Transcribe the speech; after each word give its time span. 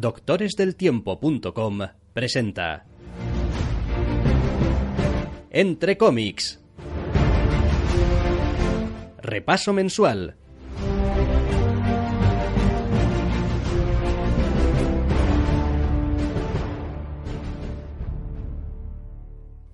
doctoresdeltiempo.com 0.00 1.80
presenta 2.14 2.86
Entre 5.50 5.98
cómics. 5.98 6.58
Repaso 9.18 9.74
mensual. 9.74 10.39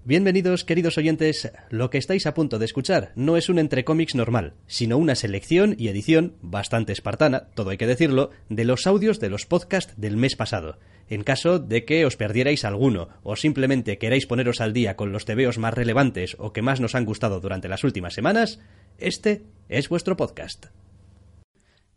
Bienvenidos, 0.06 0.62
queridos 0.62 0.98
oyentes. 0.98 1.50
Lo 1.68 1.90
que 1.90 1.98
estáis 1.98 2.26
a 2.26 2.34
punto 2.34 2.60
de 2.60 2.64
escuchar 2.64 3.10
no 3.16 3.36
es 3.36 3.48
un 3.48 3.58
entre 3.58 3.84
cómics 3.84 4.14
normal, 4.14 4.54
sino 4.68 4.98
una 4.98 5.16
selección 5.16 5.74
y 5.76 5.88
edición 5.88 6.36
bastante 6.42 6.92
espartana, 6.92 7.48
todo 7.56 7.70
hay 7.70 7.76
que 7.76 7.88
decirlo, 7.88 8.30
de 8.48 8.64
los 8.64 8.86
audios 8.86 9.18
de 9.18 9.30
los 9.30 9.46
podcasts 9.46 9.94
del 9.96 10.16
mes 10.16 10.36
pasado. 10.36 10.78
En 11.08 11.24
caso 11.24 11.58
de 11.58 11.84
que 11.84 12.06
os 12.06 12.16
perdierais 12.16 12.64
alguno 12.64 13.08
o 13.24 13.34
simplemente 13.34 13.98
queráis 13.98 14.26
poneros 14.26 14.60
al 14.60 14.72
día 14.72 14.94
con 14.94 15.10
los 15.10 15.24
tebeos 15.24 15.58
más 15.58 15.74
relevantes 15.74 16.36
o 16.38 16.52
que 16.52 16.62
más 16.62 16.80
nos 16.80 16.94
han 16.94 17.04
gustado 17.04 17.40
durante 17.40 17.66
las 17.66 17.82
últimas 17.82 18.14
semanas, 18.14 18.60
este 18.98 19.42
es 19.68 19.88
vuestro 19.88 20.16
podcast. 20.16 20.66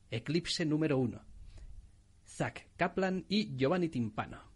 Eclipse 0.10 0.66
número 0.66 0.98
1. 0.98 1.22
Zack 2.26 2.70
Kaplan 2.76 3.26
y 3.30 3.56
Giovanni 3.56 3.90
Timpano. 3.90 4.49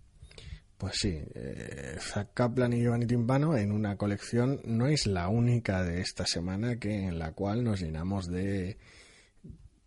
Pues 0.84 0.98
sí, 0.98 1.18
eh, 1.34 1.96
Zack 1.98 2.34
Kaplan 2.34 2.74
y 2.74 2.82
Giovanni 2.82 3.08
Timpano 3.08 3.56
en 3.56 3.72
una 3.72 3.96
colección 3.96 4.60
no 4.66 4.88
es 4.88 5.08
la 5.08 5.30
única 5.30 5.82
de 5.82 6.02
esta 6.02 6.26
semana 6.26 6.78
que 6.78 7.06
en 7.06 7.20
la 7.20 7.32
cual 7.32 7.64
nos 7.64 7.80
llenamos 7.80 8.28
de 8.28 8.78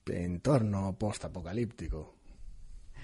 entorno 0.07 0.97
post-apocalíptico. 0.99 2.17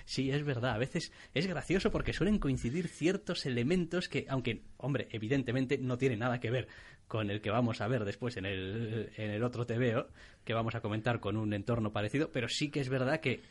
Sí, 0.04 0.30
es 0.30 0.44
verdad. 0.44 0.72
A 0.72 0.78
veces 0.78 1.12
es 1.34 1.46
gracioso 1.46 1.90
porque 1.90 2.12
suelen 2.12 2.38
coincidir 2.38 2.88
ciertos 2.88 3.46
elementos 3.46 4.08
que, 4.08 4.26
aunque, 4.28 4.62
hombre, 4.78 5.08
evidentemente 5.10 5.78
no 5.78 5.98
tiene 5.98 6.16
nada 6.16 6.40
que 6.40 6.50
ver 6.50 6.68
con 7.12 7.28
el 7.28 7.42
que 7.42 7.50
vamos 7.50 7.82
a 7.82 7.88
ver 7.88 8.06
después 8.06 8.38
en 8.38 8.46
el, 8.46 9.12
en 9.18 9.32
el 9.32 9.44
otro 9.44 9.66
TVO, 9.66 10.06
que 10.46 10.54
vamos 10.54 10.74
a 10.74 10.80
comentar 10.80 11.20
con 11.20 11.36
un 11.36 11.52
entorno 11.52 11.92
parecido, 11.92 12.30
pero 12.32 12.48
sí 12.48 12.70
que 12.70 12.80
es 12.80 12.88
verdad 12.88 13.20
que 13.20 13.42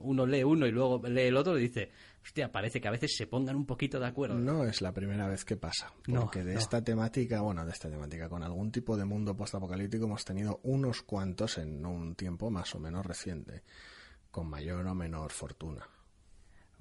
uno 0.00 0.26
lee 0.26 0.42
uno 0.42 0.66
y 0.66 0.72
luego 0.72 1.00
lee 1.06 1.28
el 1.28 1.36
otro 1.36 1.56
y 1.56 1.62
dice, 1.62 1.92
hostia, 2.24 2.50
parece 2.50 2.80
que 2.80 2.88
a 2.88 2.90
veces 2.90 3.14
se 3.16 3.28
pongan 3.28 3.54
un 3.54 3.66
poquito 3.66 4.00
de 4.00 4.08
acuerdo. 4.08 4.34
No 4.34 4.64
es 4.64 4.82
la 4.82 4.90
primera 4.90 5.28
vez 5.28 5.44
que 5.44 5.56
pasa, 5.56 5.92
porque 6.12 6.42
de 6.42 6.56
esta 6.56 6.82
temática, 6.82 7.40
bueno, 7.40 7.64
de 7.64 7.70
esta 7.70 7.88
temática, 7.88 8.28
con 8.28 8.42
algún 8.42 8.72
tipo 8.72 8.96
de 8.96 9.04
mundo 9.04 9.36
postapocalíptico 9.36 10.06
hemos 10.06 10.24
tenido 10.24 10.58
unos 10.64 11.02
cuantos 11.02 11.58
en 11.58 11.86
un 11.86 12.16
tiempo 12.16 12.50
más 12.50 12.74
o 12.74 12.80
menos 12.80 13.06
reciente, 13.06 13.62
con 14.32 14.50
mayor 14.50 14.84
o 14.88 14.94
menor 14.96 15.30
fortuna. 15.30 15.86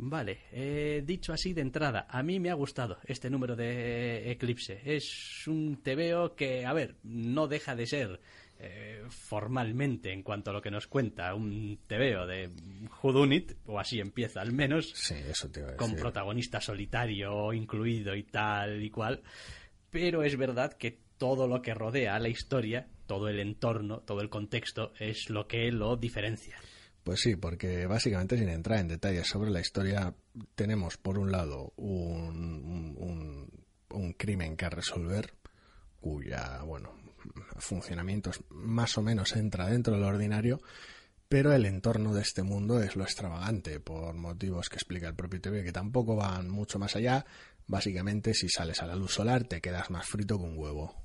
Vale, 0.06 0.42
eh, 0.52 1.02
dicho 1.06 1.32
así 1.32 1.54
de 1.54 1.62
entrada, 1.62 2.08
a 2.10 2.22
mí 2.24 2.40
me 2.40 2.50
ha 2.50 2.56
gustado 2.56 2.98
este 3.06 3.30
número 3.30 3.56
de 3.56 4.32
Eclipse. 4.32 4.82
Es 4.84 5.48
un 5.48 5.78
TVO 5.82 6.36
que, 6.36 6.66
a 6.66 6.74
ver, 6.74 6.96
no 7.04 7.48
deja 7.48 7.74
de 7.74 7.86
ser 7.86 8.20
eh, 8.60 9.04
formalmente, 9.08 10.12
en 10.12 10.22
cuanto 10.22 10.50
a 10.50 10.54
lo 10.54 10.62
que 10.62 10.72
nos 10.72 10.88
cuenta, 10.88 11.34
un 11.34 11.80
TVO 11.88 12.28
de 12.28 12.50
Judunit, 12.90 13.54
o 13.66 13.80
así 13.80 14.02
empieza 14.02 14.42
al 14.42 14.52
menos, 14.52 14.92
sí, 14.94 15.16
eso 15.16 15.50
te 15.50 15.76
con 15.78 15.96
protagonista 15.96 16.60
solitario 16.60 17.54
incluido 17.54 18.14
y 18.14 18.24
tal 18.24 18.84
y 18.84 18.90
cual. 18.90 19.22
Pero 19.90 20.24
es 20.24 20.36
verdad 20.38 20.74
que 20.74 21.00
todo 21.18 21.48
lo 21.48 21.62
que 21.62 21.74
rodea 21.74 22.16
a 22.16 22.20
la 22.20 22.30
historia, 22.30 22.88
todo 23.08 23.30
el 23.30 23.40
entorno, 23.40 24.00
todo 24.02 24.20
el 24.20 24.30
contexto, 24.30 24.92
es 25.00 25.30
lo 25.30 25.48
que 25.48 25.72
lo 25.72 25.96
diferencia. 25.96 26.58
Pues 27.04 27.20
sí, 27.20 27.36
porque 27.36 27.86
básicamente 27.86 28.38
sin 28.38 28.50
entrar 28.50 28.80
en 28.80 28.88
detalles 28.88 29.28
sobre 29.28 29.52
la 29.52 29.60
historia, 29.60 30.14
tenemos 30.56 30.98
por 30.98 31.18
un 31.18 31.32
lado 31.32 31.74
un, 31.76 32.96
un, 33.90 34.14
crimen 34.14 34.56
que 34.56 34.70
resolver, 34.70 35.34
cuya, 36.00 36.62
bueno, 36.64 36.94
funcionamiento 37.58 38.32
más 38.50 38.98
o 38.98 39.02
menos 39.02 39.36
entra 39.36 39.68
dentro 39.68 39.96
de 39.96 40.00
lo 40.00 40.08
ordinario, 40.08 40.62
pero 41.28 41.52
el 41.52 41.66
entorno 41.66 42.14
de 42.14 42.22
este 42.22 42.44
mundo 42.44 42.82
es 42.82 42.96
lo 42.96 43.04
extravagante, 43.04 43.80
por 43.80 44.14
motivos 44.14 44.70
que 44.70 44.76
explica 44.76 45.08
el 45.08 45.16
propio 45.16 45.42
TV, 45.42 45.64
que 45.64 45.72
tampoco 45.74 46.16
van 46.16 46.50
mucho 46.50 46.80
más 46.80 46.96
allá. 46.96 47.26
Básicamente, 47.68 48.34
si 48.34 48.48
sales 48.50 48.82
a 48.82 48.86
la 48.86 48.96
luz 48.96 49.14
solar, 49.14 49.44
te 49.44 49.60
quedas 49.60 49.90
más 49.90 50.06
frito 50.06 50.38
que 50.38 50.46
un 50.46 50.58
huevo. 50.58 50.96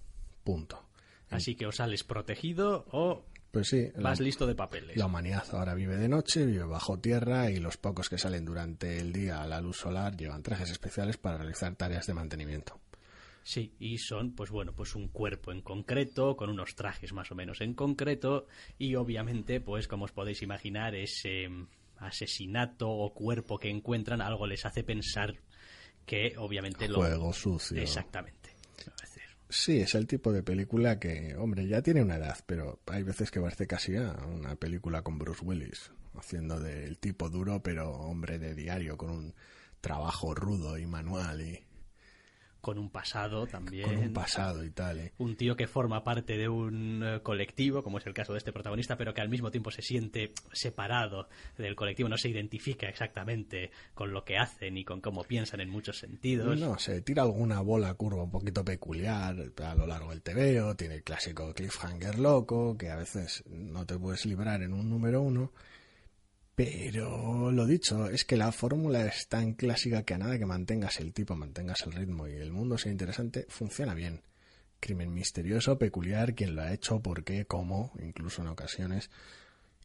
Punto. 0.44 0.84
Así 1.30 1.56
que 1.56 1.66
o 1.66 1.72
sales 1.72 2.04
protegido 2.04 2.86
o 2.90 3.24
pues 3.50 3.68
sí. 3.68 3.88
Vas 3.96 4.20
listo 4.20 4.46
de 4.46 4.54
papeles. 4.54 4.96
La 4.96 5.06
humanidad 5.06 5.44
ahora 5.52 5.74
vive 5.74 5.96
de 5.96 6.08
noche, 6.08 6.44
vive 6.44 6.64
bajo 6.64 6.98
tierra 6.98 7.50
y 7.50 7.58
los 7.58 7.76
pocos 7.76 8.08
que 8.08 8.18
salen 8.18 8.44
durante 8.44 8.98
el 8.98 9.12
día 9.12 9.42
a 9.42 9.46
la 9.46 9.60
luz 9.60 9.78
solar 9.78 10.16
llevan 10.16 10.42
trajes 10.42 10.70
especiales 10.70 11.16
para 11.16 11.38
realizar 11.38 11.74
tareas 11.76 12.06
de 12.06 12.14
mantenimiento. 12.14 12.80
Sí, 13.42 13.72
y 13.78 13.96
son, 13.96 14.32
pues 14.32 14.50
bueno, 14.50 14.74
pues 14.74 14.94
un 14.94 15.08
cuerpo 15.08 15.52
en 15.52 15.62
concreto, 15.62 16.36
con 16.36 16.50
unos 16.50 16.74
trajes 16.74 17.14
más 17.14 17.30
o 17.32 17.34
menos 17.34 17.62
en 17.62 17.72
concreto, 17.72 18.46
y 18.76 18.94
obviamente, 18.94 19.62
pues 19.62 19.88
como 19.88 20.04
os 20.04 20.12
podéis 20.12 20.42
imaginar, 20.42 20.94
ese 20.94 21.48
mm, 21.48 21.66
asesinato 21.96 22.90
o 22.90 23.14
cuerpo 23.14 23.58
que 23.58 23.70
encuentran 23.70 24.20
algo 24.20 24.46
les 24.46 24.66
hace 24.66 24.84
pensar 24.84 25.34
que 26.04 26.34
obviamente 26.36 26.88
lo... 26.88 26.98
Juego 26.98 27.32
sucio. 27.32 27.80
Exactamente. 27.80 28.50
Sí, 29.50 29.80
es 29.80 29.94
el 29.94 30.06
tipo 30.06 30.32
de 30.32 30.42
película 30.42 30.98
que, 30.98 31.34
hombre, 31.36 31.66
ya 31.66 31.80
tiene 31.80 32.02
una 32.02 32.16
edad, 32.16 32.38
pero 32.46 32.80
hay 32.86 33.02
veces 33.02 33.30
que 33.30 33.40
parece 33.40 33.66
casi 33.66 33.96
a 33.96 34.12
una 34.26 34.56
película 34.56 35.02
con 35.02 35.18
Bruce 35.18 35.42
Willis, 35.42 35.90
haciendo 36.18 36.60
del 36.60 36.98
tipo 36.98 37.30
duro, 37.30 37.62
pero 37.62 37.90
hombre 37.90 38.38
de 38.38 38.54
diario, 38.54 38.98
con 38.98 39.10
un 39.10 39.34
trabajo 39.80 40.34
rudo 40.34 40.76
y 40.76 40.86
manual 40.86 41.40
y 41.40 41.64
con 42.60 42.78
un 42.78 42.90
pasado 42.90 43.46
también. 43.46 43.88
Con 43.88 43.98
un 43.98 44.12
pasado 44.12 44.64
y 44.64 44.70
tal. 44.70 44.98
¿eh? 44.98 45.12
Un 45.18 45.36
tío 45.36 45.56
que 45.56 45.66
forma 45.66 46.02
parte 46.04 46.36
de 46.36 46.48
un 46.48 47.02
eh, 47.04 47.20
colectivo, 47.22 47.82
como 47.82 47.98
es 47.98 48.06
el 48.06 48.14
caso 48.14 48.32
de 48.32 48.38
este 48.38 48.52
protagonista, 48.52 48.96
pero 48.96 49.14
que 49.14 49.20
al 49.20 49.28
mismo 49.28 49.50
tiempo 49.50 49.70
se 49.70 49.82
siente 49.82 50.32
separado 50.52 51.28
del 51.56 51.76
colectivo, 51.76 52.08
no 52.08 52.16
se 52.16 52.28
identifica 52.28 52.88
exactamente 52.88 53.70
con 53.94 54.12
lo 54.12 54.24
que 54.24 54.38
hacen 54.38 54.76
y 54.76 54.84
con 54.84 55.00
cómo 55.00 55.24
piensan 55.24 55.60
en 55.60 55.70
muchos 55.70 55.98
sentidos. 55.98 56.58
No, 56.58 56.78
se 56.78 57.00
tira 57.02 57.22
alguna 57.22 57.60
bola 57.60 57.94
curva 57.94 58.24
un 58.24 58.30
poquito 58.30 58.64
peculiar 58.64 59.36
a 59.62 59.74
lo 59.74 59.86
largo 59.86 60.10
del 60.10 60.22
TVO, 60.22 60.74
tiene 60.76 60.96
el 60.96 61.02
clásico 61.02 61.52
cliffhanger 61.54 62.18
loco, 62.18 62.76
que 62.76 62.90
a 62.90 62.96
veces 62.96 63.44
no 63.48 63.86
te 63.86 63.98
puedes 63.98 64.26
librar 64.26 64.62
en 64.62 64.72
un 64.72 64.88
número 64.88 65.20
uno 65.20 65.52
pero 66.58 67.52
lo 67.52 67.66
dicho, 67.66 68.08
es 68.08 68.24
que 68.24 68.36
la 68.36 68.50
fórmula 68.50 69.06
es 69.06 69.28
tan 69.28 69.52
clásica 69.52 70.02
que 70.02 70.14
a 70.14 70.18
nada 70.18 70.40
que 70.40 70.44
mantengas 70.44 70.98
el 70.98 71.12
tipo, 71.12 71.36
mantengas 71.36 71.82
el 71.86 71.92
ritmo 71.92 72.26
y 72.26 72.32
el 72.32 72.50
mundo 72.50 72.76
sea 72.76 72.90
interesante, 72.90 73.46
funciona 73.48 73.94
bien. 73.94 74.22
Crimen 74.80 75.14
misterioso, 75.14 75.78
peculiar, 75.78 76.34
quién 76.34 76.56
lo 76.56 76.62
ha 76.62 76.72
hecho, 76.72 77.00
por 77.00 77.22
qué, 77.22 77.44
cómo, 77.44 77.92
incluso 78.02 78.42
en 78.42 78.48
ocasiones. 78.48 79.08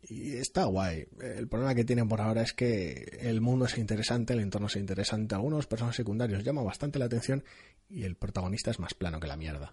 Y 0.02 0.38
está 0.38 0.64
guay. 0.64 1.06
El 1.22 1.48
problema 1.48 1.76
que 1.76 1.86
tienen 1.86 2.10
por 2.10 2.22
ahora 2.22 2.42
es 2.42 2.54
que 2.54 3.20
el 3.22 3.40
mundo 3.40 3.66
es 3.66 3.78
interesante, 3.78 4.34
el 4.34 4.40
entorno 4.40 4.66
es 4.66 4.76
interesante, 4.76 5.36
algunos 5.36 5.68
personajes 5.68 5.98
secundarios 5.98 6.44
llaman 6.44 6.66
bastante 6.66 6.98
la 6.98 7.06
atención 7.06 7.44
y 7.88 8.02
el 8.02 8.16
protagonista 8.16 8.72
es 8.72 8.80
más 8.80 8.96
plano 8.96 9.20
que 9.20 9.28
la 9.28 9.38
mierda. 9.38 9.72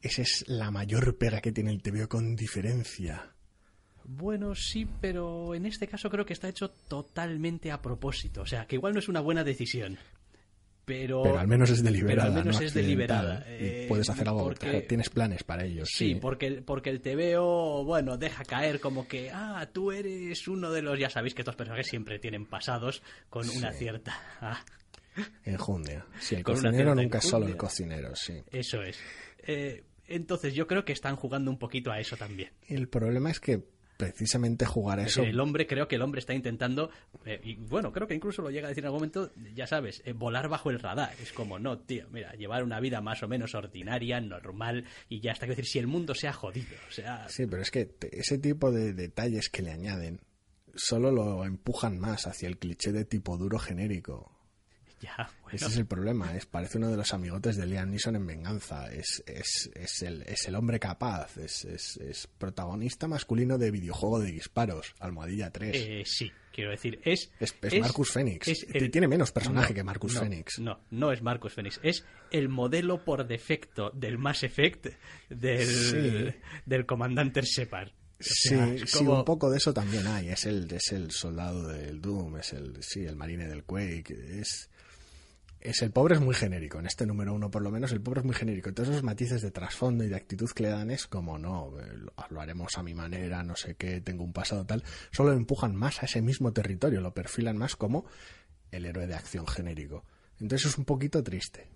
Esa 0.00 0.22
es 0.22 0.48
la 0.48 0.70
mayor 0.70 1.18
pega 1.18 1.42
que 1.42 1.52
tiene 1.52 1.72
el 1.72 1.82
TVO 1.82 2.08
con 2.08 2.36
diferencia. 2.36 3.34
Bueno, 4.04 4.54
sí, 4.54 4.86
pero 5.00 5.54
en 5.54 5.66
este 5.66 5.86
caso 5.86 6.10
creo 6.10 6.24
que 6.24 6.32
está 6.32 6.48
hecho 6.48 6.70
totalmente 6.70 7.70
a 7.70 7.80
propósito. 7.80 8.42
O 8.42 8.46
sea, 8.46 8.66
que 8.66 8.76
igual 8.76 8.92
no 8.92 8.98
es 8.98 9.08
una 9.08 9.20
buena 9.20 9.44
decisión. 9.44 9.98
Pero, 10.84 11.22
pero 11.22 11.38
al 11.38 11.46
menos 11.46 11.70
es 11.70 11.82
deliberada. 11.82 12.28
Pero 12.28 12.38
al 12.38 12.44
menos 12.44 12.60
es 12.60 12.74
deliberada. 12.74 13.46
y 13.48 13.86
puedes 13.86 14.10
hacer 14.10 14.28
algo, 14.28 14.44
porque, 14.44 14.82
tienes 14.82 15.10
planes 15.10 15.44
para 15.44 15.64
ellos. 15.64 15.88
Sí, 15.92 16.16
Porque, 16.16 16.60
porque 16.60 16.90
el 16.90 17.00
TVO, 17.00 17.84
bueno, 17.84 18.16
deja 18.18 18.44
caer 18.44 18.80
como 18.80 19.06
que, 19.06 19.30
ah, 19.30 19.68
tú 19.72 19.92
eres 19.92 20.48
uno 20.48 20.72
de 20.72 20.82
los, 20.82 20.98
ya 20.98 21.08
sabéis 21.08 21.34
que 21.34 21.42
estos 21.42 21.54
personajes 21.54 21.86
siempre 21.86 22.18
tienen 22.18 22.46
pasados 22.46 23.02
con 23.28 23.48
una 23.48 23.72
cierta... 23.72 24.18
Ah. 24.40 24.64
Enjundia. 25.44 26.06
Sí, 26.18 26.36
el 26.36 26.42
cocinero 26.42 26.94
nunca 26.94 27.18
es 27.18 27.24
solo 27.24 27.46
el 27.46 27.54
cocinero, 27.54 28.16
sí. 28.16 28.42
Eso 28.50 28.80
es. 28.80 28.98
Eh, 29.46 29.84
entonces 30.06 30.54
yo 30.54 30.66
creo 30.66 30.86
que 30.86 30.92
están 30.92 31.16
jugando 31.16 31.50
un 31.50 31.58
poquito 31.58 31.92
a 31.92 32.00
eso 32.00 32.16
también. 32.16 32.50
El 32.66 32.88
problema 32.88 33.30
es 33.30 33.38
que 33.38 33.62
precisamente 33.96 34.66
jugar 34.66 35.00
a 35.00 35.04
eso. 35.04 35.22
El 35.22 35.38
hombre, 35.40 35.66
creo 35.66 35.88
que 35.88 35.96
el 35.96 36.02
hombre 36.02 36.18
está 36.20 36.34
intentando, 36.34 36.90
eh, 37.24 37.40
y 37.42 37.54
bueno, 37.54 37.92
creo 37.92 38.06
que 38.06 38.14
incluso 38.14 38.42
lo 38.42 38.50
llega 38.50 38.66
a 38.66 38.70
decir 38.70 38.82
en 38.82 38.86
algún 38.86 39.00
momento, 39.00 39.30
ya 39.54 39.66
sabes, 39.66 40.02
eh, 40.04 40.12
volar 40.12 40.48
bajo 40.48 40.70
el 40.70 40.80
radar. 40.80 41.14
Es 41.22 41.32
como, 41.32 41.58
no, 41.58 41.78
tío, 41.78 42.06
mira, 42.10 42.32
llevar 42.32 42.64
una 42.64 42.80
vida 42.80 43.00
más 43.00 43.22
o 43.22 43.28
menos 43.28 43.54
ordinaria, 43.54 44.20
normal, 44.20 44.84
y 45.08 45.20
ya 45.20 45.32
está. 45.32 45.46
Quiero 45.46 45.56
decir, 45.56 45.72
si 45.72 45.78
el 45.78 45.86
mundo 45.86 46.14
se 46.14 46.28
ha 46.28 46.32
jodido, 46.32 46.76
o 46.88 46.92
sea... 46.92 47.28
Sí, 47.28 47.46
pero 47.46 47.62
es 47.62 47.70
que 47.70 47.94
ese 48.10 48.38
tipo 48.38 48.70
de 48.70 48.92
detalles 48.92 49.48
que 49.48 49.62
le 49.62 49.72
añaden 49.72 50.20
solo 50.74 51.10
lo 51.10 51.44
empujan 51.44 51.98
más 51.98 52.26
hacia 52.26 52.48
el 52.48 52.58
cliché 52.58 52.92
de 52.92 53.04
tipo 53.04 53.36
duro 53.36 53.58
genérico. 53.58 54.41
Ya, 55.02 55.28
bueno. 55.42 55.56
Ese 55.56 55.66
es 55.66 55.76
el 55.78 55.86
problema, 55.86 56.36
es, 56.36 56.46
parece 56.46 56.78
uno 56.78 56.88
de 56.88 56.96
los 56.96 57.12
amigotes 57.12 57.56
de 57.56 57.66
Liam 57.66 57.90
Neeson 57.90 58.14
en 58.14 58.24
Venganza, 58.24 58.86
es, 58.92 59.20
es, 59.26 59.68
es, 59.74 60.02
el, 60.02 60.22
es 60.22 60.46
el 60.46 60.54
hombre 60.54 60.78
capaz, 60.78 61.36
es, 61.38 61.64
es, 61.64 61.96
es 61.96 62.28
protagonista 62.38 63.08
masculino 63.08 63.58
de 63.58 63.72
videojuego 63.72 64.20
de 64.20 64.30
disparos, 64.30 64.94
Almohadilla 65.00 65.50
3. 65.50 65.74
Eh, 65.76 66.02
sí, 66.06 66.30
quiero 66.52 66.70
decir, 66.70 67.00
es... 67.04 67.32
Es- 67.40 67.56
Marcus 67.80 68.16
es 68.16 68.66
Tiene 68.92 69.08
menos 69.08 69.32
personaje 69.32 69.70
No, 69.70 69.74
que 69.74 69.82
Marcus 69.82 70.14
no, 70.14 70.20
Phoenix. 70.20 70.58
No, 70.60 70.80
no 70.90 71.10
es 71.10 71.20
Marcus 71.20 71.52
Phoenix. 71.52 71.80
Es 71.82 72.04
el 72.30 72.48
modelo 72.48 73.04
por 73.04 73.26
defecto 73.26 73.90
del 73.90 74.18
Mass 74.18 74.44
Effect 74.44 74.86
del, 75.28 75.66
Sí. 75.66 76.34
del 76.64 76.86
comandante 76.86 77.42
Shepard. 77.42 77.88
O 77.88 78.24
Sí, 78.24 78.50
sea, 78.50 78.76
sí, 78.86 78.98
como- 78.98 79.18
un 79.18 79.24
poco 79.24 79.50
de 79.50 79.56
eso 79.58 79.74
también 79.74 80.06
hay. 80.06 80.28
Es 80.28 80.46
el, 80.46 80.72
es 80.72 80.92
el 80.92 81.10
soldado 81.10 81.66
del 81.66 82.00
Doom, 82.00 82.36
es 82.36 82.52
el, 82.52 82.80
sí, 82.80 83.04
el 83.04 83.16
marine 83.16 83.48
del 83.48 83.64
Quake. 83.64 84.38
Es, 84.38 84.70
es 85.62 85.82
el 85.82 85.90
pobre 85.90 86.16
es 86.16 86.20
muy 86.20 86.34
genérico. 86.34 86.78
En 86.78 86.86
este 86.86 87.06
número 87.06 87.32
uno, 87.34 87.50
por 87.50 87.62
lo 87.62 87.70
menos, 87.70 87.92
el 87.92 88.00
pobre 88.00 88.20
es 88.20 88.26
muy 88.26 88.34
genérico. 88.34 88.70
Y 88.70 88.72
todos 88.72 88.88
esos 88.88 89.02
matices 89.02 89.42
de 89.42 89.50
trasfondo 89.50 90.04
y 90.04 90.08
de 90.08 90.16
actitud 90.16 90.50
que 90.50 90.64
le 90.64 90.70
dan 90.70 90.90
es 90.90 91.06
como, 91.06 91.38
no, 91.38 91.78
eh, 91.80 91.96
lo, 91.96 92.12
lo 92.28 92.40
haremos 92.40 92.76
a 92.76 92.82
mi 92.82 92.94
manera, 92.94 93.42
no 93.42 93.56
sé 93.56 93.76
qué, 93.76 94.00
tengo 94.00 94.24
un 94.24 94.32
pasado 94.32 94.66
tal. 94.66 94.82
Solo 95.10 95.32
empujan 95.32 95.74
más 95.76 96.02
a 96.02 96.06
ese 96.06 96.20
mismo 96.22 96.52
territorio, 96.52 97.00
lo 97.00 97.14
perfilan 97.14 97.56
más 97.56 97.76
como 97.76 98.06
el 98.70 98.86
héroe 98.86 99.06
de 99.06 99.14
acción 99.14 99.46
genérico. 99.46 100.04
Entonces 100.40 100.72
es 100.72 100.78
un 100.78 100.84
poquito 100.84 101.22
triste 101.22 101.68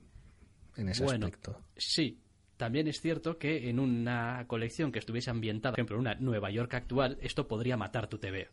en 0.76 0.88
ese 0.88 1.04
bueno, 1.04 1.26
aspecto. 1.26 1.60
sí. 1.76 2.20
También 2.56 2.88
es 2.88 3.02
cierto 3.02 3.36
que 3.36 3.68
en 3.68 3.78
una 3.78 4.46
colección 4.46 4.90
que 4.90 4.98
estuviese 4.98 5.28
ambientada, 5.30 5.72
por 5.72 5.80
ejemplo, 5.80 5.96
en 5.96 6.00
una 6.00 6.14
Nueva 6.14 6.50
York 6.50 6.72
actual, 6.72 7.18
esto 7.20 7.46
podría 7.46 7.76
matar 7.76 8.08
tu 8.08 8.16
TV. 8.16 8.48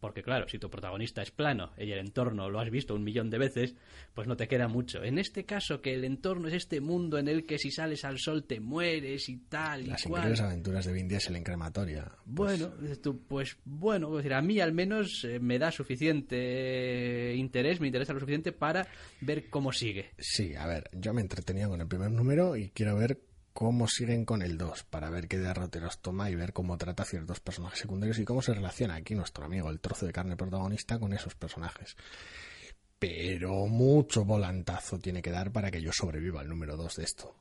Porque 0.00 0.22
claro, 0.22 0.46
si 0.48 0.58
tu 0.58 0.68
protagonista 0.68 1.22
es 1.22 1.30
plano 1.30 1.72
y 1.78 1.90
el 1.90 1.98
entorno 1.98 2.50
lo 2.50 2.60
has 2.60 2.70
visto 2.70 2.94
un 2.94 3.02
millón 3.02 3.30
de 3.30 3.38
veces, 3.38 3.74
pues 4.14 4.28
no 4.28 4.36
te 4.36 4.46
queda 4.46 4.68
mucho. 4.68 5.02
En 5.02 5.18
este 5.18 5.44
caso, 5.44 5.80
que 5.80 5.94
el 5.94 6.04
entorno 6.04 6.48
es 6.48 6.54
este 6.54 6.80
mundo 6.80 7.16
en 7.18 7.28
el 7.28 7.46
que 7.46 7.58
si 7.58 7.70
sales 7.70 8.04
al 8.04 8.18
sol 8.18 8.44
te 8.44 8.60
mueres 8.60 9.28
y 9.30 9.38
tal 9.38 9.84
y 9.84 9.86
Las 9.86 10.02
cual. 10.02 10.20
increíbles 10.20 10.40
aventuras 10.42 10.84
de 10.84 10.92
Vin 10.92 11.08
Diesel 11.08 11.36
en 11.36 11.42
crematoria. 11.44 12.12
Pues, 12.34 12.60
Bueno, 12.60 12.74
tú, 13.02 13.22
pues 13.26 13.56
bueno, 13.64 14.14
decir, 14.16 14.34
a 14.34 14.42
mí 14.42 14.60
al 14.60 14.72
menos 14.72 15.24
eh, 15.24 15.38
me 15.40 15.58
da 15.58 15.70
suficiente 16.30 17.34
interés, 17.36 17.80
me 17.80 17.86
interesa 17.86 18.12
lo 18.12 18.20
suficiente 18.20 18.52
para 18.52 18.86
ver 19.20 19.48
cómo 19.48 19.72
sigue. 19.72 20.10
Sí, 20.18 20.54
a 20.54 20.66
ver, 20.66 20.90
yo 20.92 21.12
me 21.14 21.20
he 21.20 21.24
entretenido 21.24 21.70
con 21.70 21.80
el 21.80 21.88
primer 21.88 22.10
número 22.10 22.56
y 22.56 22.70
quiero 22.70 22.96
ver 22.96 23.18
cómo 23.56 23.88
siguen 23.88 24.26
con 24.26 24.42
el 24.42 24.58
2, 24.58 24.84
para 24.84 25.08
ver 25.08 25.28
qué 25.28 25.38
derroteros 25.38 26.02
toma 26.02 26.28
y 26.28 26.34
ver 26.34 26.52
cómo 26.52 26.76
trata 26.76 27.04
a 27.04 27.06
ciertos 27.06 27.40
personajes 27.40 27.78
secundarios 27.78 28.18
y 28.18 28.24
cómo 28.26 28.42
se 28.42 28.52
relaciona 28.52 28.96
aquí 28.96 29.14
nuestro 29.14 29.46
amigo, 29.46 29.70
el 29.70 29.80
trozo 29.80 30.04
de 30.04 30.12
carne 30.12 30.36
protagonista, 30.36 30.98
con 30.98 31.14
esos 31.14 31.34
personajes. 31.36 31.96
Pero 32.98 33.66
mucho 33.66 34.26
volantazo 34.26 34.98
tiene 34.98 35.22
que 35.22 35.30
dar 35.30 35.52
para 35.52 35.70
que 35.70 35.80
yo 35.80 35.90
sobreviva 35.90 36.42
al 36.42 36.50
número 36.50 36.76
2 36.76 36.96
de 36.96 37.04
esto. 37.04 37.34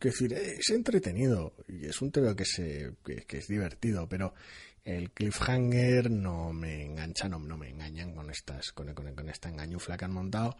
Que 0.00 0.08
decir, 0.08 0.32
es 0.32 0.68
entretenido 0.70 1.54
y 1.68 1.86
es 1.86 2.02
un 2.02 2.10
TV 2.10 2.34
que, 2.34 3.26
es 3.38 3.46
divertido, 3.46 4.08
pero 4.08 4.34
el 4.82 5.12
cliffhanger 5.12 6.10
no 6.10 6.52
me 6.52 6.86
engancha, 6.86 7.28
no, 7.28 7.38
no 7.38 7.56
me 7.56 7.68
engañan 7.68 8.16
con, 8.16 8.30
estas, 8.30 8.72
con, 8.72 8.92
con, 8.94 9.14
con 9.14 9.28
esta 9.28 9.48
engañufla 9.48 9.96
que 9.96 10.06
han 10.06 10.12
montado. 10.12 10.56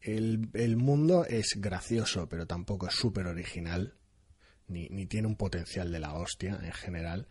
El, 0.00 0.50
el 0.52 0.76
mundo 0.76 1.24
es 1.24 1.54
gracioso, 1.56 2.28
pero 2.28 2.46
tampoco 2.46 2.86
es 2.86 2.94
súper 2.94 3.26
original, 3.26 3.96
ni, 4.68 4.88
ni 4.88 5.06
tiene 5.06 5.28
un 5.28 5.36
potencial 5.36 5.90
de 5.92 6.00
la 6.00 6.14
hostia 6.14 6.58
en 6.62 6.72
general. 6.72 7.28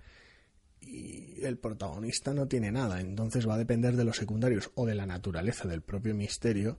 Y 0.81 1.43
el 1.43 1.57
protagonista 1.57 2.33
no 2.33 2.47
tiene 2.47 2.71
nada, 2.71 3.01
entonces 3.01 3.47
va 3.47 3.55
a 3.55 3.57
depender 3.57 3.95
de 3.95 4.03
los 4.03 4.17
secundarios 4.17 4.71
o 4.75 4.85
de 4.85 4.95
la 4.95 5.05
naturaleza 5.05 5.67
del 5.67 5.81
propio 5.81 6.13
misterio 6.13 6.77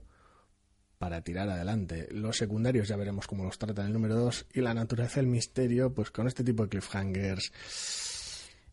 para 0.97 1.21
tirar 1.21 1.49
adelante. 1.49 2.07
Los 2.11 2.37
secundarios 2.37 2.87
ya 2.87 2.95
veremos 2.95 3.27
cómo 3.27 3.43
los 3.43 3.57
trata 3.57 3.81
en 3.81 3.87
el 3.87 3.93
número 3.93 4.15
2 4.15 4.47
y 4.53 4.61
la 4.61 4.73
naturaleza 4.73 5.19
del 5.19 5.27
misterio, 5.27 5.93
pues 5.93 6.09
con 6.11 6.27
este 6.27 6.43
tipo 6.43 6.63
de 6.63 6.69
cliffhangers 6.69 7.51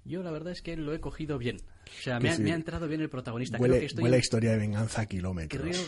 Yo 0.04 0.22
la 0.22 0.30
verdad 0.30 0.52
es 0.52 0.62
que 0.62 0.76
lo 0.76 0.94
he 0.94 1.00
cogido 1.00 1.38
bien. 1.38 1.58
O 1.58 2.02
sea, 2.02 2.18
me 2.20 2.30
ha, 2.30 2.38
me 2.38 2.52
ha 2.52 2.54
entrado 2.54 2.88
bien 2.88 3.00
el 3.00 3.10
protagonista. 3.10 3.58
huele, 3.58 3.74
creo 3.74 3.80
que 3.80 3.86
estoy 3.86 4.04
huele 4.04 4.18
historia 4.18 4.52
de 4.52 4.58
venganza 4.58 5.02
a 5.02 5.06
kilómetros. 5.06 5.62
creo, 5.62 5.82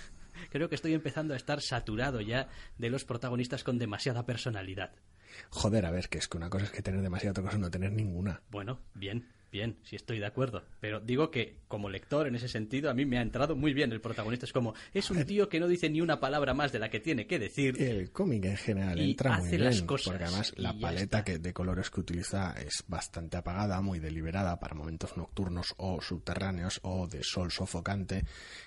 creo 0.50 0.68
que 0.68 0.74
estoy 0.74 0.92
empezando 0.92 1.34
a 1.34 1.36
estar 1.36 1.60
saturado 1.62 2.20
ya 2.20 2.48
de 2.76 2.90
los 2.90 3.04
protagonistas 3.04 3.64
con 3.64 3.78
demasiada 3.78 4.26
personalidad. 4.26 4.92
Joder, 5.50 5.86
a 5.86 5.90
ver, 5.90 6.08
que 6.08 6.18
es 6.18 6.28
que 6.28 6.36
una 6.36 6.50
cosa 6.50 6.64
es 6.66 6.70
que 6.70 6.82
tener 6.82 7.02
demasiada, 7.02 7.32
otra 7.32 7.44
cosa 7.44 7.56
es 7.56 7.60
no 7.60 7.70
tener 7.70 7.92
ninguna. 7.92 8.42
Bueno, 8.50 8.80
bien, 8.94 9.26
bien, 9.50 9.78
sí 9.82 9.96
estoy 9.96 10.18
de 10.18 10.26
acuerdo. 10.26 10.64
Pero 10.80 11.00
digo 11.00 11.30
que 11.30 11.58
como 11.68 11.88
lector 11.88 12.26
en 12.26 12.34
ese 12.34 12.48
sentido 12.48 12.90
a 12.90 12.94
mí 12.94 13.04
me 13.04 13.18
ha 13.18 13.22
entrado 13.22 13.56
muy 13.56 13.72
bien 13.72 13.92
el 13.92 14.00
protagonista. 14.00 14.46
Es 14.46 14.52
como, 14.52 14.74
es 14.92 15.10
un 15.10 15.24
tío 15.24 15.48
que 15.48 15.60
no 15.60 15.68
dice 15.68 15.88
ni 15.90 16.00
una 16.00 16.20
palabra 16.20 16.54
más 16.54 16.72
de 16.72 16.78
la 16.78 16.90
que 16.90 17.00
tiene 17.00 17.26
que 17.26 17.38
decir. 17.38 17.80
El 17.80 18.10
cómic 18.10 18.44
en 18.44 18.56
general 18.56 18.98
Y 19.00 19.10
entra 19.10 19.38
muy 19.38 19.46
hace 19.46 19.56
bien, 19.56 19.64
las 19.64 19.82
cosas, 19.82 20.06
porque 20.08 20.24
además 20.24 20.54
la 20.56 20.78
paleta 20.78 21.24
que, 21.24 21.38
de 21.38 21.52
colores 21.52 21.90
que 21.90 22.00
utiliza 22.00 22.54
es 22.60 22.84
bastante 22.86 23.36
apagada, 23.36 23.80
muy 23.80 23.98
deliberada 23.98 24.58
para 24.58 24.74
momentos 24.74 25.16
nocturnos 25.16 25.74
o 25.78 26.00
subterráneos 26.00 26.80
o 26.82 27.06
de 27.06 27.22
sol 27.22 27.50
sofocante, 27.50 28.24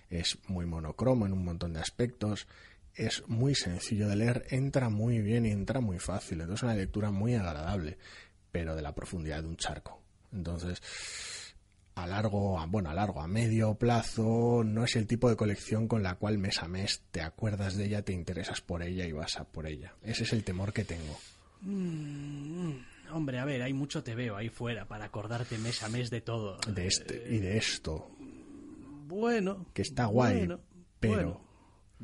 es 0.09 0.37
muy 0.47 0.65
monocromo 0.65 1.25
en 1.25 1.33
un 1.33 1.43
montón 1.43 1.73
de 1.73 1.79
aspectos, 1.79 2.47
es 2.95 3.23
muy 3.27 3.55
sencillo 3.55 4.07
de 4.07 4.15
leer, 4.15 4.45
entra 4.49 4.89
muy 4.89 5.19
bien 5.21 5.45
y 5.45 5.51
entra 5.51 5.79
muy 5.81 5.99
fácil, 5.99 6.41
entonces 6.41 6.59
es 6.59 6.63
una 6.63 6.75
lectura 6.75 7.11
muy 7.11 7.35
agradable, 7.35 7.97
pero 8.51 8.75
de 8.75 8.81
la 8.81 8.93
profundidad 8.95 9.41
de 9.43 9.49
un 9.49 9.57
charco. 9.57 10.01
Entonces, 10.33 10.81
a 11.95 12.07
largo, 12.07 12.59
a, 12.59 12.65
bueno, 12.65 12.89
a 12.89 12.93
largo, 12.93 13.21
a 13.21 13.27
medio 13.27 13.75
plazo, 13.75 14.63
no 14.65 14.83
es 14.85 14.95
el 14.95 15.07
tipo 15.07 15.29
de 15.29 15.35
colección 15.35 15.88
con 15.88 16.03
la 16.03 16.15
cual 16.15 16.38
mes 16.38 16.61
a 16.63 16.67
mes 16.67 17.03
te 17.11 17.21
acuerdas 17.21 17.75
de 17.75 17.85
ella, 17.85 18.01
te 18.01 18.13
interesas 18.13 18.61
por 18.61 18.81
ella 18.83 19.05
y 19.05 19.11
vas 19.11 19.38
a 19.38 19.43
por 19.43 19.67
ella. 19.67 19.93
Ese 20.01 20.23
es 20.23 20.33
el 20.33 20.43
temor 20.43 20.71
que 20.73 20.85
tengo. 20.85 21.17
Hombre, 23.11 23.39
a 23.39 23.45
ver, 23.45 23.61
hay 23.61 23.73
mucho 23.73 24.03
te 24.03 24.15
veo 24.15 24.35
ahí 24.38 24.49
fuera 24.49 24.85
para 24.85 25.05
acordarte 25.05 25.57
mes 25.57 25.83
a 25.83 25.89
mes 25.89 26.09
de 26.09 26.21
todo. 26.21 26.57
De 26.67 26.88
este 26.88 27.23
y 27.29 27.39
de 27.39 27.57
esto, 27.57 28.09
Bueno. 29.07 29.65
que 29.74 29.81
está 29.81 30.05
guay, 30.05 30.38
bueno, 30.39 30.62
pero 31.00 31.13
bueno, 31.13 31.41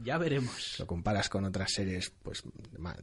ya 0.04 0.18
veremos. 0.18 0.76
lo 0.80 0.88
comparas 0.88 1.30
con 1.30 1.46
otras 1.46 1.72
series, 1.72 2.10
pues 2.10 2.44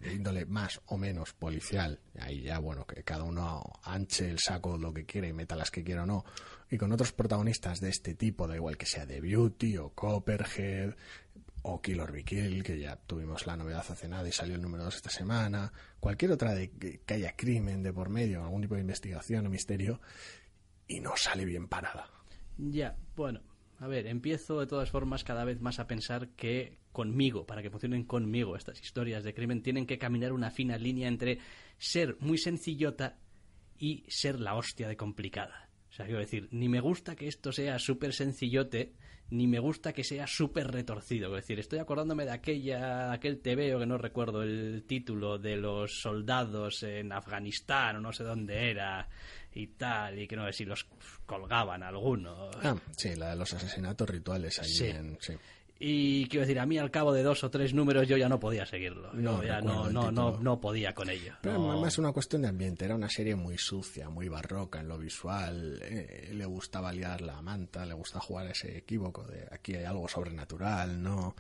de 0.00 0.12
índole 0.12 0.46
más 0.46 0.80
o 0.86 0.96
menos 0.96 1.32
policial. 1.32 2.00
Ahí 2.18 2.42
ya, 2.42 2.58
bueno, 2.58 2.86
que 2.86 3.02
cada 3.02 3.24
uno 3.24 3.62
anche 3.82 4.30
el 4.30 4.38
saco 4.38 4.78
lo 4.78 4.92
que 4.92 5.04
quiere 5.04 5.28
y 5.28 5.32
meta 5.32 5.56
las 5.56 5.70
que 5.70 5.82
quiera 5.82 6.04
o 6.04 6.06
no. 6.06 6.24
Y 6.70 6.78
con 6.78 6.92
otros 6.92 7.12
protagonistas 7.12 7.80
de 7.80 7.90
este 7.90 8.14
tipo, 8.14 8.46
da 8.46 8.56
igual 8.56 8.76
que 8.76 8.86
sea 8.86 9.06
de 9.06 9.20
Beauty 9.20 9.76
o 9.78 9.90
Copperhead 9.90 10.94
o 11.62 11.80
Kill 11.80 12.00
or 12.00 12.12
Be 12.12 12.24
Kill, 12.24 12.62
que 12.62 12.78
ya 12.78 12.96
tuvimos 12.96 13.46
la 13.46 13.56
novedad 13.56 13.84
hace 13.88 14.08
nada 14.08 14.28
y 14.28 14.32
salió 14.32 14.54
el 14.54 14.62
número 14.62 14.84
2 14.84 14.96
esta 14.96 15.10
semana. 15.10 15.72
Cualquier 15.98 16.32
otra 16.32 16.54
de 16.54 16.70
que 16.70 17.14
haya 17.14 17.34
crimen 17.36 17.82
de 17.82 17.92
por 17.92 18.10
medio, 18.10 18.42
algún 18.44 18.62
tipo 18.62 18.74
de 18.74 18.82
investigación 18.82 19.46
o 19.46 19.50
misterio, 19.50 20.00
y 20.86 21.00
no 21.00 21.16
sale 21.16 21.44
bien 21.44 21.68
parada. 21.68 22.08
Ya, 22.58 22.96
bueno. 23.16 23.40
A 23.78 23.88
ver, 23.88 24.06
empiezo 24.06 24.60
de 24.60 24.66
todas 24.66 24.90
formas 24.90 25.24
cada 25.24 25.44
vez 25.44 25.60
más 25.60 25.78
a 25.78 25.86
pensar 25.86 26.28
que 26.30 26.78
conmigo, 26.94 27.44
para 27.44 27.60
que 27.60 27.68
funcionen 27.70 28.04
conmigo 28.04 28.56
estas 28.56 28.80
historias 28.80 29.24
de 29.24 29.34
crimen, 29.34 29.62
tienen 29.62 29.84
que 29.84 29.98
caminar 29.98 30.32
una 30.32 30.50
fina 30.50 30.78
línea 30.78 31.08
entre 31.08 31.40
ser 31.76 32.16
muy 32.20 32.38
sencillota 32.38 33.18
y 33.76 34.04
ser 34.08 34.40
la 34.40 34.54
hostia 34.54 34.88
de 34.88 34.96
complicada. 34.96 35.68
O 35.90 35.92
sea, 35.92 36.06
quiero 36.06 36.20
decir, 36.20 36.48
ni 36.52 36.68
me 36.68 36.80
gusta 36.80 37.14
que 37.16 37.26
esto 37.28 37.52
sea 37.52 37.78
súper 37.78 38.12
sencillote, 38.14 38.94
ni 39.30 39.46
me 39.48 39.58
gusta 39.58 39.92
que 39.92 40.04
sea 40.04 40.26
súper 40.28 40.68
retorcido. 40.70 41.32
Decir, 41.34 41.58
estoy 41.58 41.80
acordándome 41.80 42.24
de 42.24 42.30
aquella, 42.30 43.12
aquel 43.12 43.40
TVO 43.40 43.80
que 43.80 43.86
no 43.86 43.98
recuerdo 43.98 44.42
el 44.42 44.84
título 44.86 45.38
de 45.38 45.56
los 45.56 46.00
soldados 46.00 46.82
en 46.84 47.10
Afganistán 47.12 47.96
o 47.96 48.00
no 48.00 48.12
sé 48.12 48.22
dónde 48.22 48.70
era 48.70 49.08
y 49.52 49.66
tal, 49.68 50.18
y 50.20 50.28
que 50.28 50.36
no 50.36 50.46
sé 50.46 50.52
si 50.52 50.64
los 50.64 50.84
colgaban 51.26 51.82
algunos. 51.82 52.54
Ah, 52.62 52.76
sí, 52.96 53.14
la 53.16 53.30
de 53.30 53.36
los 53.36 53.52
asesinatos 53.52 54.08
rituales 54.08 54.54
Sí. 54.62 54.86
en... 54.86 55.16
Sí. 55.20 55.32
Y 55.78 56.26
quiero 56.28 56.42
decir, 56.46 56.60
a 56.60 56.66
mí 56.66 56.78
al 56.78 56.90
cabo 56.90 57.12
de 57.12 57.22
dos 57.22 57.42
o 57.42 57.50
tres 57.50 57.74
números 57.74 58.06
yo 58.06 58.16
ya 58.16 58.28
no 58.28 58.38
podía 58.38 58.64
seguirlo. 58.64 59.12
No 59.12 59.42
Yo 59.42 59.48
ya 59.48 59.60
no, 59.60 59.90
no, 59.90 60.12
no, 60.12 60.38
no 60.38 60.60
podía 60.60 60.94
con 60.94 61.10
ello. 61.10 61.34
Pero 61.42 61.58
No. 61.58 61.80
más 61.80 61.98
una 61.98 62.12
cuestión 62.12 62.42
de 62.42 62.48
ambiente, 62.48 62.84
era 62.84 62.94
una 62.94 63.10
serie 63.10 63.34
muy 63.34 63.58
sucia, 63.58 64.08
muy 64.08 64.28
barroca 64.28 64.80
en 64.80 64.88
lo 64.88 64.98
visual, 64.98 65.80
eh, 65.82 66.30
le 66.32 66.44
gustaba 66.46 66.92
liar 66.92 67.22
la 67.22 67.42
manta, 67.42 67.84
le 67.84 67.94
gusta 67.94 68.20
jugar 68.20 68.46
a 68.46 68.50
ese 68.52 68.78
equívoco 68.78 69.24
de 69.24 69.48
aquí 69.50 69.74
hay 69.74 69.84
algo 69.84 70.08
sobrenatural, 70.08 71.02
no... 71.02 71.34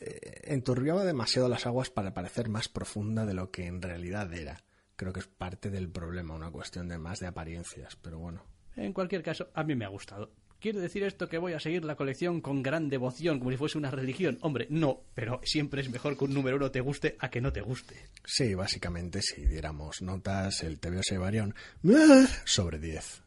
Eh, 0.00 0.40
enturbiaba 0.52 1.04
demasiado 1.04 1.48
las 1.48 1.64
aguas 1.66 1.90
para 1.90 2.12
parecer 2.12 2.48
más 2.48 2.68
profunda 2.68 3.24
de 3.24 3.34
lo 3.34 3.52
que 3.52 3.66
en 3.66 3.80
realidad 3.80 4.32
era. 4.34 4.60
Creo 4.96 5.12
que 5.12 5.20
es 5.20 5.28
parte 5.28 5.70
del 5.70 5.88
problema, 5.88 6.34
una 6.34 6.50
cuestión 6.50 6.88
de 6.88 6.98
más 6.98 7.20
de 7.20 7.28
apariencias, 7.28 7.96
pero 7.96 8.18
bueno. 8.18 8.42
En 8.74 8.92
cualquier 8.92 9.22
caso, 9.22 9.48
a 9.54 9.62
mí 9.62 9.74
me 9.76 9.84
ha 9.84 9.88
gustado. 9.88 10.32
¿Quiere 10.60 10.80
decir 10.80 11.02
esto 11.04 11.28
que 11.28 11.38
voy 11.38 11.52
a 11.52 11.60
seguir 11.60 11.84
la 11.84 11.96
colección 11.96 12.40
con 12.40 12.62
gran 12.62 12.88
devoción, 12.88 13.38
como 13.38 13.50
si 13.50 13.56
fuese 13.56 13.78
una 13.78 13.90
religión? 13.90 14.38
Hombre, 14.40 14.66
no, 14.70 15.02
pero 15.14 15.40
siempre 15.44 15.82
es 15.82 15.90
mejor 15.90 16.16
que 16.16 16.24
un 16.24 16.34
número 16.34 16.56
uno 16.56 16.70
te 16.70 16.80
guste 16.80 17.16
a 17.20 17.28
que 17.30 17.40
no 17.40 17.52
te 17.52 17.60
guste. 17.60 17.96
Sí, 18.24 18.54
básicamente 18.54 19.20
si 19.22 19.44
diéramos 19.44 20.00
notas, 20.02 20.62
el 20.62 20.80
TVO 20.80 21.02
se 21.02 21.14
llevaría 21.16 21.44
un 21.44 21.54
sobre 22.44 22.78
10. 22.78 23.22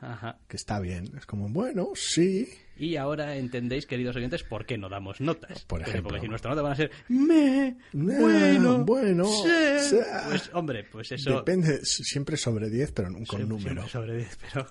Ajá. 0.00 0.38
Que 0.48 0.56
está 0.56 0.80
bien. 0.80 1.04
Es 1.18 1.26
como, 1.26 1.50
bueno, 1.50 1.88
sí. 1.94 2.48
Y 2.78 2.96
ahora 2.96 3.36
entendéis, 3.36 3.84
queridos 3.84 4.16
oyentes, 4.16 4.42
por 4.42 4.64
qué 4.64 4.78
no 4.78 4.88
damos 4.88 5.20
notas. 5.20 5.64
Por 5.66 5.82
ejemplo. 5.82 6.04
Porque 6.04 6.20
si 6.22 6.28
nuestra 6.28 6.50
nota 6.52 6.62
van 6.62 6.72
a 6.72 6.76
ser 6.76 6.90
me, 7.08 7.76
Nah, 7.92 8.18
bueno, 8.20 8.84
bueno, 8.86 9.26
sí". 9.26 9.88
sea. 9.90 10.24
Pues, 10.30 10.50
hombre, 10.54 10.84
pues 10.90 11.12
eso... 11.12 11.36
Depende, 11.36 11.84
siempre 11.84 12.38
sobre 12.38 12.70
10, 12.70 12.92
pero 12.92 13.08
con 13.12 13.26
siempre- 13.26 13.46
número. 13.46 13.86
siempre 13.86 13.90
sobre 13.90 14.16
10, 14.16 14.38
pero... 14.54 14.66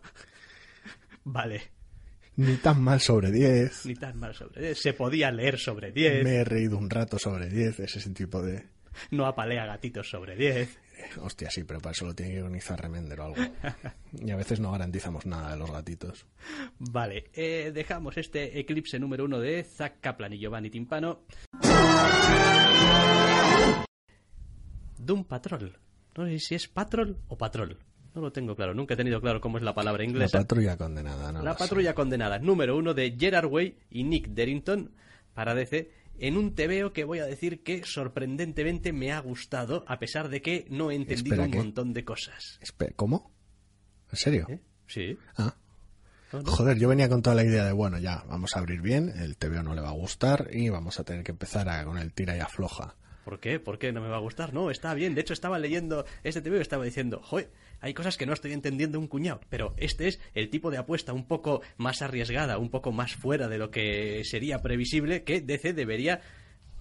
vale, 1.25 1.61
Ni 2.39 2.55
tan 2.55 2.81
mal 2.81 3.01
sobre 3.01 3.31
10. 3.31 3.85
ni 3.85 3.95
tan 3.95 4.17
mal 4.17 4.33
sobre 4.33 4.61
10. 4.61 4.79
Se 4.79 4.93
podía 4.93 5.29
leer 5.29 5.59
sobre 5.59 5.91
10, 5.91 6.23
Me 6.23 6.35
he 6.35 6.45
reído 6.45 6.77
un 6.77 6.89
rato 6.89 7.19
sobre 7.19 7.49
10, 7.49 7.81
ese 7.81 8.09
tipo 8.11 8.41
de... 8.41 8.65
no 9.11 9.25
apalea 9.25 9.65
gatitos 9.65 10.09
sobre 10.09 10.37
10. 10.37 10.79
Hostia, 11.21 11.51
sí, 11.51 11.65
pero 11.65 11.81
para 11.81 11.91
eso 11.91 12.05
lo 12.05 12.15
tiene 12.15 12.31
que 12.31 12.39
organizar 12.39 12.81
Remender 12.81 13.19
o 13.19 13.25
algo. 13.25 13.35
Y 14.13 14.31
a 14.31 14.37
veces 14.37 14.61
no 14.61 14.71
garantizamos 14.71 15.25
nada 15.25 15.51
de 15.51 15.57
los 15.57 15.69
gatitos. 15.69 16.25
Vale, 16.77 17.25
eh, 17.33 17.71
dejamos 17.73 18.17
este 18.17 18.57
eclipse 18.57 18.99
número 18.99 19.25
uno 19.25 19.41
de 19.41 19.61
Zack 19.65 19.99
Kaplan 19.99 20.31
y 20.31 20.39
Giovanni 20.39 20.69
Timpano. 20.69 21.25
Doom 24.97 25.25
Patrol. 25.25 25.77
No 26.15 26.25
sé 26.25 26.39
si 26.39 26.55
es 26.55 26.69
Patrol 26.69 27.17
o 27.27 27.37
Patrol. 27.37 27.77
No 28.15 28.21
lo 28.21 28.31
tengo 28.31 28.55
claro. 28.55 28.73
Nunca 28.73 28.95
he 28.95 28.97
tenido 28.97 29.21
claro 29.21 29.39
cómo 29.39 29.57
es 29.57 29.63
la 29.63 29.73
palabra 29.73 30.03
La 30.03 30.09
inglesa. 30.09 30.39
patrulla 30.39 30.75
condenada, 30.77 31.31
¿no? 31.31 31.43
La 31.43 31.53
sé. 31.53 31.59
patrulla 31.59 31.93
condenada, 31.93 32.39
número 32.39 32.75
uno 32.77 32.93
de 32.93 33.15
Gerard 33.17 33.45
Way 33.47 33.77
y 33.91 34.03
Nick 34.03 34.29
Derrington 34.29 34.91
para 35.33 35.53
DC, 35.55 35.91
en 36.19 36.35
un 36.35 36.53
TVO 36.55 36.91
que 36.91 37.03
voy 37.05 37.19
a 37.19 37.25
decir 37.25 37.63
que 37.63 37.83
sorprendentemente 37.85 38.91
me 38.91 39.11
ha 39.13 39.19
gustado, 39.19 39.85
a 39.87 39.99
pesar 39.99 40.27
de 40.29 40.41
que 40.41 40.65
no 40.69 40.91
he 40.91 40.95
entendido 40.95 41.35
Espera, 41.35 41.43
un 41.45 41.51
¿qué? 41.51 41.57
montón 41.57 41.93
de 41.93 42.03
cosas. 42.03 42.59
Espe- 42.61 42.93
¿Cómo? 42.95 43.31
¿En 44.11 44.17
serio? 44.17 44.47
¿Eh? 44.49 44.59
Sí. 44.87 45.17
Ah. 45.37 45.55
¿No, 46.33 46.41
no? 46.41 46.51
Joder, 46.51 46.77
yo 46.77 46.89
venía 46.89 47.07
con 47.09 47.21
toda 47.21 47.35
la 47.35 47.43
idea 47.43 47.63
de, 47.65 47.71
bueno, 47.71 47.97
ya, 47.99 48.23
vamos 48.27 48.55
a 48.55 48.59
abrir 48.59 48.81
bien, 48.81 49.09
el 49.17 49.37
TVO 49.37 49.63
no 49.63 49.73
le 49.73 49.81
va 49.81 49.89
a 49.89 49.93
gustar 49.93 50.49
y 50.51 50.69
vamos 50.69 50.99
a 50.99 51.03
tener 51.03 51.23
que 51.23 51.31
empezar 51.31 51.69
a, 51.69 51.83
con 51.85 51.97
el 51.97 52.11
tira 52.13 52.35
y 52.35 52.39
afloja. 52.39 52.95
¿Por 53.29 53.39
qué? 53.39 53.59
¿Por 53.59 53.77
qué 53.77 53.91
no 53.91 54.01
me 54.01 54.07
va 54.07 54.15
a 54.15 54.21
gustar? 54.21 54.55
No, 54.55 54.71
está 54.71 54.91
bien. 54.95 55.13
De 55.13 55.21
hecho, 55.21 55.33
estaba 55.33 55.59
leyendo 55.59 56.03
este 56.23 56.41
TV 56.41 56.57
y 56.57 56.61
estaba 56.61 56.83
diciendo, 56.83 57.21
joder, 57.23 57.51
hay 57.79 57.93
cosas 57.93 58.17
que 58.17 58.25
no 58.25 58.33
estoy 58.33 58.53
entendiendo 58.53 58.99
un 58.99 59.07
cuñado. 59.07 59.39
Pero 59.49 59.75
este 59.77 60.07
es 60.07 60.19
el 60.33 60.49
tipo 60.49 60.71
de 60.71 60.79
apuesta 60.79 61.13
un 61.13 61.27
poco 61.27 61.61
más 61.77 62.01
arriesgada, 62.01 62.57
un 62.57 62.71
poco 62.71 62.91
más 62.91 63.13
fuera 63.13 63.47
de 63.47 63.59
lo 63.59 63.69
que 63.69 64.23
sería 64.25 64.63
previsible 64.63 65.23
que 65.25 65.41
DC 65.41 65.73
debería 65.73 66.21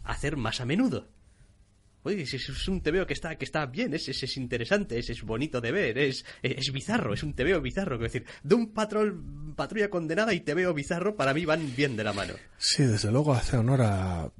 hacer 0.04 0.38
más 0.38 0.62
a 0.62 0.64
menudo. 0.64 1.08
Oye, 2.02 2.22
es 2.22 2.68
un 2.68 2.80
TVO 2.80 3.06
que 3.06 3.12
está, 3.12 3.36
que 3.36 3.44
está 3.44 3.66
bien, 3.66 3.92
es, 3.92 4.08
es, 4.08 4.22
es 4.22 4.38
interesante, 4.38 4.98
es, 4.98 5.10
es 5.10 5.22
bonito 5.24 5.60
de 5.60 5.70
ver, 5.70 5.98
es, 5.98 6.24
es 6.42 6.72
bizarro, 6.72 7.12
es 7.12 7.22
un 7.22 7.34
TVO 7.34 7.60
bizarro. 7.60 7.96
Es 7.96 8.10
decir, 8.10 8.24
de 8.42 8.54
un 8.54 8.72
patrol, 8.72 9.22
patrulla 9.54 9.90
condenada 9.90 10.32
y 10.32 10.40
TVO 10.40 10.72
bizarro 10.72 11.14
para 11.14 11.34
mí 11.34 11.44
van 11.44 11.76
bien 11.76 11.94
de 11.94 12.04
la 12.04 12.14
mano. 12.14 12.32
Sí, 12.56 12.84
desde 12.84 13.12
luego 13.12 13.34
hace 13.34 13.58
honor 13.58 13.82
a... 13.82 14.30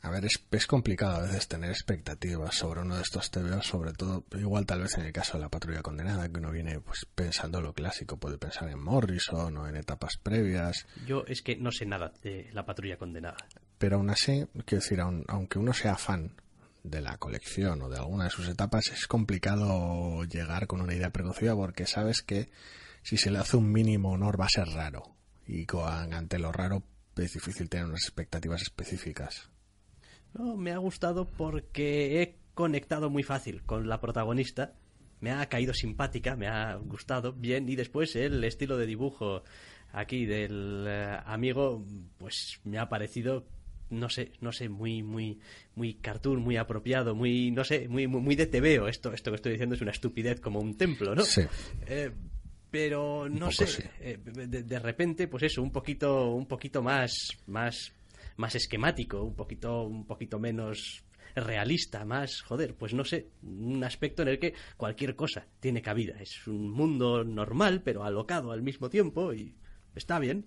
A 0.00 0.10
ver, 0.10 0.24
es, 0.24 0.42
es 0.52 0.66
complicado 0.66 1.16
a 1.16 1.20
veces 1.22 1.48
tener 1.48 1.70
expectativas 1.70 2.54
sobre 2.54 2.80
uno 2.82 2.96
de 2.96 3.02
estos 3.02 3.30
TVOs, 3.30 3.66
sobre 3.66 3.92
todo, 3.92 4.24
igual 4.38 4.64
tal 4.64 4.82
vez 4.82 4.96
en 4.96 5.04
el 5.06 5.12
caso 5.12 5.34
de 5.36 5.40
la 5.42 5.48
patrulla 5.48 5.82
condenada, 5.82 6.28
que 6.28 6.38
uno 6.38 6.52
viene 6.52 6.78
pues 6.80 7.04
pensando 7.14 7.60
lo 7.60 7.72
clásico, 7.74 8.16
puede 8.16 8.38
pensar 8.38 8.68
en 8.68 8.78
Morrison 8.80 9.56
o 9.56 9.66
en 9.68 9.76
etapas 9.76 10.16
previas, 10.16 10.86
Yo 11.06 11.24
es 11.26 11.42
que 11.42 11.56
no 11.56 11.72
sé 11.72 11.84
nada 11.84 12.12
de 12.22 12.48
la 12.52 12.64
patrulla 12.64 12.96
condenada. 12.96 13.36
pero 13.78 13.96
aún 13.96 14.08
así, 14.10 14.46
quiero 14.64 14.82
decir, 14.82 15.00
aun- 15.00 15.24
aunque 15.26 15.58
uno 15.58 15.72
sea 15.72 15.96
fan 15.96 16.32
de 16.84 17.00
la 17.00 17.18
colección 17.18 17.82
o 17.82 17.88
de 17.88 17.98
alguna 17.98 18.24
de 18.24 18.30
sus 18.30 18.48
etapas, 18.48 18.86
es 18.92 19.08
complicado 19.08 20.22
llegar 20.24 20.66
con 20.68 20.80
una 20.80 20.94
idea 20.94 21.10
preconcebida 21.10 21.56
porque 21.56 21.86
sabes 21.86 22.22
que 22.22 22.50
si 23.02 23.16
se 23.16 23.30
le 23.32 23.38
hace 23.38 23.56
un 23.56 23.70
mínimo 23.72 24.12
honor 24.12 24.40
va 24.40 24.46
a 24.46 24.50
ser 24.50 24.68
raro. 24.68 25.16
Y 25.46 25.66
con- 25.66 26.14
ante 26.14 26.38
lo 26.38 26.52
raro 26.52 26.82
es 27.16 27.32
difícil 27.32 27.68
tener 27.68 27.86
unas 27.86 28.02
expectativas 28.04 28.62
específicas. 28.62 29.50
No, 30.34 30.56
me 30.56 30.72
ha 30.72 30.78
gustado 30.78 31.26
porque 31.26 32.22
he 32.22 32.36
conectado 32.54 33.10
muy 33.10 33.22
fácil 33.22 33.62
con 33.64 33.88
la 33.88 34.00
protagonista. 34.00 34.74
Me 35.20 35.32
ha 35.32 35.48
caído 35.48 35.74
simpática, 35.74 36.36
me 36.36 36.46
ha 36.46 36.76
gustado 36.76 37.32
bien 37.32 37.68
y 37.68 37.76
después 37.76 38.14
el 38.16 38.42
estilo 38.44 38.76
de 38.76 38.86
dibujo 38.86 39.42
aquí 39.92 40.26
del 40.26 40.84
eh, 40.86 41.18
amigo 41.24 41.84
pues 42.18 42.60
me 42.64 42.78
ha 42.78 42.88
parecido 42.88 43.46
no 43.90 44.10
sé, 44.10 44.32
no 44.40 44.52
sé, 44.52 44.68
muy 44.68 45.02
muy 45.02 45.40
muy 45.74 45.94
cartoon, 45.94 46.40
muy 46.40 46.56
apropiado, 46.56 47.14
muy 47.14 47.50
no 47.50 47.64
sé, 47.64 47.88
muy 47.88 48.06
muy, 48.06 48.20
muy 48.20 48.36
de 48.36 48.46
tebeo. 48.46 48.86
Esto 48.86 49.12
esto 49.12 49.30
que 49.30 49.36
estoy 49.36 49.52
diciendo 49.52 49.74
es 49.74 49.80
una 49.80 49.92
estupidez 49.92 50.40
como 50.40 50.60
un 50.60 50.76
templo, 50.76 51.14
¿no? 51.14 51.22
Sí. 51.22 51.42
Eh, 51.86 52.12
pero 52.70 53.28
no 53.28 53.50
sé, 53.50 53.66
sí. 53.66 53.82
eh, 54.00 54.18
de, 54.22 54.62
de 54.62 54.78
repente, 54.78 55.26
pues 55.26 55.42
eso, 55.44 55.62
un 55.62 55.70
poquito, 55.70 56.32
un 56.32 56.46
poquito 56.46 56.82
más, 56.82 57.30
más, 57.46 57.92
más 58.38 58.54
esquemático, 58.54 59.22
un 59.22 59.34
poquito, 59.34 59.82
un 59.82 60.06
poquito 60.06 60.38
menos 60.38 61.04
realista, 61.34 62.04
más, 62.04 62.40
joder, 62.42 62.74
pues 62.74 62.94
no 62.94 63.04
sé, 63.04 63.28
un 63.42 63.84
aspecto 63.84 64.22
en 64.22 64.28
el 64.28 64.38
que 64.38 64.54
cualquier 64.76 65.14
cosa 65.14 65.46
tiene 65.60 65.82
cabida. 65.82 66.16
Es 66.20 66.46
un 66.46 66.70
mundo 66.70 67.24
normal, 67.24 67.82
pero 67.82 68.04
alocado 68.04 68.52
al 68.52 68.62
mismo 68.62 68.88
tiempo 68.88 69.32
y 69.34 69.54
está 69.94 70.18
bien. 70.18 70.46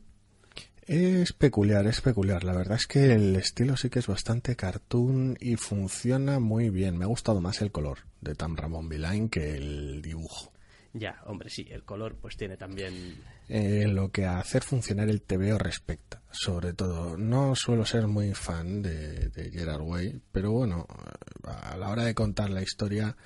Es 0.87 1.33
peculiar, 1.33 1.85
es 1.85 2.01
peculiar. 2.01 2.43
La 2.43 2.53
verdad 2.53 2.77
es 2.77 2.87
que 2.87 3.13
el 3.13 3.35
estilo 3.35 3.77
sí 3.77 3.89
que 3.89 3.99
es 3.99 4.07
bastante 4.07 4.55
cartoon 4.55 5.37
y 5.39 5.55
funciona 5.55 6.39
muy 6.39 6.69
bien. 6.69 6.97
Me 6.97 7.05
ha 7.05 7.07
gustado 7.07 7.39
más 7.39 7.61
el 7.61 7.71
color 7.71 7.99
de 8.19 8.35
Tam 8.35 8.55
Ramón 8.55 8.89
Villain 8.89 9.29
que 9.29 9.55
el 9.55 10.01
dibujo. 10.01 10.51
Ya, 10.93 11.21
hombre, 11.25 11.49
sí, 11.49 11.67
el 11.69 11.83
color 11.83 12.17
pues 12.19 12.35
tiene 12.35 12.57
también... 12.57 12.93
Eh, 13.53 13.85
lo 13.85 14.13
que 14.13 14.25
a 14.25 14.39
hacer 14.39 14.63
funcionar 14.63 15.09
el 15.09 15.23
TVO 15.23 15.57
respecta, 15.57 16.21
sobre 16.31 16.71
todo. 16.71 17.17
No 17.17 17.53
suelo 17.53 17.85
ser 17.85 18.07
muy 18.07 18.33
fan 18.33 18.81
de, 18.81 19.29
Gerard 19.51 19.81
Way, 19.81 20.21
pero 20.31 20.53
bueno, 20.53 20.87
a 21.43 21.75
la 21.75 21.89
hora 21.89 22.05
de 22.05 22.15
contar 22.15 22.49
la 22.49 22.61
historia 22.61 23.17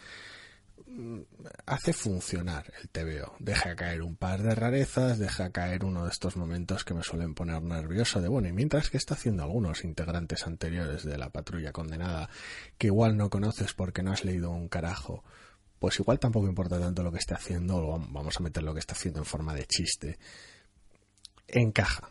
mm, 0.88 1.20
hace 1.67 1.94
funcionar 1.94 2.74
el 2.82 2.89
TVO. 2.89 3.36
Deja 3.38 3.75
caer 3.75 4.01
un 4.01 4.15
par 4.15 4.41
de 4.41 4.55
rarezas, 4.55 5.20
deja 5.20 5.51
caer 5.51 5.86
uno 5.86 6.05
de 6.05 6.10
estos 6.10 6.38
momentos 6.38 6.84
que 6.84 6.96
me 6.96 7.03
suelen 7.03 7.36
poner 7.36 7.62
nervioso 7.62 8.20
de 8.20 8.27
bueno, 8.27 8.48
y 8.48 8.51
mientras 8.51 8.89
que 8.89 8.98
está 8.98 9.13
haciendo 9.13 9.44
algunos 9.44 9.84
integrantes 9.84 10.48
anteriores 10.48 11.03
de 11.03 11.20
la 11.20 11.29
patrulla 11.29 11.72
condenada 11.72 12.32
que 12.79 12.88
igual 12.88 13.15
no 13.15 13.29
conoces 13.29 13.75
porque 13.75 14.01
no 14.01 14.12
has 14.12 14.25
leído 14.25 14.50
un 14.50 14.70
carajo, 14.70 15.24
pues 15.79 16.00
igual 16.00 16.20
tampoco 16.20 16.48
importa 16.48 16.79
tanto 16.79 17.03
lo 17.03 17.12
que 17.12 17.20
esté 17.20 17.34
haciendo, 17.34 17.77
o 17.77 18.00
vamos 18.00 18.38
a 18.38 18.44
meter 18.44 18.63
lo 18.63 18.74
que 18.74 18.79
está 18.79 18.94
haciendo 18.94 19.20
en 19.20 19.25
forma 19.25 19.53
de 19.53 19.65
chiste. 19.65 20.17
Encaja. 21.48 22.10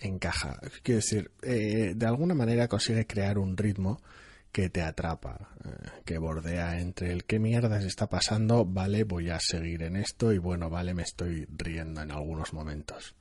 Encaja. 0.00 0.58
Quiero 0.82 1.00
decir, 1.00 1.30
eh, 1.42 1.92
de 1.94 2.06
alguna 2.06 2.34
manera 2.34 2.68
consigue 2.68 3.06
crear 3.06 3.38
un 3.38 3.56
ritmo 3.56 4.00
que 4.52 4.70
te 4.70 4.82
atrapa, 4.82 5.50
eh, 5.64 5.88
que 6.04 6.18
bordea 6.18 6.80
entre 6.80 7.12
el 7.12 7.24
qué 7.24 7.38
mierdas 7.38 7.84
está 7.84 8.08
pasando, 8.08 8.64
vale, 8.64 9.04
voy 9.04 9.30
a 9.30 9.38
seguir 9.40 9.82
en 9.82 9.96
esto 9.96 10.32
y 10.32 10.38
bueno, 10.38 10.70
vale, 10.70 10.94
me 10.94 11.02
estoy 11.02 11.46
riendo 11.50 12.00
en 12.00 12.10
algunos 12.10 12.52
momentos. 12.52 13.14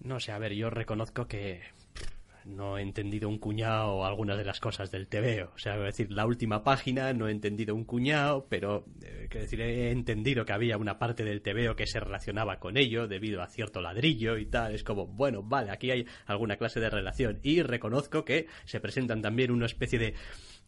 No 0.00 0.18
sé, 0.18 0.32
a 0.32 0.38
ver, 0.38 0.54
yo 0.54 0.70
reconozco 0.70 1.26
que 1.26 1.60
no 2.44 2.78
he 2.78 2.82
entendido 2.82 3.28
un 3.28 3.38
cuñado 3.38 4.04
algunas 4.04 4.38
de 4.38 4.44
las 4.44 4.60
cosas 4.60 4.90
del 4.90 5.08
TVO. 5.08 5.52
O 5.54 5.58
sea, 5.58 5.76
es 5.76 5.96
decir, 5.96 6.12
la 6.12 6.26
última 6.26 6.62
página 6.62 7.12
no 7.12 7.28
he 7.28 7.30
entendido 7.30 7.74
un 7.74 7.84
cuñado, 7.84 8.46
pero 8.48 8.84
eh, 9.02 9.28
decir, 9.30 9.60
he 9.60 9.90
entendido 9.90 10.44
que 10.44 10.52
había 10.52 10.76
una 10.76 10.98
parte 10.98 11.24
del 11.24 11.42
TVO 11.42 11.76
que 11.76 11.86
se 11.86 12.00
relacionaba 12.00 12.58
con 12.58 12.76
ello 12.76 13.06
debido 13.06 13.42
a 13.42 13.48
cierto 13.48 13.80
ladrillo 13.80 14.38
y 14.38 14.46
tal. 14.46 14.74
Es 14.74 14.84
como, 14.84 15.06
bueno, 15.06 15.42
vale, 15.42 15.70
aquí 15.70 15.90
hay 15.90 16.06
alguna 16.26 16.56
clase 16.56 16.80
de 16.80 16.90
relación. 16.90 17.40
Y 17.42 17.62
reconozco 17.62 18.24
que 18.24 18.46
se 18.64 18.80
presentan 18.80 19.22
también 19.22 19.50
una 19.50 19.66
especie 19.66 19.98
de 19.98 20.14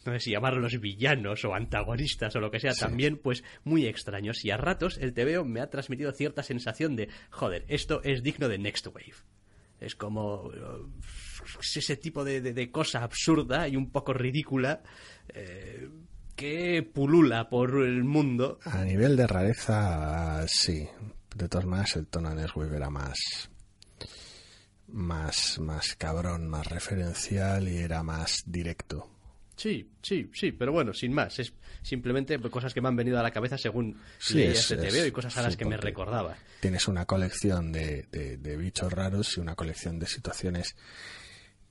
no 0.04 0.12
sé 0.12 0.20
si 0.20 0.30
llamarlos 0.32 0.78
villanos 0.80 1.44
o 1.46 1.54
antagonistas 1.54 2.36
o 2.36 2.40
lo 2.40 2.50
que 2.50 2.60
sea, 2.60 2.74
también 2.74 3.16
pues 3.16 3.42
muy 3.64 3.86
extraños. 3.86 4.44
Y 4.44 4.50
a 4.50 4.56
ratos 4.56 4.98
el 4.98 5.14
TVO 5.14 5.44
me 5.44 5.60
ha 5.60 5.70
transmitido 5.70 6.12
cierta 6.12 6.42
sensación 6.42 6.94
de, 6.94 7.08
joder, 7.30 7.64
esto 7.68 8.02
es 8.04 8.22
digno 8.22 8.48
de 8.48 8.58
Next 8.58 8.86
Wave. 8.86 9.14
Es 9.80 9.94
como 9.94 10.46
uh, 10.46 10.90
ese 11.60 11.96
tipo 11.96 12.24
de, 12.24 12.40
de- 12.40 12.52
de 12.52 12.70
cosa 12.70 13.02
absurda 13.02 13.68
y 13.68 13.76
un 13.76 13.90
poco 13.90 14.12
ridícula 14.12 14.82
eh, 15.28 15.88
que 16.36 16.82
pulula 16.82 17.48
por 17.48 17.82
el 17.82 18.04
mundo. 18.04 18.58
A 18.64 18.82
nivel 18.84 19.16
de 19.16 19.26
rareza, 19.26 20.44
sí. 20.48 20.88
De 21.34 21.48
todas 21.48 21.66
maneras, 21.66 21.96
el 21.96 22.06
tono 22.06 22.30
de 22.30 22.36
Neswave 22.42 22.76
era 22.76 22.90
más, 22.90 23.18
más, 24.88 25.58
más 25.58 25.94
cabrón, 25.96 26.48
más 26.48 26.66
referencial 26.68 27.68
y 27.68 27.78
era 27.78 28.02
más 28.02 28.42
directo. 28.46 29.10
Sí, 29.56 29.88
sí, 30.02 30.28
sí, 30.34 30.50
pero 30.52 30.72
bueno, 30.72 30.92
sin 30.92 31.12
más. 31.12 31.38
Es 31.38 31.52
simplemente 31.82 32.38
cosas 32.50 32.74
que 32.74 32.80
me 32.80 32.88
han 32.88 32.96
venido 32.96 33.18
a 33.20 33.22
la 33.22 33.30
cabeza 33.30 33.56
según 33.56 33.96
Sí, 34.18 34.34
leía 34.34 34.50
es- 34.50 34.70
este 34.70 34.88
es- 34.88 35.06
y 35.06 35.10
cosas 35.12 35.36
a 35.36 35.42
las 35.42 35.52
sí, 35.52 35.58
que 35.58 35.64
me 35.64 35.76
recordaba. 35.76 36.36
Tienes 36.60 36.88
una 36.88 37.06
colección 37.06 37.70
de, 37.70 38.06
de- 38.10 38.36
de 38.36 38.56
bichos 38.56 38.92
raros 38.92 39.36
y 39.36 39.40
una 39.40 39.54
colección 39.54 39.98
de 40.00 40.06
situaciones 40.06 40.74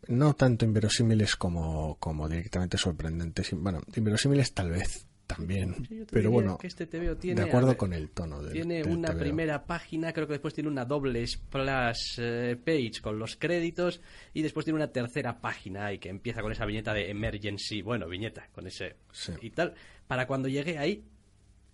no 0.08 0.34
tanto 0.36 0.66
inverosímiles 0.66 1.36
como, 1.36 1.96
como 2.00 2.28
directamente 2.30 2.78
sorprendentes. 2.78 3.50
Bueno, 3.54 3.82
inverosímiles 3.96 4.54
tal 4.54 4.72
vez 4.72 5.08
también, 5.26 5.74
Sí, 5.88 6.04
pero 6.12 6.30
bueno, 6.32 6.58
que 6.58 6.68
este 6.68 6.86
tiene, 6.86 7.16
de 7.42 7.48
acuerdo 7.48 7.70
ver, 7.70 7.78
con 7.78 7.94
el 7.94 8.10
tono 8.10 8.44
del, 8.44 8.52
Tiene 8.54 8.84
del 8.84 8.90
una 8.90 9.10
TVO. 9.12 9.20
primera 9.20 9.64
página, 9.66 10.12
creo 10.12 10.28
que 10.28 10.34
después 10.34 10.54
tiene 10.54 10.70
una 10.70 10.84
doble 10.86 11.26
splash 11.26 12.20
eh, 12.20 12.58
page 12.64 13.02
con 13.02 13.18
los 13.18 13.38
créditos 13.38 14.02
y 14.34 14.42
después 14.42 14.66
tiene 14.66 14.76
una 14.78 14.92
tercera 14.92 15.40
página 15.40 15.94
y 15.94 15.98
que 16.00 16.10
empieza 16.10 16.42
con 16.42 16.52
esa 16.52 16.66
viñeta 16.66 16.94
de 16.94 17.10
emergency, 17.10 17.82
bueno, 17.82 18.08
viñeta, 18.10 18.50
con 18.52 18.68
ese 18.68 18.98
Sí. 19.12 19.32
y 19.42 19.50
tal. 19.52 19.74
Para 20.08 20.28
cuando 20.28 20.50
llegué 20.50 20.78
ahí, 20.78 21.04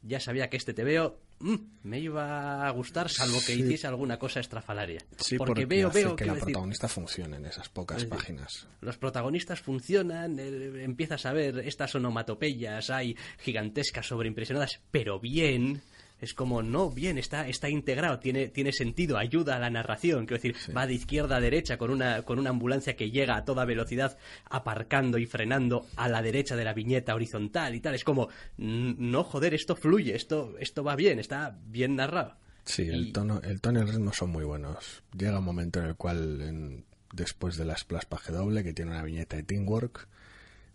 ya 0.02 0.20
sabía 0.20 0.50
que 0.50 0.58
este 0.58 0.74
TVO 0.74 1.20
mm, 1.40 1.56
me 1.84 2.00
iba 2.00 2.68
a 2.68 2.70
gustar, 2.72 3.10
salvo 3.10 3.38
que 3.46 3.54
Sí. 3.54 3.62
hiciese 3.62 3.88
alguna 3.88 4.18
cosa 4.20 4.40
estrafalaria. 4.40 5.00
Sí, 5.18 5.38
porque, 5.38 5.66
veo, 5.66 5.88
hace 5.90 6.04
veo, 6.04 6.16
que 6.16 6.26
la 6.26 6.34
decir, 6.34 6.46
protagonista 6.46 6.88
funcione 6.88 7.38
en 7.38 7.46
esas 7.46 7.70
pocas 7.70 7.98
Es 7.98 8.04
decir, 8.10 8.18
páginas. 8.18 8.68
los 8.82 8.98
protagonistas 8.98 9.62
funcionan, 9.62 10.38
el- 10.40 10.80
empiezas 10.82 11.26
a 11.26 11.34
ver 11.34 11.60
estas 11.60 11.96
onomatopeyas, 11.96 12.90
hay 12.90 13.16
gigantescas 13.40 14.08
sobreimpresionadas, 14.08 14.82
pero 14.92 15.20
bien. 15.20 15.82
Es 16.22 16.34
como, 16.34 16.62
no, 16.62 16.90
bien, 16.92 17.18
está, 17.18 17.48
está 17.48 17.70
integrado, 17.70 18.20
tiene, 18.20 18.50
tiene 18.50 18.74
sentido, 18.74 19.18
ayuda 19.18 19.56
a 19.56 19.60
la 19.60 19.70
narración. 19.70 20.26
Quiero 20.26 20.42
decir, 20.42 20.56
va 20.76 20.86
de 20.86 20.94
izquierda 20.96 21.38
a 21.38 21.42
derecha 21.42 21.78
con 21.78 21.92
una, 21.92 22.24
con 22.24 22.40
una 22.40 22.50
ambulancia 22.50 22.96
que 22.96 23.10
llega 23.10 23.38
a 23.38 23.46
toda 23.46 23.64
velocidad, 23.66 24.18
aparcando 24.50 25.18
y 25.18 25.26
frenando 25.26 25.86
a 25.96 26.10
la 26.10 26.22
derecha 26.22 26.56
de 26.56 26.66
la 26.66 26.74
viñeta 26.74 27.16
horizontal 27.16 27.74
y 27.76 27.80
tal. 27.80 27.96
Es 27.96 28.04
como, 28.04 28.28
"N- 28.58 28.96
no 28.98 29.24
joder, 29.24 29.54
esto 29.54 29.76
fluye, 29.76 30.16
esto, 30.16 30.56
esto 30.60 30.84
va 30.84 30.96
bien, 30.96 31.20
está 31.20 31.58
bien 31.68 31.96
narrado. 31.96 32.36
Sí, 32.66 32.84
Y- 32.84 32.90
el 32.90 33.14
tono, 33.14 33.42
el 33.44 33.62
tono 33.62 33.80
y 33.80 33.84
el 33.84 33.88
ritmo 33.90 34.12
son 34.14 34.30
muy 34.32 34.44
buenos. 34.44 35.04
Llega 35.18 35.40
un 35.40 35.46
momento 35.46 35.80
en 35.80 35.86
el 35.86 35.96
cual, 35.96 36.42
en- 36.42 36.86
después 37.14 37.56
de 37.58 37.66
la 37.66 37.78
splash 37.78 38.06
page 38.06 38.32
doble, 38.34 38.64
que 38.64 38.74
tiene 38.74 38.92
una 38.92 39.04
viñeta 39.04 39.38
de 39.38 39.44
Teamwork 39.44 40.08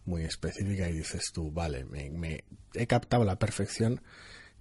muy 0.06 0.22
específica, 0.22 0.88
y 0.88 0.92
dices 0.94 1.30
tú, 1.32 1.50
vale, 1.52 1.84
me, 1.84 2.10
me- 2.10 2.44
he 2.74 2.86
captado 2.86 3.24
la 3.24 3.38
perfección, 3.38 4.00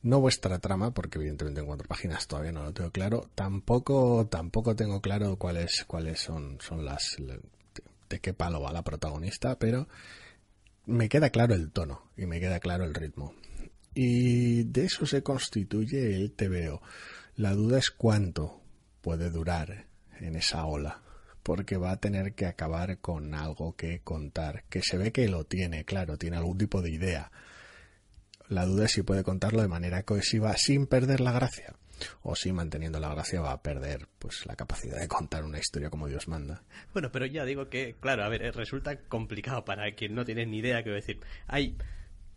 no 0.04 0.20
vuestra 0.20 0.60
trama, 0.60 0.94
porque 0.94 1.18
evidentemente 1.18 1.62
en 1.62 1.66
cuatro 1.66 1.88
páginas 1.88 2.28
todavía 2.28 2.52
no 2.52 2.64
lo 2.64 2.74
tengo 2.74 2.92
claro, 2.92 3.30
tampoco, 3.36 4.28
tampoco 4.28 4.76
tengo 4.76 5.02
claro 5.02 5.38
cuáles, 5.38 5.86
cuáles 5.88 6.20
son, 6.20 6.58
son 6.60 6.86
las, 6.86 7.16
de, 8.10 8.20
qué 8.20 8.34
palo 8.34 8.62
va 8.62 8.74
la 8.74 8.84
protagonista, 8.84 9.58
pero 9.58 9.88
me 10.86 11.10
queda 11.10 11.30
claro 11.30 11.56
el 11.56 11.72
tono 11.72 12.04
y 12.18 12.26
me 12.26 12.40
queda 12.40 12.60
claro 12.60 12.84
el 12.84 12.94
ritmo. 12.94 13.34
Y 13.96 14.64
de 14.64 14.86
eso 14.86 15.06
se 15.06 15.24
constituye 15.24 16.16
el 16.16 16.34
TVO. 16.34 16.82
La 17.36 17.54
duda 17.54 17.80
es 17.80 17.90
cuánto 17.90 18.62
puede 19.02 19.30
durar 19.30 19.88
en 20.20 20.36
esa 20.36 20.66
ola, 20.66 21.02
porque 21.44 21.78
va 21.78 21.92
a 21.92 22.00
tener 22.00 22.34
que 22.34 22.46
acabar 22.46 23.00
con 23.00 23.34
algo 23.34 23.76
que 23.76 24.02
contar, 24.02 24.66
que 24.70 24.82
se 24.82 24.98
ve 24.98 25.12
que 25.12 25.30
lo 25.30 25.46
tiene, 25.46 25.86
claro, 25.86 26.18
tiene 26.18 26.38
algún 26.38 26.58
tipo 26.58 26.82
de 26.82 26.92
idea. 26.92 27.32
La 28.54 28.68
duda 28.68 28.86
es 28.86 28.92
si 28.92 29.02
puede 29.02 29.24
contarlo 29.24 29.64
de 29.64 29.68
manera 29.68 30.04
cohesiva 30.04 30.56
sin 30.58 30.86
perder 30.86 31.22
la 31.22 31.32
gracia, 31.32 31.74
o 32.22 32.36
si 32.36 32.52
manteniendo 32.54 33.00
la 33.00 33.10
gracia 33.10 33.42
va 33.42 33.52
a 33.52 33.64
perder 33.64 34.08
pues 34.20 34.46
la 34.46 34.56
capacidad 34.56 35.00
de 35.00 35.08
contar 35.08 35.44
una 35.44 35.58
historia 35.58 35.90
como 35.90 36.08
Dios 36.08 36.28
manda. 36.28 36.62
Bueno, 36.94 37.12
pero 37.12 37.26
ya 37.26 37.46
digo 37.46 37.70
que, 37.70 37.96
claro, 38.00 38.24
a 38.24 38.30
ver, 38.30 38.44
eh, 38.44 38.52
resulta 38.52 38.96
complicado 39.08 39.66
para 39.66 39.92
quien 39.96 40.14
no 40.14 40.24
tiene 40.24 40.46
ni 40.46 40.60
idea, 40.60 40.84
quiero 40.84 40.96
decir. 40.96 41.20
Hay 41.48 41.78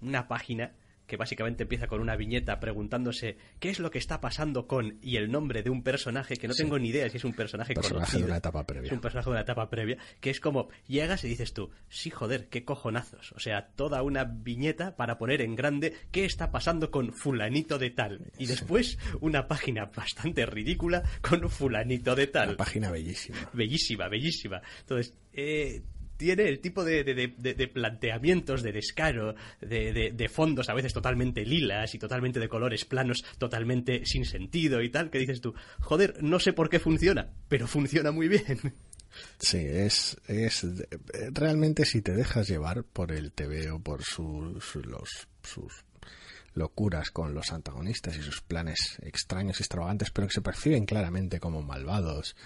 una 0.01 0.27
página 0.27 0.73
que 1.07 1.17
básicamente 1.17 1.63
empieza 1.65 1.87
con 1.87 2.01
una 2.01 2.17
viñeta 2.17 2.59
preguntándose 2.61 3.37
qué 3.61 3.71
es 3.71 3.79
lo 3.79 3.91
que 3.91 3.99
está 3.99 4.21
pasando 4.21 4.67
con 4.67 4.99
y 5.03 5.17
el 5.17 5.31
nombre 5.31 5.63
de 5.63 5.71
un 5.71 5.83
personaje 5.83 6.37
que 6.37 6.49
no 6.49 6.55
tengo 6.55 6.79
ni 6.79 6.89
idea 6.89 7.09
si 7.09 7.17
es 7.17 7.25
un 7.25 7.33
personaje, 7.35 7.75
Personaje 7.75 7.95
conocido. 7.95 8.21
de 8.21 8.27
una 8.27 8.37
etapa 8.39 8.65
previa. 8.67 8.87
Es 8.89 8.93
un 8.93 9.01
personaje 9.01 9.27
de 9.31 9.33
una 9.33 9.41
etapa 9.43 9.71
previa, 9.71 9.97
que 10.21 10.31
es 10.31 10.41
como 10.41 10.69
llegas 10.87 11.25
y 11.25 11.29
dices 11.29 11.53
tú, 11.53 11.71
sí, 11.89 12.11
joder, 12.11 12.49
qué 12.49 12.65
cojonazos. 12.65 13.33
O 13.33 13.41
sea, 13.41 13.69
toda 13.77 14.03
una 14.03 14.25
viñeta 14.25 14.97
para 14.97 15.19
poner 15.19 15.41
en 15.43 15.55
grande 15.57 15.95
qué 16.11 16.25
está 16.25 16.51
pasando 16.51 16.91
con 16.91 17.13
fulanito 17.13 17.79
de 17.79 17.91
tal. 17.91 18.33
Y 18.39 18.47
después 18.47 18.99
una 19.21 19.47
página 19.49 19.87
bastante 19.87 20.45
ridícula 20.47 21.03
con 21.23 21.49
fulanito 21.49 22.15
de 22.15 22.27
tal 22.27 22.49
Una 22.49 22.57
página 22.57 22.91
bellísima. 22.91 23.39
bellísima, 23.53 24.09
bellísima. 24.09 24.61
Entonces, 24.81 25.17
eh, 25.33 25.83
tiene 26.17 26.45
el 26.49 26.61
tipo 26.61 26.85
de, 26.85 27.05
de- 27.05 27.35
de- 27.55 27.69
planteamientos 27.69 28.63
de 28.63 28.73
descaro, 28.73 29.35
de, 29.61 30.31
fondos 30.33 30.69
a 30.69 30.75
veces 30.75 30.93
totalmente 30.93 31.45
lilas 31.45 31.95
y 31.95 31.99
totalmente 31.99 32.41
de 32.41 32.49
colores 32.49 32.85
planos, 32.85 33.25
totalmente 33.39 34.05
sin 34.05 34.25
sentido 34.25 34.83
y 34.83 34.91
tal, 34.91 35.11
que 35.11 35.19
dices 35.19 35.41
tú, 35.41 35.55
joder, 35.81 36.23
no 36.23 36.39
sé 36.41 36.53
por 36.53 36.69
qué 36.69 36.79
funciona, 36.79 37.31
pero 37.49 37.67
funciona 37.67 38.11
muy 38.13 38.29
bien. 38.29 38.75
Sí, 39.39 39.59
es, 39.59 40.19
es 40.29 40.67
realmente 41.33 41.87
si 41.87 42.03
te 42.03 42.13
dejas 42.13 42.49
llevar 42.49 42.85
por 42.85 43.13
el 43.13 43.33
TVO, 43.33 43.81
por 43.81 44.03
sus, 44.03 44.63
sus 44.63 45.85
locuras 46.55 47.11
con 47.11 47.35
los 47.35 47.53
antagonistas 47.53 48.17
y 48.17 48.23
sus 48.23 48.41
planes 48.43 48.99
extraños 49.03 49.59
y 49.59 49.63
extravagantes, 49.63 50.11
pero 50.11 50.27
que 50.27 50.35
se 50.35 50.41
perciben 50.43 50.87
claramente 50.87 51.41
como 51.41 51.63
malvados 51.63 52.37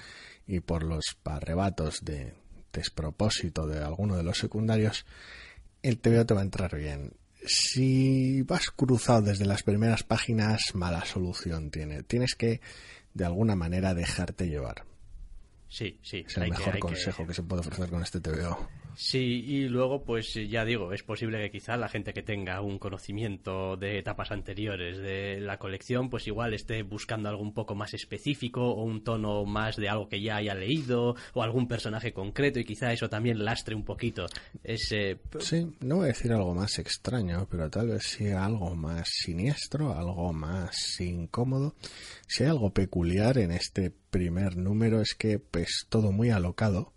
y 0.47 0.61
por 0.61 0.83
los 0.83 1.05
arrebatos 1.25 2.05
de 2.05 2.35
despropósito 2.73 3.67
de 3.67 3.79
alguno 3.83 4.17
de 4.17 4.23
los 4.23 4.39
secundarios, 4.39 5.05
el 5.83 5.99
TVO 5.99 6.27
te 6.27 6.35
va 6.35 6.41
a 6.41 6.45
entrar 6.45 6.77
bien. 6.77 7.13
Si 7.47 8.43
vas 8.43 8.71
cruzado 8.71 9.23
desde 9.23 9.47
las 9.47 9.63
primeras 9.63 10.03
páginas, 10.03 10.75
mala 10.75 11.05
solución 11.07 11.71
tiene. 11.71 12.03
Tienes 12.03 12.35
que, 12.35 12.61
de 13.15 13.25
alguna 13.25 13.57
manera, 13.57 13.95
dejarte 13.95 14.49
llevar. 14.49 14.85
Sí, 15.69 15.99
sí. 16.03 16.25
Es 16.27 16.37
el 16.37 16.45
que- 16.45 16.51
mejor 16.51 16.67
hay 16.69 16.73
que- 16.75 16.81
consejo 16.81 17.27
que 17.27 17.35
se 17.35 17.43
puede 17.43 17.61
ofrecer 17.61 17.89
con 17.89 18.03
este 18.03 18.21
TVO. 18.21 18.69
Sí, 19.03 19.43
y 19.47 19.67
luego, 19.67 20.05
pues 20.05 20.35
ya 20.35 20.67
digo, 20.67 20.93
es 20.93 21.03
posible 21.03 21.41
que 21.41 21.51
quizá 21.51 21.79
la 21.79 21.89
gente 21.89 22.13
que 22.13 22.23
tenga 22.23 22.61
un 22.61 22.79
conocimiento 22.79 23.79
de 23.79 23.99
etapas 23.99 24.31
anteriores 24.31 24.99
de 24.99 25.41
la 25.41 25.59
colección, 25.59 26.11
pues 26.11 26.27
igual 26.27 26.53
esté 26.53 26.83
buscando 26.83 27.31
algo 27.31 27.41
un 27.41 27.55
poco 27.55 27.75
más 27.75 27.95
específico 27.95 28.61
o 28.61 28.85
un 28.85 29.03
tono 29.03 29.47
más 29.47 29.77
de 29.77 29.89
algo 29.89 30.07
que 30.11 30.21
ya 30.21 30.37
haya 30.37 30.55
leído 30.55 31.17
o 31.33 31.43
algún 31.43 31.67
personaje 31.67 32.13
concreto 32.13 32.61
y 32.61 32.67
quizá 32.67 32.93
eso 32.93 33.09
también 33.09 33.43
lastre 33.43 33.75
un 33.75 33.87
poquito 33.87 34.27
ese... 34.63 35.19
Sí, 35.39 35.67
no 35.81 35.97
voy 35.97 36.05
a 36.05 36.09
decir 36.09 36.35
algo 36.35 36.55
más 36.55 36.79
extraño, 36.79 37.49
pero 37.51 37.71
tal 37.71 37.89
vez 37.89 38.03
sí 38.03 38.29
algo 38.29 38.77
más 38.77 39.09
siniestro, 39.09 39.95
algo 39.95 40.35
más 40.35 41.01
incómodo. 41.01 41.75
Si 42.27 42.43
hay 42.43 42.51
algo 42.51 42.75
peculiar 42.75 43.39
en 43.39 43.53
este 43.53 43.91
primer 44.11 44.59
número 44.59 45.01
es 45.01 45.15
que 45.15 45.39
pues 45.39 45.87
todo 45.89 46.13
muy 46.13 46.29
alocado, 46.29 46.93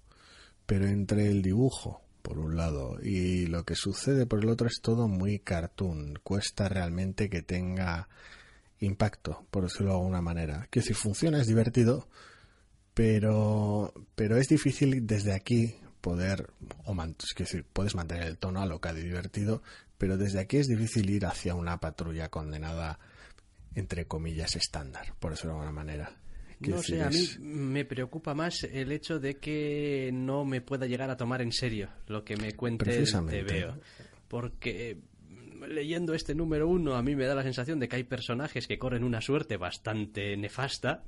pero 0.65 0.87
entre 0.87 1.27
el 1.27 1.41
dibujo 1.41 2.01
por 2.21 2.39
un 2.39 2.55
lado 2.55 2.97
y 3.03 3.47
lo 3.47 3.65
que 3.65 3.75
sucede 3.75 4.25
por 4.25 4.43
el 4.43 4.49
otro 4.49 4.67
es 4.67 4.79
todo 4.81 5.07
muy 5.07 5.39
cartoon. 5.39 6.19
Cuesta 6.23 6.69
realmente 6.69 7.29
que 7.29 7.41
tenga 7.41 8.07
impacto, 8.79 9.45
por 9.51 9.63
decirlo 9.63 9.91
de 9.91 9.97
alguna 9.97 10.21
manera. 10.21 10.67
Que 10.71 10.81
si 10.81 10.93
funciona 10.93 11.41
es 11.41 11.47
divertido, 11.47 12.07
pero 12.93 13.93
pero 14.15 14.37
es 14.37 14.47
difícil 14.47 15.05
desde 15.05 15.33
aquí 15.33 15.75
poder 16.01 16.49
o 16.85 16.93
es 17.03 17.35
decir 17.37 17.65
puedes 17.71 17.95
mantener 17.95 18.27
el 18.27 18.37
tono 18.37 18.61
alocado 18.61 18.99
y 18.99 19.03
divertido 19.03 19.63
pero 19.97 20.17
desde 20.17 20.39
aquí 20.39 20.57
es 20.57 20.67
difícil 20.67 21.09
ir 21.09 21.25
hacia 21.25 21.55
una 21.55 21.79
patrulla 21.79 22.29
condenada 22.29 22.99
entre 23.73 24.05
comillas 24.05 24.55
estándar 24.55 25.15
por 25.19 25.31
decirlo 25.31 25.53
de 25.53 25.59
alguna 25.59 25.71
manera 25.71 26.17
No 26.67 26.81
sé, 26.81 27.01
a 27.01 27.09
mí 27.09 27.27
me 27.39 27.85
preocupa 27.85 28.33
más 28.33 28.63
el 28.63 28.91
hecho 28.91 29.19
de 29.19 29.37
que 29.37 30.11
no 30.13 30.45
me 30.45 30.61
pueda 30.61 30.85
llegar 30.85 31.09
a 31.09 31.17
tomar 31.17 31.41
en 31.41 31.51
serio 31.51 31.89
lo 32.07 32.23
que 32.23 32.37
me 32.37 32.53
cuente 32.53 32.97
el. 32.97 33.05
TVO. 33.09 33.77
Porque 34.27 34.97
mm, 35.29 35.63
leyendo 35.65 36.13
este 36.13 36.35
número 36.35 36.67
uno, 36.67 36.95
a 36.95 37.03
mí 37.03 37.15
me 37.15 37.25
da 37.25 37.35
la 37.35 37.43
sensación 37.43 37.79
de 37.79 37.87
que 37.87 37.97
hay 37.97 38.03
personajes 38.03 38.67
que 38.67 38.77
corren 38.77 39.03
una 39.03 39.21
suerte 39.21 39.57
bastante 39.57 40.35
nefasta. 40.37 41.03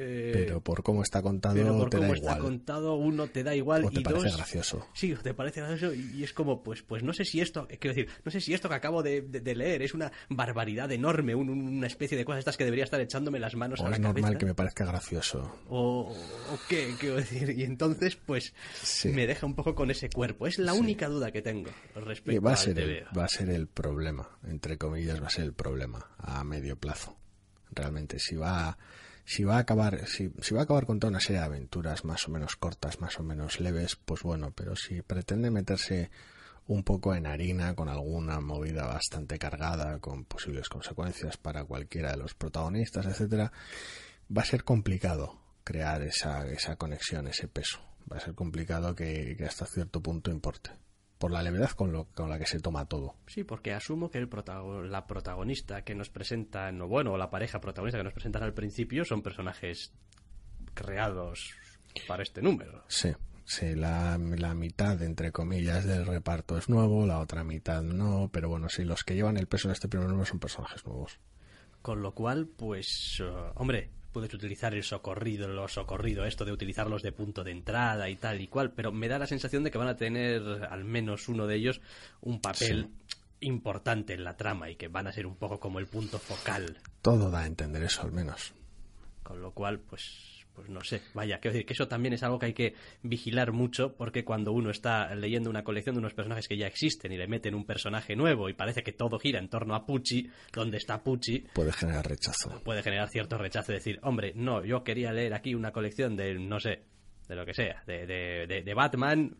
Eh, 0.00 0.30
pero 0.32 0.60
por 0.60 0.82
cómo 0.82 1.02
está 1.02 1.20
contado 1.22 1.54
pero 1.56 1.76
por 1.76 1.90
te 1.90 1.96
da 1.96 2.02
cómo 2.04 2.14
está 2.14 2.30
igual 2.30 2.42
contado, 2.42 2.94
uno 2.94 3.26
te 3.26 3.42
da 3.42 3.54
igual 3.54 3.84
o 3.84 3.90
te 3.90 4.00
y 4.00 4.02
parece 4.04 4.24
dos, 4.28 4.36
gracioso 4.36 4.86
Sí, 4.94 5.14
te 5.22 5.34
parece 5.34 5.60
gracioso 5.60 5.94
y 5.94 6.18
y 6.18 6.24
es 6.24 6.32
como, 6.32 6.62
pues, 6.62 6.82
pues 6.82 7.02
no 7.02 7.12
sé 7.12 7.24
si 7.24 7.40
esto, 7.40 7.66
eh, 7.70 7.78
quiero 7.78 7.94
decir, 7.96 8.10
no 8.24 8.30
sé 8.30 8.40
si 8.40 8.54
esto 8.54 8.68
que 8.68 8.74
acabo 8.76 9.02
de, 9.02 9.22
de- 9.22 9.40
de 9.40 9.54
leer 9.54 9.82
es 9.82 9.94
una 9.94 10.10
barbaridad 10.28 10.90
enorme, 10.92 11.34
un- 11.34 11.50
un- 11.50 11.68
una 11.78 11.86
especie 11.86 12.16
de 12.16 12.24
cosas 12.24 12.38
estas 12.40 12.56
que 12.56 12.64
debería 12.64 12.84
estar 12.84 13.00
echándome 13.00 13.38
las 13.40 13.54
manos 13.56 13.80
o 13.80 13.86
a 13.86 13.90
la 13.90 13.96
es 13.96 14.00
normal 14.00 14.22
cabeza. 14.22 14.38
que 14.38 14.46
me 14.46 14.54
parezca 14.54 14.84
gracioso 14.84 15.52
O, 15.68 16.12
o 16.12 16.58
qué, 16.68 16.94
quiero 16.98 17.16
decir. 17.16 17.50
Y 17.50 17.64
entonces, 17.64 18.16
pues, 18.16 18.54
Sí. 18.82 19.08
me 19.08 19.26
deja 19.26 19.46
un 19.46 19.54
poco 19.54 19.74
con 19.74 19.90
ese 19.90 20.08
cuerpo. 20.10 20.46
Es 20.46 20.58
la 20.58 20.74
única 20.74 21.08
duda 21.08 21.30
que 21.32 21.42
tengo 21.42 21.70
respecto 21.94 22.32
Y 22.32 22.38
va 22.38 22.50
a 22.50 22.54
al 22.54 22.58
ser 22.58 22.78
el, 22.78 23.04
TVO. 23.04 23.18
va 23.18 23.24
a 23.24 23.28
ser 23.28 23.50
el 23.50 23.66
problema 23.66 24.28
entre 24.46 24.78
comillas 24.78 25.20
va 25.22 25.26
a 25.26 25.30
ser 25.30 25.44
el 25.44 25.52
problema 25.52 26.06
a 26.18 26.42
medio 26.44 26.76
plazo 26.76 27.16
realmente 27.70 28.18
si 28.18 28.36
va 28.36 28.76
si 29.28 29.44
va 29.44 29.56
a 29.56 29.58
acabar 29.58 30.06
si, 30.06 30.32
si 30.40 30.54
va 30.54 30.60
a 30.60 30.64
acabar 30.64 30.86
con 30.86 30.98
toda 30.98 31.10
una 31.10 31.20
serie 31.20 31.40
de 31.40 31.46
aventuras 31.46 32.04
más 32.06 32.26
o 32.26 32.30
menos 32.30 32.56
cortas 32.56 32.98
más 32.98 33.20
o 33.20 33.22
menos 33.22 33.60
leves 33.60 33.96
pues 33.96 34.22
bueno 34.22 34.52
pero 34.52 34.74
si 34.74 35.02
pretende 35.02 35.50
meterse 35.50 36.10
un 36.68 36.84
poco 36.84 37.14
en 37.14 37.26
harina, 37.26 37.74
con 37.74 37.88
alguna 37.88 38.40
movida 38.40 38.86
bastante 38.86 39.38
cargada, 39.38 39.98
con 40.00 40.26
posibles 40.26 40.68
consecuencias 40.68 41.38
para 41.38 41.64
cualquiera 41.64 42.10
de 42.10 42.18
los 42.18 42.34
protagonistas, 42.34 43.06
etcétera, 43.06 43.50
va 44.36 44.42
a 44.42 44.44
ser 44.44 44.64
complicado 44.64 45.40
crear 45.64 46.02
esa, 46.02 46.46
esa 46.46 46.76
conexión, 46.76 47.26
ese 47.26 47.48
peso. 47.48 47.80
Va 48.10 48.18
a 48.18 48.20
ser 48.20 48.34
complicado 48.34 48.94
que, 48.94 49.36
hasta 49.46 49.64
cierto 49.64 50.02
punto 50.02 50.30
importe. 50.30 50.70
Por 51.18 51.32
la 51.32 51.42
levedad 51.42 51.70
con, 51.70 51.92
lo, 51.92 52.04
con 52.14 52.30
la 52.30 52.38
que 52.38 52.46
se 52.46 52.60
toma 52.60 52.86
todo. 52.86 53.16
Sí, 53.26 53.42
porque 53.44 53.72
asumo 53.72 54.10
que 54.10 54.18
el 54.18 54.28
la 54.90 55.06
protagonista 55.06 55.82
que 55.82 55.94
nos 55.94 56.10
presentan, 56.10 56.80
o 56.80 56.88
bueno, 56.88 57.16
la 57.16 57.28
pareja 57.28 57.60
protagonista 57.60 57.98
que 57.98 58.04
nos 58.04 58.12
presentan 58.12 58.44
al 58.44 58.54
principio 58.54 59.04
son 59.04 59.22
personajes 59.22 59.92
creados 60.74 61.54
para 62.06 62.22
este 62.22 62.40
número. 62.40 62.84
Sí, 62.86 63.12
Sí, 63.48 63.74
la, 63.74 64.18
la, 64.18 64.54
mitad, 64.54 65.00
entre 65.00 65.32
comillas, 65.32 65.86
del 65.86 66.04
reparto 66.04 66.58
es 66.58 66.68
nuevo, 66.68 67.06
la 67.06 67.18
otra 67.18 67.44
mitad 67.44 67.82
no, 67.82 68.28
pero 68.30 68.50
bueno, 68.50 68.68
sí, 68.68 68.84
los 68.84 69.04
que 69.04 69.14
llevan 69.14 69.38
el 69.38 69.46
peso 69.46 69.68
de 69.68 69.72
este 69.74 69.88
primer 69.88 70.06
número 70.06 70.26
son 70.26 70.38
personajes 70.38 70.84
nuevos. 70.84 71.18
Con 71.80 72.02
lo 72.02 72.12
cual, 72.12 72.46
pues, 72.46 73.20
uh, 73.20 73.52
hombre, 73.54 73.90
puedes 74.18 74.34
utilizar 74.34 74.74
el 74.74 74.82
socorrido, 74.82 75.46
lo 75.46 75.68
socorrido, 75.68 76.24
esto 76.24 76.44
de 76.44 76.50
utilizarlos 76.50 77.02
de 77.02 77.12
punto 77.12 77.44
de 77.44 77.52
entrada 77.52 78.08
y 78.10 78.16
tal 78.16 78.40
y 78.40 78.48
cual, 78.48 78.72
pero 78.72 78.90
me 78.90 79.06
da 79.06 79.16
la 79.16 79.28
sensación 79.28 79.62
de 79.62 79.70
que 79.70 79.78
van 79.78 79.86
a 79.86 79.96
tener, 79.96 80.42
al 80.68 80.84
menos 80.84 81.28
uno 81.28 81.46
de 81.46 81.54
ellos, 81.54 81.80
un 82.20 82.40
papel 82.40 82.88
importante 83.38 84.14
en 84.14 84.24
la 84.24 84.36
trama 84.36 84.70
y 84.70 84.74
que 84.74 84.88
van 84.88 85.06
a 85.06 85.12
ser 85.12 85.24
un 85.24 85.36
poco 85.36 85.60
como 85.60 85.78
el 85.78 85.86
punto 85.86 86.18
focal. 86.18 86.78
Todo 87.00 87.30
da 87.30 87.42
a 87.42 87.46
entender 87.46 87.80
eso, 87.84 88.02
al 88.02 88.10
menos. 88.10 88.52
Con 89.22 89.40
lo 89.40 89.52
cual, 89.52 89.78
pues 89.78 90.27
pues 90.58 90.70
no 90.70 90.82
sé, 90.82 91.02
vaya, 91.14 91.38
quiero 91.38 91.52
decir 91.52 91.66
que 91.66 91.72
eso 91.72 91.86
también 91.86 92.14
es 92.14 92.24
algo 92.24 92.40
que 92.40 92.46
hay 92.46 92.52
que 92.52 92.74
vigilar 93.04 93.52
mucho 93.52 93.94
porque 93.94 94.24
cuando 94.24 94.50
uno 94.50 94.70
está 94.70 95.14
leyendo 95.14 95.50
una 95.50 95.62
colección 95.62 95.94
de 95.94 96.00
unos 96.00 96.14
personajes 96.14 96.48
que 96.48 96.56
ya 96.56 96.66
existen 96.66 97.12
y 97.12 97.16
le 97.16 97.28
meten 97.28 97.54
un 97.54 97.64
personaje 97.64 98.16
nuevo 98.16 98.48
y 98.48 98.54
parece 98.54 98.82
que 98.82 98.90
todo 98.90 99.20
gira 99.20 99.38
en 99.38 99.48
torno 99.48 99.76
a 99.76 99.86
Pucci, 99.86 100.28
donde 100.52 100.78
está 100.78 101.04
Pucci, 101.04 101.44
puede 101.54 101.70
generar 101.70 102.08
rechazo. 102.08 102.60
Puede 102.64 102.82
generar 102.82 103.08
cierto 103.08 103.38
rechazo, 103.38 103.70
decir, 103.70 104.00
hombre, 104.02 104.32
no, 104.34 104.64
yo 104.64 104.82
quería 104.82 105.12
leer 105.12 105.32
aquí 105.32 105.54
una 105.54 105.70
colección 105.70 106.16
de, 106.16 106.34
no 106.34 106.58
sé, 106.58 106.80
de 107.28 107.36
lo 107.36 107.46
que 107.46 107.54
sea, 107.54 107.84
de, 107.86 108.04
de, 108.04 108.62
de 108.64 108.74
Batman 108.74 109.36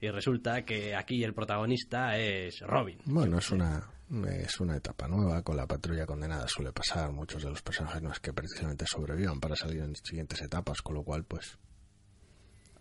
y 0.00 0.08
resulta 0.10 0.64
que 0.64 0.94
aquí 0.94 1.22
el 1.24 1.34
protagonista 1.34 2.16
es 2.16 2.60
Robin. 2.60 2.98
Bueno, 3.04 3.38
es 3.38 3.50
una 3.50 3.90
es 4.26 4.58
una 4.60 4.76
etapa 4.76 5.06
nueva, 5.06 5.42
con 5.42 5.56
la 5.56 5.66
patrulla 5.66 6.06
condenada 6.06 6.48
suele 6.48 6.72
pasar, 6.72 7.12
muchos 7.12 7.42
de 7.42 7.50
los 7.50 7.60
personajes 7.60 8.00
no 8.00 8.10
es 8.10 8.20
que 8.20 8.32
precisamente 8.32 8.86
sobrevivan 8.86 9.38
para 9.38 9.54
salir 9.54 9.82
en 9.82 9.94
siguientes 9.96 10.40
etapas, 10.40 10.80
con 10.80 10.94
lo 10.94 11.02
cual 11.02 11.24
pues... 11.24 11.58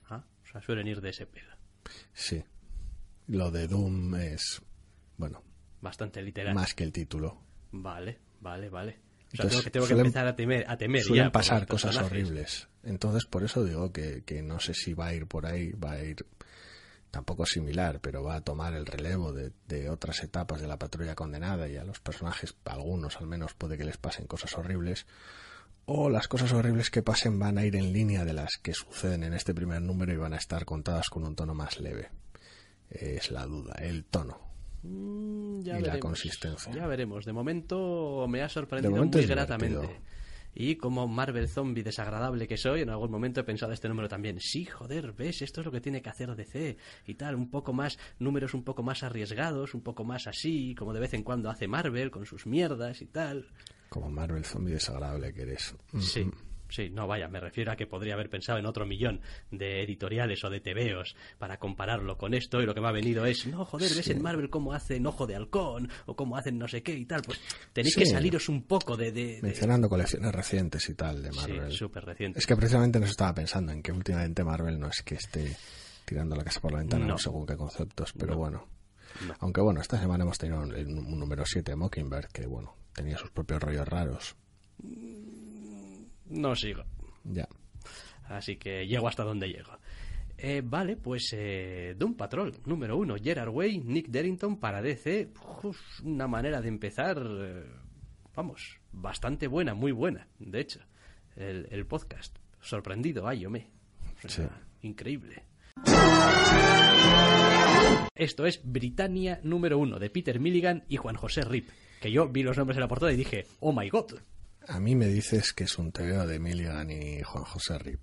Ah, 0.10 0.24
o 0.44 0.48
sea, 0.48 0.62
suelen 0.62 0.88
ir 0.88 1.02
de 1.02 1.10
ese 1.10 1.26
pedo. 1.26 1.52
Sí. 2.14 2.44
Lo 3.28 3.52
de 3.52 3.68
Doom 3.68 4.16
es, 4.16 4.62
bueno... 5.18 5.44
Bastante 5.82 6.22
literal. 6.22 6.56
Más 6.56 6.74
que 6.74 6.86
el 6.86 6.94
título. 6.94 7.42
Vale, 7.72 8.20
vale, 8.40 8.70
vale. 8.70 9.00
O 9.34 9.36
sea, 9.36 9.50
tengo 9.50 9.62
que, 9.62 9.70
tengo 9.70 9.88
que 9.88 9.94
empezar 9.94 10.28
a 10.28 10.36
temer, 10.36 10.66
a 10.68 10.78
temer 10.78 11.04
suelen 11.04 11.32
pasar 11.32 11.68
cosas 11.68 11.98
horribles. 11.98 12.70
Entonces, 12.84 13.26
por 13.26 13.44
eso 13.44 13.66
digo 13.66 13.92
que, 13.92 14.24
que 14.24 14.42
no 14.42 14.60
sé 14.60 14.74
si 14.74 14.94
va 14.94 15.08
a 15.08 15.14
ir 15.14 15.28
por 15.28 15.46
ahí, 15.46 15.74
va 15.74 15.92
a 15.92 16.04
ir 16.04 16.26
tampoco 17.18 17.48
similar, 17.48 18.00
pero 18.00 18.24
va 18.24 18.36
a 18.36 18.42
tomar 18.42 18.76
el 18.76 18.86
relevo 18.86 19.34
de, 19.34 19.90
otras 19.90 20.24
etapas 20.24 20.62
de 20.62 20.68
la 20.68 20.78
patrulla 20.78 21.16
condenada 21.16 21.68
y 21.68 21.76
a 21.76 21.84
los 21.84 22.00
personajes, 22.00 22.56
algunos 22.66 23.18
al 23.18 23.26
menos, 23.26 23.56
puede 23.56 23.76
que 23.76 23.86
les 23.86 23.98
pasen 23.98 24.28
cosas 24.28 24.56
horribles, 24.56 25.08
o 25.88 26.12
las 26.12 26.28
cosas 26.28 26.54
horribles 26.54 26.92
que 26.92 27.02
pasen 27.02 27.40
van 27.40 27.58
a 27.58 27.66
ir 27.66 27.76
en 27.76 27.92
línea 27.92 28.24
de 28.24 28.34
las 28.34 28.60
que 28.60 28.76
suceden 28.76 29.24
en 29.24 29.34
este 29.34 29.56
primer 29.56 29.82
número 29.82 30.14
y 30.14 30.18
van 30.18 30.34
a 30.34 30.38
estar 30.38 30.64
contadas 30.64 31.10
con 31.10 31.24
un 31.24 31.36
tono 31.36 31.56
más 31.56 31.80
leve. 31.80 32.12
Es 32.88 33.32
la 33.32 33.48
duda, 33.48 33.74
el 33.80 34.06
tono. 34.06 34.38
Mm, 34.84 35.62
y 35.62 35.82
la 35.82 36.00
consistencia. 36.00 36.72
Ya 36.72 36.86
veremos. 36.86 37.26
De 37.26 37.34
momento 37.34 38.28
me 38.30 38.44
ha 38.44 38.50
sorprendido 38.50 38.96
muy 38.96 39.26
gratamente. 39.26 40.02
Y 40.60 40.78
como 40.78 41.08
Marvel 41.08 41.48
zombie 41.48 41.84
desagradable 41.84 42.48
que 42.48 42.58
soy, 42.58 42.82
en 42.82 42.90
algún 42.90 43.12
momento 43.12 43.42
he 43.42 43.44
pensado 43.44 43.74
este 43.74 43.88
número 43.88 44.10
también. 44.10 44.40
Sí, 44.40 44.66
joder, 44.66 45.14
ves, 45.14 45.44
esto 45.44 45.62
es 45.62 45.66
lo 45.66 45.72
que 45.72 45.82
tiene 45.82 46.02
que 46.02 46.10
hacer 46.10 46.36
DC 46.36 46.78
y 47.06 47.14
tal, 47.14 47.36
un 47.36 47.52
poco 47.52 47.74
más, 47.74 48.00
números 48.18 48.56
un 48.56 48.64
poco 48.64 48.82
más 48.82 49.04
arriesgados, 49.04 49.76
un 49.76 49.82
poco 49.82 50.04
más 50.04 50.26
así, 50.26 50.74
como 50.74 50.94
de 50.94 51.00
vez 51.00 51.14
en 51.14 51.22
cuando 51.22 51.52
hace 51.52 51.68
Marvel 51.68 52.10
con 52.10 52.26
sus 52.26 52.48
mierdas 52.48 53.04
y 53.04 53.06
tal. 53.06 53.48
Como 53.90 54.10
Marvel 54.10 54.44
zombie 54.46 54.74
desagradable 54.74 55.32
que 55.32 55.44
eres. 55.44 55.76
Sí. 56.00 56.28
Sí, 56.70 56.90
no, 56.90 57.08
vaya, 57.08 57.28
me 57.28 57.40
refiero 57.40 57.72
a 57.72 57.76
que 57.76 57.88
podría 57.88 58.14
haber 58.14 58.30
pensado 58.30 58.60
en 58.60 58.66
otro 58.66 58.86
millón 58.86 59.22
de 59.52 59.84
editoriales 59.84 60.44
o 60.44 60.50
de 60.50 60.60
tebeos 60.60 61.16
para 61.38 61.58
compararlo 61.58 62.18
con 62.18 62.34
esto 62.34 62.62
y 62.62 62.66
lo 62.66 62.74
que 62.74 62.82
me 62.82 62.88
ha 62.88 62.92
venido 62.92 63.26
es, 63.26 63.48
no, 63.48 63.66
joder, 63.66 63.94
ves 63.96 64.10
en 64.10 64.22
Marvel 64.22 64.50
cómo 64.50 64.74
hacen 64.74 65.06
Ojo 65.06 65.26
de 65.26 65.36
Halcón 65.36 65.90
o 66.06 66.16
cómo 66.16 66.38
hacen 66.38 66.58
no 66.58 66.68
sé 66.68 66.84
qué 66.84 66.94
y 66.94 67.06
tal, 67.06 67.22
pues 67.22 67.40
tenéis 67.74 67.96
que 67.96 68.06
saliros 68.06 68.50
un 68.50 68.64
poco 68.64 68.98
de, 68.98 69.40
Mencionando 69.42 69.90
colecciones 69.90 70.34
recientes 70.34 70.88
y 70.90 70.96
tal 70.96 71.24
de 71.24 71.32
Marvel. 71.32 71.72
Sí, 71.72 71.78
súper 71.78 72.06
recientes. 72.06 72.42
Es 72.42 72.48
que 72.48 72.56
precisamente 72.56 73.00
nos 73.00 73.10
estaba 73.10 73.34
pensando 73.34 73.72
en 73.72 73.82
que 73.82 73.92
últimamente 73.92 74.44
Marvel 74.44 74.80
no 74.80 74.88
es 74.88 75.02
que 75.04 75.16
esté 75.16 75.56
tirando 76.06 76.36
la 76.36 76.44
casa 76.44 76.60
por 76.60 76.72
la 76.72 76.80
ventana 76.80 77.06
no. 77.06 77.18
según 77.18 77.46
qué 77.46 77.56
conceptos, 77.56 78.14
pero 78.18 78.36
bueno. 78.36 78.68
Aunque 79.40 79.62
bueno, 79.62 79.82
esta 79.82 80.00
semana 80.00 80.24
hemos 80.24 80.38
tenido 80.38 80.62
un, 80.62 80.74
un 80.74 81.20
número 81.20 81.44
7 81.46 81.72
de 81.72 81.76
Mockingbird 81.76 82.28
que 82.32 82.46
bueno, 82.46 82.76
tenía 82.94 83.18
sus 83.18 83.32
propios 83.32 83.62
rollos 83.62 83.88
raros 83.88 84.36
no 86.30 86.56
sigo. 86.56 86.84
Ya. 87.24 87.48
Así 88.30 88.58
que 88.58 88.86
llego 88.88 89.08
hasta 89.08 89.24
donde 89.24 89.48
llego. 89.48 89.72
Eh, 90.38 90.62
vale, 90.64 90.98
pues 90.98 91.34
eh, 91.34 91.96
Doom 91.98 92.16
Patrol, 92.16 92.54
número 92.66 92.96
uno, 92.96 93.16
Gerard 93.16 93.50
Way, 93.50 93.80
Nick 93.80 94.08
Derrington 94.10 94.60
para 94.60 94.84
DC. 94.84 95.32
una 96.04 96.28
manera 96.28 96.62
de 96.62 96.68
empezar, 96.68 97.18
eh, 97.20 97.66
vamos, 98.36 98.80
bastante 98.92 99.48
buena, 99.48 99.74
muy 99.74 99.92
buena, 99.92 100.28
de 100.38 100.60
hecho, 100.60 100.80
el, 101.36 101.86
podcast. 101.88 102.38
Sorprendido, 102.62 103.28
ay, 103.28 103.40
yo 103.42 103.50
me. 103.50 103.68
Increíble. 104.82 105.44
Esto 108.14 108.46
es 108.46 108.62
Britannia 108.64 109.40
número 109.44 109.80
uno, 109.80 109.98
de 109.98 110.10
Peter 110.10 110.40
Milligan 110.40 110.84
y 110.88 110.98
Juan 110.98 111.16
José 111.16 111.42
Rip. 111.42 111.70
Que 112.00 112.12
yo 112.12 112.28
vi 112.28 112.44
los 112.44 112.58
nombres 112.58 112.78
en 112.78 112.82
la 112.82 112.88
portada 112.88 113.12
y 113.12 113.16
dije, 113.16 113.46
oh 113.60 113.74
my 113.74 113.90
god, 113.90 114.14
a 114.68 114.80
mí 114.80 114.96
me 114.96 115.08
dices 115.08 115.54
que 115.54 115.64
es 115.64 115.78
un 115.78 115.92
TVO 115.92 116.28
de 116.28 116.40
Milligan 116.40 116.90
y 116.90 117.22
Juan 117.24 117.46
José 117.46 117.78
Rip. 117.80 118.02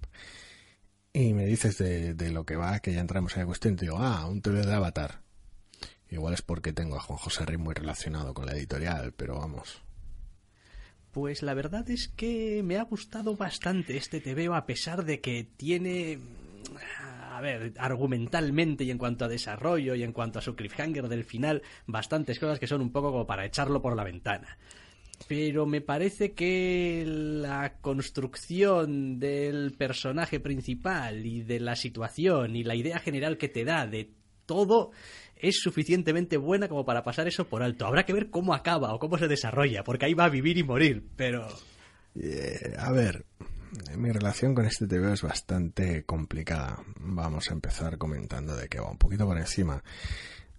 Y 1.13 1.33
me 1.33 1.47
dices 1.47 1.79
de, 1.79 2.31
lo 2.31 2.45
que 2.45 2.57
va, 2.57 2.81
que 2.81 2.93
ya 2.93 3.01
entramos 3.01 3.35
en 3.35 3.41
la 3.41 3.47
cuestión, 3.47 3.75
y 3.75 3.77
te 3.77 3.85
digo, 3.85 3.99
ah, 3.99 4.27
un 4.27 4.43
TVO 4.43 4.67
de 4.67 4.75
Avatar. 4.75 5.21
Igual 6.11 6.35
es 6.35 6.43
porque 6.43 6.73
tengo 6.73 6.97
a 6.97 7.01
Juan 7.01 7.19
José 7.19 7.45
Rip 7.47 7.61
muy 7.61 7.75
relacionado 7.75 8.35
con 8.35 8.47
la 8.47 8.53
editorial, 8.53 9.13
pero 9.13 9.37
vamos. 9.37 9.83
Pues 11.13 11.43
la 11.43 11.55
verdad 11.55 11.89
es 11.91 12.09
que 12.09 12.63
me 12.65 12.77
ha 12.79 12.83
gustado 12.83 13.37
bastante 13.37 13.97
este 13.97 14.21
TVO, 14.21 14.55
a 14.55 14.67
pesar 14.67 15.05
de 15.05 15.21
que 15.21 15.45
tiene 15.57 16.19
a 17.31 17.41
ver, 17.41 17.75
argumentalmente 17.79 18.85
y 18.85 18.91
en 18.91 18.99
cuanto 18.99 19.25
a 19.25 19.29
desarrollo 19.29 19.95
y 19.95 20.03
en 20.03 20.13
cuanto 20.13 20.39
a 20.39 20.43
su 20.43 20.57
cliffhanger 20.57 21.09
del 21.09 21.25
final, 21.25 21.63
bastantes 21.87 22.39
cosas 22.39 22.59
que 22.59 22.67
son 22.67 22.81
un 22.81 22.91
poco 22.91 23.13
como 23.13 23.27
para 23.27 23.45
echarlo 23.45 23.83
por 23.83 23.95
la 23.95 24.05
ventana 24.05 24.57
pero 25.29 25.67
me 25.67 25.81
parece 25.81 26.33
que 26.33 27.05
la 27.07 27.79
construcción 27.81 29.19
del 29.19 29.73
personaje 29.73 30.41
principal 30.41 31.25
y 31.25 31.43
de 31.43 31.61
la 31.61 31.77
situación 31.77 32.57
y 32.57 32.65
la 32.65 32.75
idea 32.75 32.99
general 32.99 33.39
que 33.39 33.49
te 33.49 33.65
da 33.65 33.87
de 33.87 34.11
todo 34.47 34.91
es 35.37 35.61
suficientemente 35.61 36.37
buena 36.37 36.69
como 36.69 36.85
para 36.85 37.05
pasar 37.05 37.29
eso 37.29 37.49
por 37.49 37.63
alto. 37.63 37.87
Habrá 37.87 38.05
que 38.05 38.13
ver 38.13 38.31
cómo 38.31 38.55
acaba 38.55 38.95
o 38.95 38.99
cómo 38.99 39.19
se 39.19 39.29
desarrolla, 39.29 39.85
porque 39.85 40.07
ahí 40.07 40.15
va 40.15 40.25
a 40.25 40.31
vivir 40.31 40.59
y 40.59 40.63
morir, 40.63 41.07
pero... 41.17 41.47
Eh, 42.15 42.75
a 42.79 42.93
ver, 42.93 43.25
mi 43.97 44.11
relación 44.11 44.55
con 44.55 44.67
este 44.67 44.87
TV 44.87 45.13
es 45.13 45.23
bastante 45.23 46.05
complicada. 46.05 46.83
Vamos 47.01 47.51
a 47.51 47.55
empezar 47.55 47.99
comentando 47.99 48.55
de 48.55 48.69
que 48.69 48.81
va 48.81 48.91
un 48.91 48.99
poquito 48.99 49.27
por 49.27 49.39
encima. 49.39 49.83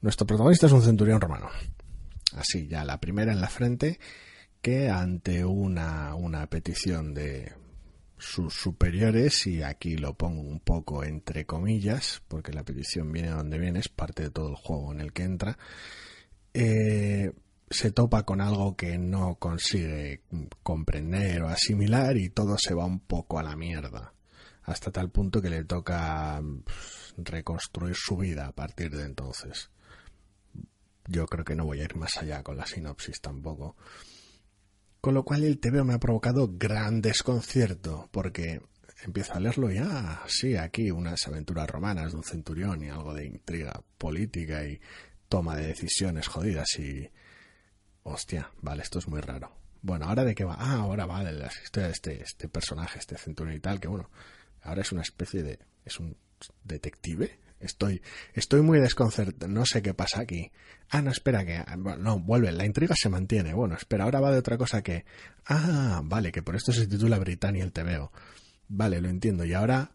Nuestro 0.02 0.28
protagonista 0.28 0.68
es 0.68 0.74
un 0.74 0.82
centurión 0.82 1.22
romano. 1.22 1.50
Así, 2.36 2.68
ya 2.68 2.84
la 2.84 3.00
primera 3.00 3.32
en 3.32 3.40
la 3.40 3.48
frente 3.48 4.00
ante 4.90 5.46
una, 5.46 6.16
una 6.16 6.48
petición 6.48 7.14
de 7.14 7.54
sus 8.18 8.54
superiores, 8.54 9.46
y 9.46 9.62
aquí 9.62 9.98
lo 9.98 10.16
pongo 10.16 10.42
un 10.42 10.60
poco 10.60 11.04
entre 11.04 11.46
comillas, 11.46 12.24
porque 12.28 12.52
la 12.52 12.64
petición 12.64 13.12
viene 13.12 13.30
donde 13.30 13.60
viene, 13.60 13.80
es 13.80 13.90
parte 13.90 14.24
de 14.24 14.32
todo 14.32 14.50
el 14.50 14.56
juego 14.56 14.92
en 14.92 15.02
el 15.02 15.14
que 15.14 15.24
entra, 15.24 15.58
eh, 16.54 17.32
se 17.70 17.92
topa 17.92 18.24
con 18.24 18.42
algo 18.42 18.76
que 18.76 18.98
no 18.98 19.36
consigue 19.36 20.22
comprender 20.64 21.44
o 21.44 21.50
asimilar 21.50 22.18
y 22.18 22.30
todo 22.30 22.58
se 22.58 22.74
va 22.74 22.86
un 22.86 23.00
poco 23.00 23.38
a 23.38 23.44
la 23.44 23.56
mierda, 23.56 24.14
hasta 24.64 24.92
tal 24.92 25.12
punto 25.12 25.42
que 25.42 25.50
le 25.50 25.64
toca 25.64 26.42
reconstruir 27.18 27.96
su 27.96 28.18
vida 28.18 28.48
a 28.48 28.52
partir 28.52 28.96
de 28.96 29.04
entonces. 29.04 29.70
Yo 31.08 31.28
creo 31.28 31.46
que 31.46 31.56
no 31.56 31.66
voy 31.66 31.82
a 31.82 31.84
ir 31.84 31.96
más 31.96 32.18
allá 32.18 32.42
con 32.42 32.58
la 32.58 32.66
sinopsis 32.66 33.22
tampoco. 33.22 33.76
Con 35.06 35.14
lo 35.14 35.24
cual 35.24 35.44
el 35.44 35.60
TVO 35.60 35.84
me 35.84 35.94
ha 35.94 36.00
provocado 36.00 36.50
gran 36.58 37.00
desconcierto, 37.00 38.10
porque 38.12 38.64
empiezo 39.04 39.36
a 39.36 39.40
leerlo 39.40 39.72
y, 39.72 39.78
ah, 39.78 40.24
sí, 40.26 40.56
aquí 40.56 40.90
unas 40.90 41.28
aventuras 41.28 41.70
romanas 41.70 42.12
de 42.12 42.18
un 42.18 42.24
centurión 42.24 42.84
y 42.84 42.90
algo 42.90 43.14
de 43.14 43.28
intriga 43.28 43.84
política 44.00 44.66
y 44.66 44.82
toma 45.30 45.58
de 45.58 45.68
decisiones 45.68 46.28
jodidas 46.28 46.80
y... 46.80 47.08
Hostia, 48.02 48.50
vale, 48.64 48.82
esto 48.82 48.98
es 48.98 49.08
muy 49.08 49.22
raro. 49.22 49.52
Bueno, 49.84 50.06
¿ahora 50.06 50.24
de 50.24 50.34
qué 50.34 50.44
va? 50.44 50.56
Ah, 50.58 50.80
ahora 50.80 51.06
va 51.06 51.24
de 51.24 51.34
la 51.34 51.52
historia 51.64 51.86
de 51.86 51.94
este, 51.94 52.24
este 52.24 52.50
personaje, 52.50 52.98
este 52.98 53.16
centurión 53.16 53.56
y 53.56 53.60
tal, 53.60 53.80
que 53.80 53.88
bueno, 53.88 54.10
ahora 54.64 54.82
es 54.82 54.92
una 54.92 55.04
especie 55.04 55.44
de... 55.44 55.60
es 55.86 56.00
un 56.00 56.18
detective. 56.64 57.38
Estoy, 57.60 58.02
estoy 58.34 58.62
muy 58.62 58.80
desconcertado. 58.80 59.52
No 59.52 59.66
sé 59.66 59.82
qué 59.82 59.94
pasa 59.94 60.22
aquí. 60.22 60.52
Ah, 60.90 61.02
no, 61.02 61.12
espera 61.12 61.46
que. 61.46 61.64
no, 61.78 62.20
vuelve. 62.20 62.52
La 62.52 62.66
intriga 62.66 62.96
se 62.98 63.10
mantiene. 63.10 63.54
Bueno, 63.54 63.76
espera, 63.76 64.04
ahora 64.04 64.20
va 64.20 64.32
de 64.32 64.40
otra 64.40 64.58
cosa 64.58 64.82
que. 64.82 65.06
Ah, 65.46 66.02
vale, 66.04 66.32
que 66.32 66.44
por 66.44 66.56
esto 66.56 66.72
se 66.72 66.88
titula 66.88 67.18
Britannia 67.18 67.64
el 67.64 67.72
TVO. 67.72 68.12
Vale, 68.68 69.02
lo 69.02 69.10
entiendo. 69.10 69.46
Y 69.46 69.54
ahora. 69.54 69.92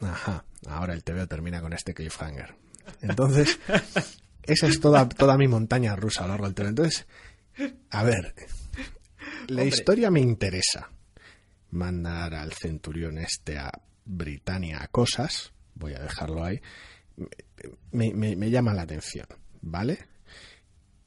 Ajá, 0.00 0.44
ahora 0.66 0.94
el 0.94 1.04
TVO 1.04 1.26
termina 1.26 1.60
con 1.60 1.72
este 1.72 1.94
cliffhanger. 1.94 2.56
Entonces, 3.00 3.58
esa 4.42 4.66
es 4.66 4.80
toda, 4.80 5.08
toda 5.08 5.36
mi 5.38 5.48
montaña 5.48 5.96
rusa 5.96 6.24
a 6.24 6.26
lo 6.26 6.32
largo 6.32 6.46
del 6.46 6.54
TVO. 6.54 6.68
Entonces, 6.68 7.06
a 7.90 8.02
ver. 8.02 8.34
La 9.48 9.64
historia 9.64 10.10
me 10.10 10.20
interesa. 10.20 10.90
Mandar 11.70 12.34
al 12.34 12.52
centurión 12.52 13.18
este 13.18 13.58
a 13.58 13.72
Britannia 14.04 14.82
a 14.82 14.88
cosas 14.88 15.51
voy 15.74 15.94
a 15.94 16.00
dejarlo 16.00 16.44
ahí, 16.44 16.60
me, 17.90 18.12
me, 18.14 18.50
llama 18.50 18.74
la 18.74 18.82
atención, 18.82 19.26
¿vale? 19.60 19.98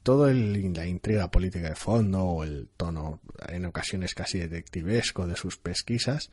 Todo 0.02 0.28
el, 0.28 0.72
la 0.72 0.86
intriga 0.86 1.30
política 1.30 1.68
de 1.68 1.74
fondo 1.74 2.24
o 2.24 2.44
el 2.44 2.68
tono 2.76 3.20
en 3.48 3.64
ocasiones 3.64 4.14
casi 4.14 4.38
detectivesco 4.38 5.26
de 5.26 5.36
sus 5.36 5.56
pesquisas 5.56 6.30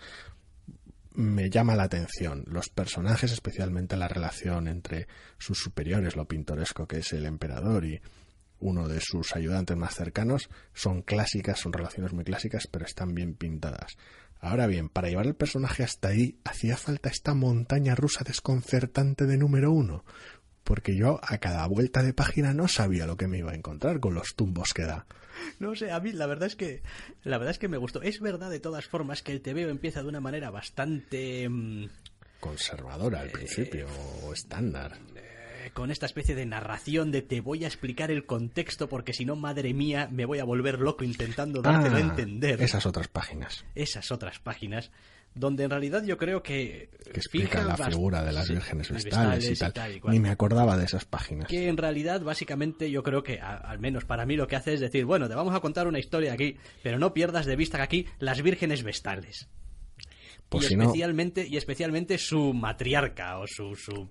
me 1.16 1.50
llama 1.50 1.76
la 1.76 1.84
atención. 1.84 2.44
Los 2.48 2.70
personajes, 2.70 3.32
especialmente 3.32 3.98
la 3.98 4.08
relación 4.08 4.68
entre 4.68 5.08
sus 5.38 5.60
superiores, 5.60 6.16
lo 6.16 6.28
pintoresco 6.28 6.88
que 6.88 6.98
es 6.98 7.14
el 7.14 7.26
emperador 7.26 7.86
y 7.86 8.02
uno 8.60 8.88
de 8.88 9.00
sus 9.02 9.36
ayudantes 9.36 9.76
más 9.76 9.94
cercanos, 9.94 10.50
son 10.74 11.02
clásicas, 11.02 11.60
son 11.60 11.74
relaciones 11.74 12.14
muy 12.14 12.24
clásicas, 12.24 12.68
pero 12.68 12.86
están 12.86 13.14
bien 13.14 13.36
pintadas. 13.36 13.98
Ahora 14.44 14.68
bien, 14.68 14.90
para 14.90 15.08
llevar 15.08 15.26
el 15.26 15.36
personaje 15.36 15.84
hasta 15.84 16.10
ahí 16.10 16.38
hacía 16.44 16.76
falta 16.76 17.08
esta 17.08 17.34
montaña 17.34 17.96
rusa 17.96 18.26
desconcertante 18.26 19.26
de 19.26 19.38
número 19.38 19.72
uno, 19.72 20.04
porque 20.66 20.98
yo 20.98 21.22
a 21.24 21.38
cada 21.38 21.66
vuelta 21.66 22.04
de 22.04 22.14
página 22.14 22.54
no 22.54 22.68
sabía 22.68 23.06
lo 23.06 23.16
que 23.16 23.28
me 23.28 23.38
iba 23.38 23.54
a 23.54 23.56
encontrar 23.56 24.02
con 24.02 24.14
los 24.14 24.36
tumbos 24.36 24.74
que 24.74 24.84
da. 24.84 25.06
No 25.60 25.76
sé, 25.76 25.94
a 25.94 26.02
mí 26.02 26.12
la 26.12 26.26
verdad 26.26 26.48
es 26.48 26.58
que 26.58 26.84
la 27.24 27.38
verdad 27.38 27.52
es 27.52 27.58
que 27.58 27.70
me 27.70 27.78
gustó. 27.78 28.02
Es 28.02 28.20
verdad 28.20 28.50
de 28.50 28.60
todas 28.60 28.86
formas 28.86 29.24
que 29.24 29.32
el 29.32 29.42
TVO 29.42 29.70
empieza 29.70 30.04
de 30.04 30.10
una 30.10 30.20
manera 30.20 30.52
bastante 30.52 31.48
mm, 31.48 31.86
conservadora 32.42 33.22
al 33.22 33.30
principio 33.30 33.88
o 34.24 34.34
estándar 34.34 35.00
con 35.72 35.92
esta 35.92 36.06
especie 36.06 36.36
de 36.36 36.46
narración 36.46 37.12
de 37.12 37.22
te 37.22 37.42
voy 37.42 37.64
a 37.64 37.68
explicar 37.68 38.12
el 38.12 38.26
contexto 38.26 38.90
porque 38.90 39.14
si 39.14 39.26
no, 39.26 39.36
madre 39.36 39.74
mía, 39.74 40.08
me 40.12 40.26
voy 40.26 40.40
a 40.40 40.44
volver 40.44 40.80
loco 40.80 41.04
intentando 41.04 41.62
dártelo 41.62 41.96
a 41.96 42.00
ah, 42.00 42.02
entender. 42.02 42.62
Esas 42.62 42.86
otras 42.86 43.08
páginas. 43.08 43.66
Esas 43.76 44.12
otras 44.12 44.40
páginas 44.40 44.92
donde 45.36 45.64
en 45.64 45.70
realidad 45.70 46.04
yo 46.04 46.18
creo 46.18 46.44
que, 46.44 46.90
que 47.04 47.20
explica 47.20 47.64
la 47.64 47.76
figura 47.78 48.24
de 48.24 48.32
las 48.32 48.50
vírgenes 48.50 48.92
vestales, 48.92 49.50
y 49.50 49.72
tal. 49.72 50.00
Ni 50.06 50.20
me 50.20 50.30
acordaba 50.30 50.78
de 50.78 50.86
esas 50.86 51.06
páginas. 51.06 51.48
Que 51.48 51.68
en 51.68 51.78
realidad, 51.78 52.22
básicamente, 52.22 52.92
yo 52.92 53.04
creo 53.04 53.24
que, 53.24 53.40
al 53.40 53.80
menos 53.80 54.06
para 54.06 54.26
mí, 54.26 54.36
lo 54.36 54.48
que 54.48 54.56
hace 54.56 54.74
es 54.74 54.80
decir, 54.80 55.06
bueno, 55.06 55.28
te 55.28 55.36
vamos 55.36 55.56
a 55.56 55.60
contar 55.60 55.88
una 55.88 56.00
historia 56.00 56.34
aquí, 56.34 56.58
pero 56.84 57.00
no 57.00 57.14
pierdas 57.14 57.46
de 57.46 57.56
vista 57.56 57.78
que 57.78 57.84
aquí 57.84 58.08
las 58.20 58.42
vírgenes 58.42 58.84
vestales. 58.84 59.48
Pues 60.54 60.72
y, 60.72 60.76
especialmente, 60.76 61.48
y 61.48 61.58
especialmente 61.58 62.18
su 62.18 62.54
matriarca 62.54 63.40
o 63.40 63.48
su, 63.48 63.76
su 63.76 64.10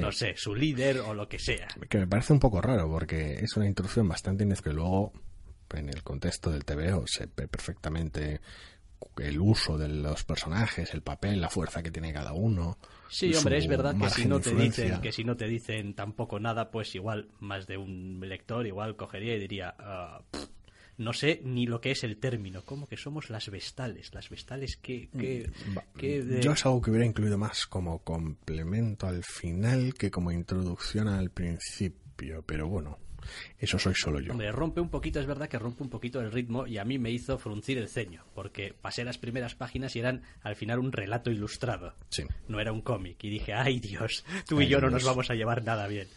no 0.00 0.12
sé, 0.12 0.34
su 0.36 0.54
líder 0.54 1.00
o 1.00 1.14
lo 1.14 1.28
que 1.28 1.38
sea. 1.38 1.68
Que 1.88 1.98
me 1.98 2.06
parece 2.06 2.32
un 2.32 2.38
poco 2.38 2.60
raro 2.60 2.88
porque 2.88 3.34
es 3.34 3.56
una 3.56 3.66
introducción 3.66 4.08
bastante 4.08 4.46
que 4.62 4.72
luego 4.72 5.12
en 5.74 5.88
el 5.88 6.02
contexto 6.02 6.50
del 6.50 6.64
TVO 6.64 7.06
se 7.06 7.26
ve 7.34 7.48
perfectamente 7.48 8.40
el 9.18 9.40
uso 9.40 9.78
de 9.78 9.88
los 9.88 10.24
personajes, 10.24 10.94
el 10.94 11.02
papel, 11.02 11.40
la 11.40 11.48
fuerza 11.48 11.82
que 11.82 11.90
tiene 11.90 12.12
cada 12.12 12.32
uno. 12.32 12.78
Sí, 13.08 13.34
hombre, 13.34 13.58
es 13.58 13.66
verdad 13.66 13.96
que 13.98 14.10
si 14.10 14.26
no 14.26 14.40
te 14.40 14.54
dicen 14.54 15.00
que 15.00 15.12
si 15.12 15.24
no 15.24 15.36
te 15.36 15.46
dicen 15.46 15.94
tampoco 15.94 16.38
nada, 16.38 16.70
pues 16.70 16.94
igual 16.94 17.28
más 17.40 17.66
de 17.66 17.76
un 17.76 18.20
lector 18.20 18.66
igual 18.66 18.96
cogería 18.96 19.34
y 19.34 19.40
diría, 19.40 19.74
ah, 19.78 20.22
no 21.02 21.12
sé 21.12 21.40
ni 21.44 21.66
lo 21.66 21.80
que 21.80 21.90
es 21.90 22.04
el 22.04 22.18
término. 22.18 22.64
¿Cómo 22.64 22.86
que 22.86 22.96
somos 22.96 23.30
las 23.30 23.50
vestales? 23.50 24.12
Las 24.14 24.28
vestales 24.30 24.76
que... 24.76 25.08
Mm, 25.12 26.40
yo 26.40 26.52
es 26.52 26.66
algo 26.66 26.80
que 26.80 26.90
hubiera 26.90 27.06
incluido 27.06 27.38
más 27.38 27.66
como 27.66 27.98
complemento 28.00 29.06
al 29.06 29.22
final 29.24 29.94
que 29.94 30.10
como 30.10 30.30
introducción 30.30 31.08
al 31.08 31.30
principio, 31.30 32.42
pero 32.46 32.68
bueno. 32.68 32.98
Eso 33.56 33.78
soy 33.78 33.94
solo 33.94 34.18
yo. 34.18 34.32
Hombre, 34.32 34.50
rompe 34.50 34.80
un 34.80 34.88
poquito, 34.88 35.20
es 35.20 35.26
verdad 35.26 35.48
que 35.48 35.58
rompe 35.58 35.84
un 35.84 35.90
poquito 35.90 36.20
el 36.20 36.32
ritmo 36.32 36.66
y 36.66 36.78
a 36.78 36.84
mí 36.84 36.98
me 36.98 37.12
hizo 37.12 37.38
fruncir 37.38 37.78
el 37.78 37.88
ceño, 37.88 38.24
porque 38.34 38.74
pasé 38.74 39.04
las 39.04 39.16
primeras 39.16 39.54
páginas 39.54 39.94
y 39.94 40.00
eran 40.00 40.22
al 40.42 40.56
final 40.56 40.80
un 40.80 40.90
relato 40.90 41.30
ilustrado. 41.30 41.94
Sí. 42.08 42.24
No 42.48 42.58
era 42.58 42.72
un 42.72 42.82
cómic. 42.82 43.22
Y 43.22 43.30
dije, 43.30 43.52
ay 43.52 43.78
Dios, 43.78 44.24
tú 44.48 44.60
y 44.60 44.66
yo 44.66 44.80
no 44.80 44.90
nos 44.90 45.04
vamos 45.04 45.30
a 45.30 45.34
llevar 45.34 45.62
nada 45.62 45.86
bien 45.86 46.08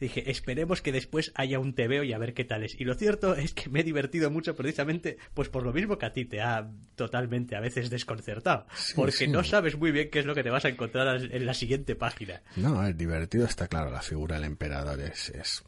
dije, 0.00 0.30
esperemos 0.30 0.82
que 0.82 0.92
después 0.92 1.32
haya 1.34 1.58
un 1.58 1.74
TVO 1.74 2.02
y 2.02 2.12
a 2.12 2.18
ver 2.18 2.34
qué 2.34 2.44
tal 2.44 2.64
es. 2.64 2.78
Y 2.80 2.84
lo 2.84 2.94
cierto 2.94 3.34
es 3.34 3.54
que 3.54 3.68
me 3.70 3.80
he 3.80 3.84
divertido 3.84 4.30
mucho 4.30 4.54
precisamente, 4.54 5.18
pues 5.34 5.48
por 5.48 5.64
lo 5.64 5.72
mismo 5.72 5.98
que 5.98 6.06
a 6.06 6.12
ti 6.12 6.24
te 6.24 6.40
ha 6.40 6.70
totalmente 6.94 7.56
a 7.56 7.60
veces 7.60 7.90
desconcertado, 7.90 8.66
porque 8.94 9.28
no 9.28 9.44
sabes 9.44 9.76
muy 9.76 9.92
bien 9.92 10.10
qué 10.10 10.20
es 10.20 10.26
lo 10.26 10.34
que 10.34 10.42
te 10.42 10.50
vas 10.50 10.64
a 10.64 10.68
encontrar 10.68 11.20
en 11.30 11.46
la 11.46 11.54
siguiente 11.54 11.94
página. 11.94 12.42
No, 12.56 12.86
es 12.86 12.96
divertido, 12.96 13.44
está 13.44 13.68
claro, 13.68 13.90
la 13.90 14.02
figura 14.02 14.36
del 14.36 14.44
emperador 14.44 15.00
es, 15.00 15.64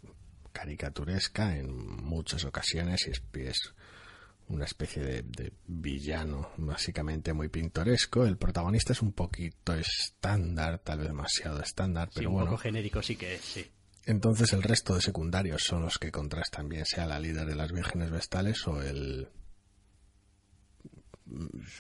caricaturesca 0.53 1.57
en 1.57 1.75
muchas 2.03 2.45
ocasiones 2.45 3.07
y 3.07 3.41
es, 3.41 3.75
una 4.49 4.65
especie 4.65 5.23
de, 5.23 5.53
villano, 5.67 6.51
básicamente 6.57 7.33
muy 7.33 7.49
pintoresco. 7.49 8.27
El 8.27 8.37
protagonista 8.37 8.93
es 8.93 9.01
un 9.01 9.13
poquito 9.13 9.75
estándar, 9.75 10.81
tal 10.81 10.99
vez 10.99 11.09
demasiado 11.09 11.63
estándar, 11.63 12.11
pero 12.13 12.31
un 12.31 12.45
poco 12.45 12.59
genérico 12.59 13.01
sí 13.01 13.15
que 13.15 13.37
es, 13.37 13.41
sí. 13.41 13.71
Entonces 14.07 14.53
el 14.53 14.63
resto 14.63 14.95
de 14.95 15.03
secundarios 15.03 15.63
son 15.63 15.83
los 15.83 15.99
que 15.99 16.11
contrastan 16.11 16.69
bien, 16.69 16.87
sea 16.87 17.07
la 17.07 17.21
líder 17.21 17.47
de 17.47 17.55
las 17.55 17.73
vírgenes 17.73 18.11
vestales 18.11 18.67
o 18.67 18.83
el 18.83 19.29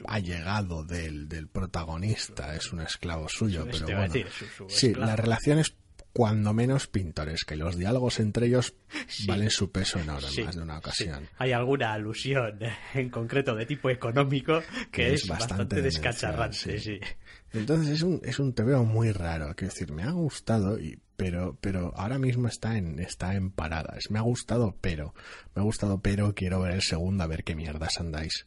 allegado 0.06 0.85
del, 0.85 1.28
del 1.28 1.48
protagonista, 1.48 2.54
es 2.54 2.72
un 2.72 2.80
esclavo 2.80 3.28
suyo, 3.28 3.66
pero 3.70 3.87
bueno. 3.87 4.14
sí, 4.68 4.94
la 4.94 5.16
relación 5.16 5.59
es 5.59 5.74
cuando 6.12 6.52
menos 6.52 6.86
pintoresca 6.86 7.54
y 7.54 7.58
los 7.58 7.76
diálogos 7.76 8.20
entre 8.20 8.46
ellos 8.46 8.74
valen 9.26 9.50
su 9.50 9.70
peso 9.70 9.98
en 10.00 10.10
ahora 10.10 10.28
más 10.44 10.56
de 10.56 10.62
una 10.62 10.78
ocasión. 10.78 11.28
Hay 11.38 11.52
alguna 11.52 11.92
alusión 11.92 12.58
en 12.94 13.10
concreto 13.10 13.54
de 13.54 13.66
tipo 13.66 13.90
económico 13.90 14.62
que, 14.90 15.14
es, 15.14 15.26
bastante, 15.28 15.82
descacharrante, 15.82 17.00
Entonces 17.52 17.88
es 17.88 18.02
un, 18.02 18.20
es 18.24 18.38
un 18.38 18.52
tebeo 18.54 18.84
muy 18.84 19.12
raro, 19.12 19.54
quiero 19.54 19.72
decir, 19.72 19.92
me 19.92 20.02
ha 20.02 20.10
gustado 20.10 20.78
y 20.78 20.98
pero, 21.20 21.58
pero 21.60 21.92
ahora 21.96 22.18
mismo 22.18 22.48
está 22.48 22.78
en, 22.78 22.98
está 22.98 23.34
en 23.34 23.50
paradas. 23.50 24.10
Me 24.10 24.18
ha 24.18 24.22
gustado, 24.22 24.74
pero, 24.80 25.14
me 25.54 25.60
ha 25.60 25.64
gustado, 25.64 26.00
pero 26.00 26.34
quiero 26.34 26.62
ver 26.62 26.72
el 26.72 26.80
segundo 26.80 27.22
a 27.22 27.26
ver 27.26 27.44
qué 27.44 27.54
mierdas 27.54 28.00
andáis. 28.00 28.46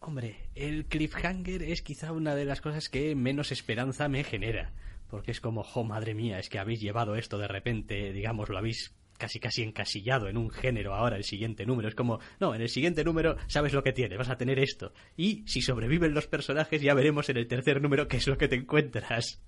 Hombre, 0.00 0.48
el 0.56 0.86
cliffhanger 0.86 1.62
es 1.62 1.82
quizá 1.82 2.10
una 2.10 2.34
de 2.34 2.44
las 2.44 2.60
cosas 2.60 2.88
que 2.88 3.14
menos 3.14 3.52
esperanza 3.52 4.08
me 4.08 4.24
genera. 4.24 4.72
Porque 5.08 5.30
es 5.30 5.40
como, 5.40 5.62
jo, 5.62 5.84
madre 5.84 6.14
mía, 6.14 6.38
es 6.38 6.48
que 6.48 6.58
habéis 6.58 6.80
llevado 6.80 7.16
esto 7.16 7.38
de 7.38 7.48
repente, 7.48 8.12
digamos, 8.12 8.48
lo 8.48 8.58
habéis 8.58 8.94
casi 9.16 9.40
casi 9.40 9.62
encasillado 9.62 10.28
en 10.28 10.36
un 10.36 10.50
género 10.50 10.94
ahora 10.94 11.16
el 11.16 11.24
siguiente 11.24 11.66
número. 11.66 11.88
Es 11.88 11.94
como, 11.94 12.20
no, 12.40 12.54
en 12.54 12.62
el 12.62 12.68
siguiente 12.68 13.04
número 13.04 13.36
sabes 13.46 13.72
lo 13.72 13.82
que 13.82 13.92
tiene, 13.92 14.16
vas 14.16 14.28
a 14.28 14.36
tener 14.36 14.58
esto. 14.58 14.92
Y 15.16 15.44
si 15.46 15.62
sobreviven 15.62 16.14
los 16.14 16.26
personajes 16.26 16.82
ya 16.82 16.94
veremos 16.94 17.28
en 17.28 17.38
el 17.38 17.46
tercer 17.46 17.80
número 17.80 18.08
qué 18.08 18.18
es 18.18 18.26
lo 18.26 18.38
que 18.38 18.48
te 18.48 18.56
encuentras. 18.56 19.40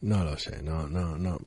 No 0.00 0.22
lo 0.22 0.36
sé, 0.36 0.62
no, 0.62 0.86
no, 0.86 1.16
no. 1.16 1.38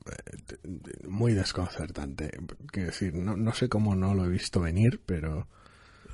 Muy 1.08 1.34
desconcertante. 1.34 2.32
Quiero 2.72 2.88
decir, 2.88 3.14
no, 3.14 3.38
no 3.38 3.54
sé 3.54 3.70
cómo 3.70 3.96
no 3.96 4.16
lo 4.16 4.26
he 4.26 4.30
visto 4.30 4.62
venir, 4.62 5.02
pero. 5.06 5.48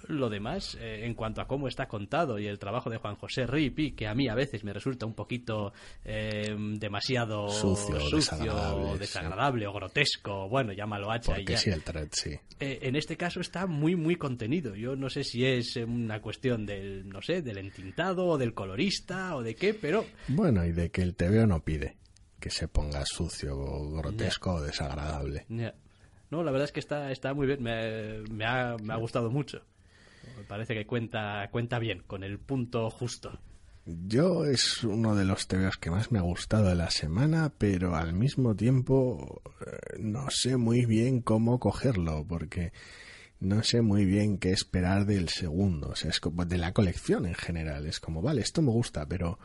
Lo 0.07 0.29
demás, 0.29 0.77
eh, 0.79 1.05
en 1.05 1.13
cuanto 1.13 1.41
a 1.41 1.47
cómo 1.47 1.67
está 1.67 1.87
contado 1.87 2.39
y 2.39 2.47
el 2.47 2.59
trabajo 2.59 2.89
de 2.89 2.97
Juan 2.97 3.15
José 3.15 3.45
Ripi, 3.47 3.91
que 3.91 4.07
a 4.07 4.13
mí 4.13 4.27
a 4.27 4.35
veces 4.35 4.63
me 4.63 4.73
resulta 4.73 5.05
un 5.05 5.13
poquito 5.13 5.73
eh, 6.03 6.55
demasiado 6.57 7.49
sucio, 7.49 7.97
desagradable, 8.97 9.67
o 9.67 9.73
grotesco, 9.73 10.49
bueno, 10.49 10.73
llámalo 10.73 11.11
hacha 11.11 11.39
y 11.39 11.45
ya. 11.45 11.57
sí, 11.57 11.69
el 11.69 11.83
thread, 11.83 12.09
sí. 12.11 12.31
Eh, 12.59 12.79
en 12.83 12.95
este 12.95 13.17
caso 13.17 13.39
está 13.39 13.65
muy, 13.67 13.95
muy 13.95 14.15
contenido. 14.15 14.75
Yo 14.75 14.95
no 14.95 15.09
sé 15.09 15.23
si 15.23 15.45
es 15.45 15.75
una 15.77 16.21
cuestión 16.21 16.65
del, 16.65 17.07
no 17.07 17.21
sé, 17.21 17.41
del 17.41 17.57
entintado 17.57 18.25
o 18.25 18.37
del 18.37 18.53
colorista 18.53 19.35
o 19.35 19.43
de 19.43 19.55
qué, 19.55 19.73
pero... 19.73 20.05
Bueno, 20.27 20.65
y 20.65 20.71
de 20.71 20.91
que 20.91 21.01
el 21.01 21.15
TVO 21.15 21.47
no 21.47 21.63
pide 21.63 21.97
que 22.43 22.49
se 22.49 22.67
ponga 22.67 23.05
sucio, 23.05 23.55
grotesco 23.91 24.55
o 24.55 24.61
desagradable. 24.61 25.45
No, 26.29 26.43
la 26.43 26.51
verdad 26.51 26.65
es 26.65 26.73
que 26.73 26.81
está, 26.81 27.09
está 27.09 27.33
muy 27.33 27.47
bien, 27.47 27.63
me, 27.63 28.19
me, 28.29 28.43
ha, 28.43 28.75
me 28.83 28.91
ha 28.91 28.97
gustado 28.97 29.31
mucho. 29.31 29.61
Me 30.37 30.43
parece 30.43 30.73
que 30.73 30.85
cuenta, 30.85 31.47
cuenta 31.51 31.79
bien, 31.79 32.03
con 32.05 32.23
el 32.23 32.39
punto 32.39 32.89
justo. 32.89 33.39
Yo 33.85 34.45
es 34.45 34.83
uno 34.85 35.13
de 35.13 35.25
los 35.25 35.47
TVOs 35.47 35.77
que 35.77 35.91
más 35.91 36.11
me 36.11 36.19
ha 36.19 36.21
gustado 36.21 36.69
de 36.69 36.75
la 36.75 36.89
semana, 36.89 37.51
pero 37.57 37.95
al 37.95 38.13
mismo 38.13 38.55
tiempo 38.55 39.41
eh, 39.59 39.97
no 39.99 40.29
sé 40.29 40.55
muy 40.55 40.85
bien 40.85 41.21
cómo 41.21 41.59
cogerlo, 41.59 42.25
porque 42.25 42.71
no 43.41 43.61
sé 43.61 43.81
muy 43.81 44.05
bien 44.05 44.37
qué 44.37 44.51
esperar 44.51 45.05
del 45.05 45.27
segundo, 45.27 45.89
o 45.89 45.95
sea, 45.95 46.11
es 46.11 46.21
de 46.23 46.57
la 46.57 46.71
colección 46.71 47.25
en 47.25 47.35
general. 47.35 47.85
Es 47.85 47.99
como, 47.99 48.21
vale, 48.21 48.41
esto 48.41 48.61
me 48.61 48.71
gusta, 48.71 49.05
pero 49.05 49.37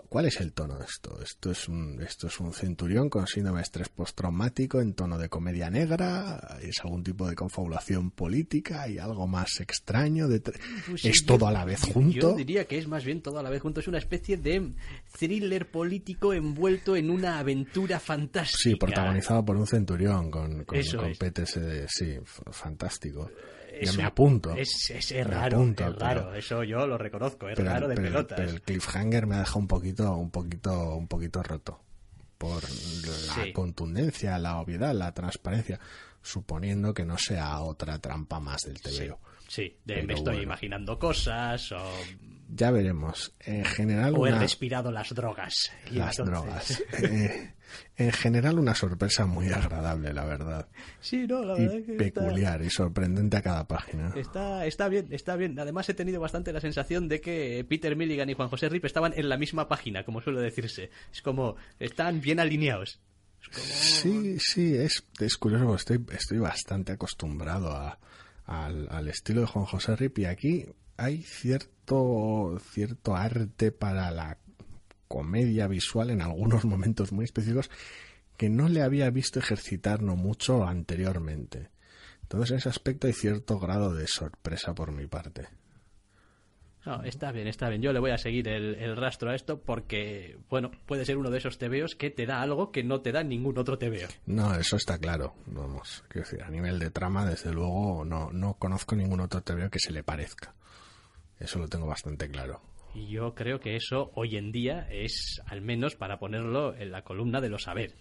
¿Cuál 0.00 0.26
es 0.26 0.40
el 0.40 0.52
tono 0.52 0.78
de 0.78 0.84
esto? 0.84 1.20
Esto 1.22 1.50
es 1.50 1.68
un, 1.68 2.00
esto 2.00 2.26
es 2.26 2.40
un 2.40 2.52
centurión 2.52 3.10
con 3.10 3.26
síndrome 3.26 3.58
de 3.58 3.64
estrés 3.64 3.88
postraumático 3.90 4.80
en 4.80 4.94
tono 4.94 5.18
de 5.18 5.28
comedia 5.28 5.68
negra, 5.68 6.58
es 6.62 6.80
algún 6.82 7.02
tipo 7.02 7.28
de 7.28 7.34
confabulación 7.34 8.10
política 8.10 8.88
y 8.88 8.98
algo 8.98 9.26
más 9.26 9.60
extraño. 9.60 10.28
De 10.28 10.40
pues 10.40 11.04
es 11.04 11.26
todo 11.26 11.46
a 11.46 11.52
la 11.52 11.64
vez 11.64 11.80
junto. 11.92 12.30
Yo 12.30 12.34
diría 12.34 12.64
que 12.66 12.78
es 12.78 12.88
más 12.88 13.04
bien 13.04 13.20
todo 13.20 13.38
a 13.38 13.42
la 13.42 13.50
vez 13.50 13.60
junto. 13.60 13.80
Es 13.80 13.88
una 13.88 13.98
especie 13.98 14.36
de 14.38 14.72
thriller 15.18 15.70
político 15.70 16.32
envuelto 16.32 16.96
en 16.96 17.10
una 17.10 17.38
aventura 17.38 18.00
fantástica. 18.00 18.70
Sí, 18.70 18.76
protagonizado 18.76 19.44
por 19.44 19.56
un 19.56 19.66
centurión 19.66 20.30
con, 20.30 20.64
con, 20.64 20.80
con 20.80 21.12
PTSD. 21.12 21.86
Sí, 21.88 22.18
fantástico 22.50 23.30
me 23.96 24.04
apunto. 24.04 24.54
Es, 24.54 24.90
es, 24.90 25.26
raro, 25.26 25.62
es 25.62 25.96
raro, 25.98 26.34
eso 26.34 26.62
yo 26.64 26.86
lo 26.86 26.98
reconozco, 26.98 27.48
es 27.48 27.58
raro 27.58 27.88
de 27.88 27.96
pelotas. 27.96 28.38
Pero 28.38 28.50
el 28.50 28.62
cliffhanger 28.62 29.26
me 29.26 29.36
ha 29.36 29.40
dejado 29.40 29.60
un 29.60 29.68
poquito, 29.68 30.16
un 30.16 30.30
poquito, 30.30 30.94
un 30.96 31.08
poquito 31.08 31.42
roto 31.42 31.80
por 32.38 32.62
la 32.64 33.52
contundencia, 33.52 34.36
la 34.38 34.58
obviedad, 34.58 34.92
la 34.94 35.12
transparencia, 35.12 35.78
suponiendo 36.20 36.92
que 36.92 37.04
no 37.04 37.16
sea 37.16 37.60
otra 37.60 37.98
trampa 38.00 38.40
más 38.40 38.62
del 38.62 38.80
TVO. 38.80 38.90
Sí, 38.90 39.31
de 39.56 40.02
me 40.02 40.14
estoy 40.14 40.38
imaginando 40.38 40.98
cosas 40.98 41.72
o... 41.72 41.78
Ya 42.54 42.70
veremos. 42.70 43.34
En 43.40 43.64
general... 43.64 44.14
O 44.16 44.26
he 44.26 44.32
respirado 44.32 44.90
las 44.92 45.14
drogas. 45.14 45.72
las 45.90 46.16
drogas. 46.16 46.82
Eh, 47.02 47.54
en 47.96 48.12
general 48.12 48.58
una 48.58 48.74
sorpresa 48.74 49.24
muy 49.24 49.48
agradable, 49.48 50.12
la 50.12 50.26
verdad. 50.26 50.68
Sí, 51.00 51.26
no, 51.26 51.42
la 51.42 51.54
verdad 51.54 51.82
que 51.86 51.94
peculiar 51.94 52.62
y 52.62 52.68
sorprendente 52.68 53.38
a 53.38 53.40
cada 53.40 53.66
página. 53.66 54.12
Está, 54.14 54.66
está 54.66 54.88
bien, 54.88 55.08
está 55.10 55.36
bien. 55.36 55.58
Además 55.58 55.88
he 55.88 55.94
tenido 55.94 56.20
bastante 56.20 56.52
la 56.52 56.60
sensación 56.60 57.08
de 57.08 57.22
que 57.22 57.64
Peter 57.66 57.96
Milligan 57.96 58.28
y 58.28 58.34
Juan 58.34 58.50
José 58.50 58.68
Rip 58.68 58.84
estaban 58.84 59.14
en 59.16 59.26
la 59.26 59.38
misma 59.38 59.68
página, 59.68 60.04
como 60.04 60.20
suele 60.20 60.42
decirse. 60.42 60.90
Es 61.10 61.22
como, 61.22 61.56
están 61.78 62.20
bien 62.20 62.40
alineados. 62.40 63.00
Sí, 63.50 64.38
sí, 64.38 64.74
es, 64.74 65.02
es 65.18 65.36
curioso, 65.38 65.74
estoy, 65.74 66.04
estoy 66.12 66.40
bastante 66.40 66.92
acostumbrado 66.92 67.72
a, 67.72 67.98
al, 68.44 68.88
al 68.90 69.08
estilo 69.08 69.42
de 69.42 69.46
Juan 69.46 69.64
José 69.64 69.96
Rip 69.96 70.18
y 70.18 70.24
aquí 70.24 70.66
hay 70.96 71.22
cierto, 71.22 72.58
cierto 72.72 73.16
arte 73.16 73.72
para 73.72 74.10
la 74.10 74.38
comedia 75.08 75.66
visual 75.66 76.10
en 76.10 76.22
algunos 76.22 76.64
momentos 76.66 77.12
muy 77.12 77.24
específicos 77.24 77.70
que 78.36 78.48
no 78.48 78.68
le 78.68 78.82
había 78.82 79.10
visto 79.10 79.38
ejercitar 79.38 80.02
no 80.02 80.16
mucho 80.16 80.64
anteriormente. 80.64 81.70
Entonces 82.22 82.50
en 82.50 82.56
ese 82.58 82.68
aspecto 82.70 83.06
hay 83.06 83.12
cierto 83.12 83.58
grado 83.58 83.94
de 83.94 84.06
sorpresa 84.06 84.74
por 84.74 84.90
mi 84.90 85.06
parte. 85.06 85.48
No, 86.84 87.02
está 87.04 87.30
bien, 87.30 87.46
está 87.46 87.68
bien. 87.68 87.80
Yo 87.80 87.92
le 87.92 88.00
voy 88.00 88.10
a 88.10 88.18
seguir 88.18 88.48
el, 88.48 88.96
rastro 88.96 89.30
a 89.30 89.34
esto 89.34 89.60
porque, 89.60 90.36
bueno, 90.48 90.72
puede 90.86 91.04
ser 91.04 91.16
uno 91.16 91.30
de 91.30 91.38
esos 91.38 91.56
tebeos 91.58 91.94
que 91.94 92.10
te 92.10 92.26
da 92.26 92.42
algo 92.42 92.72
que 92.72 92.82
no 92.82 93.00
te 93.00 93.12
da 93.12 93.22
ningún 93.22 93.56
otro 93.56 93.78
tebeo. 93.78 94.08
No, 94.26 94.54
eso 94.54 94.76
está 94.76 94.98
claro. 94.98 95.34
Vamos, 95.46 96.04
quiero 96.08 96.26
decir, 96.26 96.42
a 96.42 96.50
nivel 96.50 96.78
de 96.78 96.90
trama, 96.90 97.24
desde 97.24 97.52
luego, 97.52 98.04
no, 98.04 98.32
no 98.32 98.54
conozco 98.54 98.96
ningún 98.96 99.20
otro 99.20 99.42
tebeo 99.42 99.70
que 99.70 99.78
se 99.78 99.92
le 99.92 100.02
parezca. 100.02 100.54
Eso 101.38 101.58
lo 101.58 101.68
tengo 101.68 101.86
bastante 101.86 102.28
claro. 102.28 102.60
Y 102.94 103.08
yo 103.08 103.34
creo 103.34 103.60
que 103.60 103.76
eso 103.76 104.10
hoy 104.14 104.36
en 104.36 104.52
día 104.52 104.86
es, 104.90 105.40
al 105.46 105.62
menos, 105.62 105.94
para 105.94 106.18
ponerlo 106.18 106.74
en 106.74 106.90
la 106.90 107.02
columna 107.02 107.40
de 107.40 107.48
los 107.48 107.62
saber. 107.62 107.94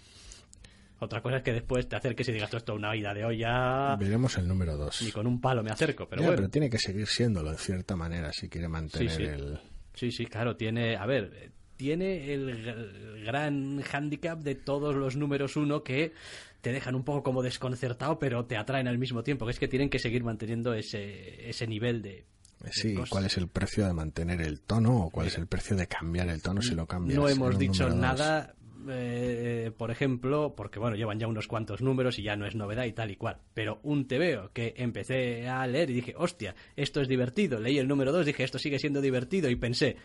Otra 1.03 1.19
cosa 1.19 1.37
es 1.37 1.43
que 1.43 1.51
después 1.51 1.89
te 1.89 1.95
acerques 1.95 2.29
y 2.29 2.31
digas, 2.31 2.53
esto 2.53 2.73
es 2.73 2.77
una 2.77 2.91
vida 2.91 3.11
de 3.11 3.25
olla. 3.25 3.95
Veremos 3.95 4.37
el 4.37 4.47
número 4.47 4.77
2. 4.77 5.01
Ni 5.01 5.11
con 5.11 5.25
un 5.25 5.41
palo 5.41 5.63
me 5.63 5.71
acerco, 5.71 6.07
pero 6.07 6.21
bueno. 6.21 6.35
pero 6.35 6.49
tiene 6.49 6.69
que 6.69 6.77
seguir 6.77 7.07
siéndolo 7.07 7.49
en 7.49 7.57
cierta 7.57 7.95
manera 7.95 8.31
si 8.31 8.49
quiere 8.49 8.67
mantener 8.67 9.19
el. 9.19 9.59
Sí, 9.95 10.11
sí, 10.11 10.27
claro, 10.27 10.55
tiene. 10.55 10.95
A 10.95 11.07
ver, 11.07 11.53
tiene 11.75 12.31
el, 12.31 13.23
gran 13.25 13.81
hándicap 13.81 14.41
de 14.41 14.53
todos 14.53 14.95
los 14.95 15.15
números 15.15 15.55
uno 15.55 15.83
que 15.83 16.13
te 16.61 16.71
dejan 16.71 16.93
un 16.93 17.03
poco 17.03 17.23
como 17.23 17.41
desconcertado, 17.41 18.19
pero 18.19 18.45
te 18.45 18.55
atraen 18.55 18.87
al 18.87 18.99
mismo 18.99 19.23
tiempo, 19.23 19.45
que 19.45 19.53
es 19.53 19.59
que 19.59 19.67
tienen 19.67 19.89
que 19.89 19.97
seguir 19.97 20.23
manteniendo 20.23 20.75
ese, 20.75 21.49
ese 21.49 21.65
nivel 21.65 22.03
de, 22.03 22.25
Sí, 22.69 22.95
¿cuál 23.09 23.25
es 23.25 23.37
el 23.37 23.47
precio 23.47 23.87
de 23.87 23.93
mantener 23.93 24.41
el 24.41 24.61
tono 24.61 25.05
o 25.05 25.09
cuál 25.09 25.27
es 25.27 25.37
el 25.37 25.47
precio 25.47 25.75
de 25.75 25.87
cambiar 25.87 26.29
el 26.29 26.43
tono 26.43 26.61
si 26.61 26.75
lo 26.75 26.85
cambias? 26.85 27.17
No 27.17 27.27
hemos 27.27 27.57
dicho 27.57 27.89
nada, 27.89 28.53
eh, 28.89 29.71
por 29.77 29.91
ejemplo, 29.91 30.53
porque 30.55 30.79
bueno, 30.79 30.95
llevan 30.95 31.19
ya 31.19 31.27
unos 31.27 31.47
cuantos 31.47 31.81
números 31.81 32.19
y 32.19 32.23
ya 32.23 32.35
no 32.35 32.45
es 32.45 32.55
novedad 32.55 32.85
y 32.85 32.93
tal 32.93 33.11
y 33.11 33.15
cual. 33.15 33.37
Pero 33.53 33.79
un 33.83 34.07
TVO 34.07 34.51
que 34.53 34.73
empecé 34.77 35.47
a 35.47 35.65
leer 35.67 35.89
y 35.89 35.93
dije, 35.93 36.13
hostia, 36.17 36.55
esto 36.75 37.01
es 37.01 37.07
divertido. 37.07 37.59
Leí 37.59 37.77
el 37.77 37.87
número 37.87 38.11
2, 38.11 38.25
dije, 38.25 38.43
esto 38.43 38.59
sigue 38.59 38.79
siendo 38.79 39.01
divertido 39.01 39.49
y 39.49 39.55
pensé, 39.55 39.97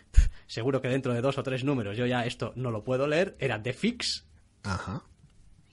seguro 0.46 0.80
que 0.80 0.88
dentro 0.88 1.14
de 1.14 1.20
dos 1.20 1.38
o 1.38 1.42
tres 1.42 1.64
números 1.64 1.96
yo 1.96 2.06
ya 2.06 2.24
esto 2.24 2.52
no 2.56 2.70
lo 2.70 2.84
puedo 2.84 3.06
leer. 3.06 3.36
Era 3.38 3.62
The 3.62 3.72
Fix. 3.72 4.26
Ajá. 4.62 5.02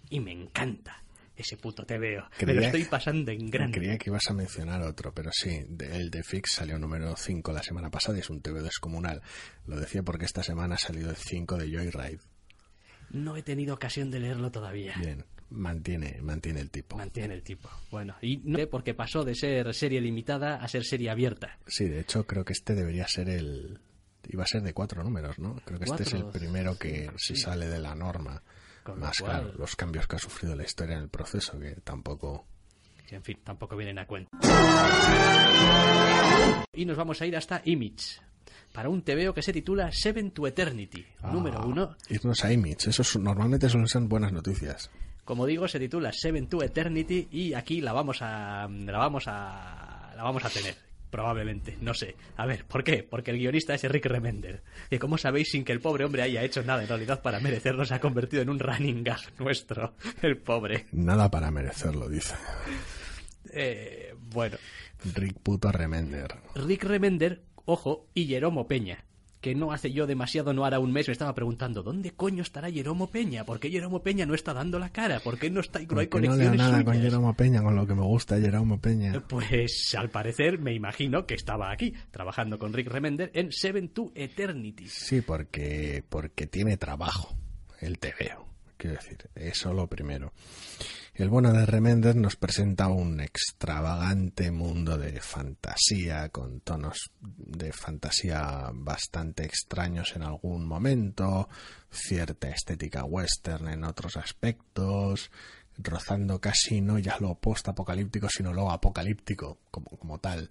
Y 0.09 0.19
me 0.19 0.31
encanta 0.31 1.03
ese 1.35 1.57
puto 1.57 1.85
te 1.85 1.97
veo. 1.97 2.27
me 2.45 2.53
lo 2.53 2.61
estoy 2.61 2.85
pasando 2.85 3.31
en 3.31 3.49
grande. 3.49 3.77
Creía 3.77 3.97
que 3.97 4.09
ibas 4.09 4.29
a 4.29 4.33
mencionar 4.33 4.81
otro, 4.81 5.13
pero 5.13 5.31
sí, 5.33 5.65
el 5.79 6.09
de 6.09 6.23
Fix 6.23 6.53
salió 6.53 6.77
número 6.77 7.15
5 7.15 7.51
la 7.51 7.63
semana 7.63 7.89
pasada 7.89 8.17
y 8.17 8.21
es 8.21 8.29
un 8.29 8.41
TV 8.41 8.61
descomunal. 8.61 9.21
Lo 9.65 9.79
decía 9.79 10.03
porque 10.03 10.25
esta 10.25 10.43
semana 10.43 10.75
ha 10.75 10.77
salido 10.77 11.09
el 11.09 11.15
5 11.15 11.57
de 11.57 11.71
Joyride. 11.71 12.19
No 13.13 13.37
he 13.37 13.43
tenido 13.43 13.75
ocasión 13.75 14.11
de 14.11 14.19
leerlo 14.19 14.51
todavía. 14.51 14.95
Bien, 14.99 15.23
mantiene, 15.49 16.19
mantiene 16.21 16.59
el 16.59 16.69
tipo. 16.69 16.97
Mantiene 16.97 17.35
el 17.35 17.43
tipo. 17.43 17.69
Bueno, 17.91 18.15
y 18.21 18.37
no 18.37 18.57
sé 18.57 18.67
porque 18.67 18.93
pasó 18.93 19.23
de 19.23 19.35
ser 19.35 19.73
serie 19.73 20.01
limitada 20.01 20.55
a 20.55 20.67
ser 20.67 20.83
serie 20.83 21.09
abierta. 21.09 21.57
Sí, 21.67 21.85
de 21.85 22.01
hecho 22.01 22.25
creo 22.25 22.43
que 22.43 22.53
este 22.53 22.75
debería 22.75 23.07
ser 23.07 23.29
el... 23.29 23.79
Iba 24.27 24.43
a 24.43 24.47
ser 24.47 24.61
de 24.61 24.73
cuatro 24.73 25.03
números, 25.03 25.37
¿no? 25.37 25.55
Creo 25.65 25.79
que 25.79 25.85
este 25.85 26.03
es 26.03 26.13
el 26.13 26.25
primero 26.25 26.77
que 26.77 27.11
se 27.17 27.35
sale 27.35 27.67
de 27.67 27.79
la 27.79 27.93
norma 27.93 28.41
más 28.95 29.17
claro, 29.17 29.53
los 29.57 29.75
cambios 29.75 30.07
que 30.07 30.15
ha 30.15 30.19
sufrido 30.19 30.55
la 30.55 30.63
historia 30.63 30.95
en 30.97 31.03
el 31.03 31.09
proceso, 31.09 31.57
que 31.59 31.75
tampoco... 31.83 32.45
en 33.09 33.23
fin, 33.23 33.37
tampoco 33.43 33.75
vienen 33.75 33.99
a 33.99 34.05
cuenta. 34.05 34.29
Y 36.73 36.85
nos 36.85 36.97
vamos 36.97 37.21
a 37.21 37.25
ir 37.25 37.35
hasta 37.37 37.61
Image, 37.65 38.19
para 38.73 38.89
un 38.89 39.03
TVO 39.03 39.33
que 39.33 39.41
se 39.41 39.53
titula 39.53 39.91
Seven 39.91 40.31
to 40.31 40.47
Eternity, 40.47 41.05
ah, 41.21 41.31
número 41.31 41.65
uno. 41.65 41.95
Irnos 42.09 42.43
a 42.43 42.51
Image, 42.51 42.89
eso 42.89 43.19
normalmente 43.19 43.69
suelen 43.69 43.87
ser 43.87 44.01
buenas 44.01 44.33
noticias. 44.33 44.89
Como 45.23 45.45
digo, 45.45 45.67
se 45.69 45.79
titula 45.79 46.11
Seven 46.11 46.47
to 46.49 46.61
Eternity 46.61 47.29
y 47.31 47.53
aquí 47.53 47.79
la 47.79 47.93
vamos 47.93 48.21
a 48.21 48.67
la 48.67 48.97
vamos 48.97 49.23
a 49.27 50.11
la 50.17 50.23
vamos 50.23 50.43
a 50.43 50.49
tener 50.49 50.75
probablemente, 51.13 51.77
no 51.79 51.93
sé. 51.93 52.15
A 52.37 52.47
ver, 52.47 52.65
¿por 52.65 52.83
qué? 52.83 53.03
Porque 53.07 53.29
el 53.29 53.37
guionista 53.37 53.75
es 53.75 53.83
Rick 53.83 54.07
Remender, 54.07 54.63
que 54.89 54.97
como 54.97 55.19
sabéis, 55.19 55.51
sin 55.51 55.63
que 55.63 55.71
el 55.71 55.79
pobre 55.79 56.05
hombre 56.05 56.23
haya 56.23 56.41
hecho 56.41 56.63
nada 56.63 56.81
en 56.81 56.87
realidad 56.87 57.21
para 57.21 57.39
merecerlo, 57.39 57.85
se 57.85 57.93
ha 57.93 57.99
convertido 57.99 58.41
en 58.41 58.49
un 58.49 58.57
running 58.57 59.03
gag 59.03 59.19
nuestro, 59.39 59.93
el 60.23 60.37
pobre. 60.37 60.87
Nada 60.91 61.29
para 61.29 61.51
merecerlo, 61.51 62.09
dice. 62.09 62.33
Eh, 63.51 64.15
bueno. 64.31 64.57
Rick 65.13 65.37
puto 65.43 65.71
Remender. 65.71 66.33
Rick 66.55 66.83
Remender, 66.83 67.43
ojo, 67.65 68.07
y 68.13 68.27
Jeromo 68.27 68.67
Peña, 68.67 69.05
que 69.43 69.55
no 69.55 69.73
hace 69.73 69.91
yo 69.91 70.07
demasiado, 70.07 70.53
no 70.53 70.63
hará 70.63 70.79
un 70.79 70.93
mes, 70.93 71.07
me 71.07 71.11
estaba 71.11 71.35
preguntando, 71.35 71.83
¿dónde 71.83 72.11
coño 72.11 72.41
estará 72.41 72.71
Jeromo 72.71 73.07
Peña? 73.11 73.43
¿Por 73.43 73.59
qué 73.59 73.69
Jeromo 73.69 74.01
Peña 74.01 74.25
no 74.25 74.35
está 74.35 74.53
dando 74.53 74.79
la 74.79 74.89
cara? 74.89 75.19
¿Por 75.19 75.37
qué 75.37 75.49
no 75.49 75.59
está 75.59 75.81
no 75.81 75.99
hay 75.99 76.07
conexiones 76.07 76.51
no 76.51 76.55
nada 76.55 76.83
con 76.85 76.95
Jeromo 76.95 77.33
Peña, 77.35 77.61
con 77.61 77.75
lo 77.75 77.85
que 77.85 77.93
me 77.93 78.03
gusta 78.03 78.39
Jeromo 78.39 78.79
Peña? 78.79 79.21
Pues 79.27 79.93
al 79.95 80.09
parecer 80.09 80.59
me 80.59 80.73
imagino 80.73 81.25
que 81.25 81.33
estaba 81.33 81.73
aquí, 81.73 81.93
trabajando 82.09 82.57
con 82.57 82.71
Rick 82.71 82.87
Remender 82.87 83.31
en 83.33 83.51
Seven 83.51 83.89
to 83.89 84.13
Eternity. 84.15 84.87
Sí, 84.87 85.19
porque, 85.19 86.05
porque 86.07 86.47
tiene 86.47 86.77
trabajo, 86.77 87.35
el 87.81 87.99
te 87.99 88.13
veo, 88.17 88.47
quiero 88.77 88.95
decir, 88.95 89.29
eso 89.35 89.73
lo 89.73 89.87
primero. 89.87 90.31
El 91.15 91.29
bueno 91.29 91.53
de 91.53 91.67
Remender 91.67 92.15
nos 92.15 92.37
presenta 92.37 92.87
un 92.87 93.19
extravagante 93.19 94.49
mundo 94.49 94.97
de 94.97 95.21
fantasía, 95.21 96.29
con 96.29 96.61
tonos 96.61 97.11
de 97.21 97.71
fantasía 97.71 98.71
bastante 98.73 99.45
extraños 99.45 100.15
en 100.15 100.23
algún 100.23 100.65
momento, 100.65 101.49
cierta 101.91 102.49
estética 102.49 103.03
western 103.03 103.67
en 103.67 103.83
otros 103.83 104.17
aspectos, 104.17 105.29
rozando 105.77 106.41
casi 106.41 106.81
no 106.81 106.97
ya 106.97 107.19
lo 107.19 107.35
post-apocalíptico, 107.35 108.27
sino 108.27 108.51
lo 108.51 108.71
apocalíptico 108.71 109.59
como, 109.69 109.91
como 109.91 110.17
tal 110.17 110.49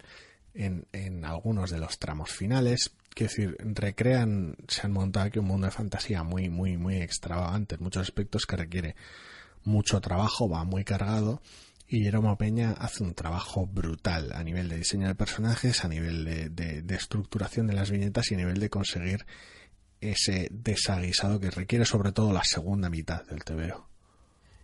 en, 0.55 0.86
en 0.93 1.24
algunos 1.24 1.70
de 1.70 1.80
los 1.80 1.99
tramos 1.99 2.30
finales. 2.30 2.93
Quiero 3.12 3.30
decir, 3.30 3.57
recrean, 3.59 4.55
se 4.68 4.86
han 4.86 4.93
montado 4.93 5.26
aquí 5.26 5.41
un 5.41 5.47
mundo 5.47 5.66
de 5.66 5.72
fantasía 5.72 6.22
muy, 6.22 6.49
muy, 6.49 6.76
muy 6.76 6.99
extravagante 6.99 7.74
en 7.74 7.82
muchos 7.82 8.03
aspectos 8.03 8.47
que 8.47 8.55
requiere 8.55 8.95
mucho 9.64 10.00
trabajo, 10.00 10.48
va 10.48 10.64
muy 10.64 10.84
cargado 10.84 11.42
Y 11.88 12.02
Jeromo 12.02 12.36
Peña 12.38 12.72
hace 12.72 13.02
un 13.04 13.14
trabajo 13.14 13.66
brutal 13.66 14.32
a 14.34 14.42
nivel 14.42 14.68
de 14.68 14.78
diseño 14.78 15.08
de 15.08 15.14
personajes, 15.14 15.84
a 15.84 15.88
nivel 15.88 16.24
de, 16.24 16.82
de 16.82 16.94
estructuración 16.94 17.66
de 17.66 17.74
las 17.74 17.90
viñetas 17.90 18.30
y 18.30 18.34
a 18.34 18.38
nivel 18.38 18.58
de 18.58 18.70
conseguir 18.70 19.26
ese 20.00 20.48
desaguisado 20.50 21.38
que 21.40 21.50
requiere 21.50 21.84
sobre 21.84 22.12
todo 22.12 22.32
la 22.32 22.44
segunda 22.44 22.90
mitad 22.90 23.24
del 23.26 23.44
TVO. 23.44 23.88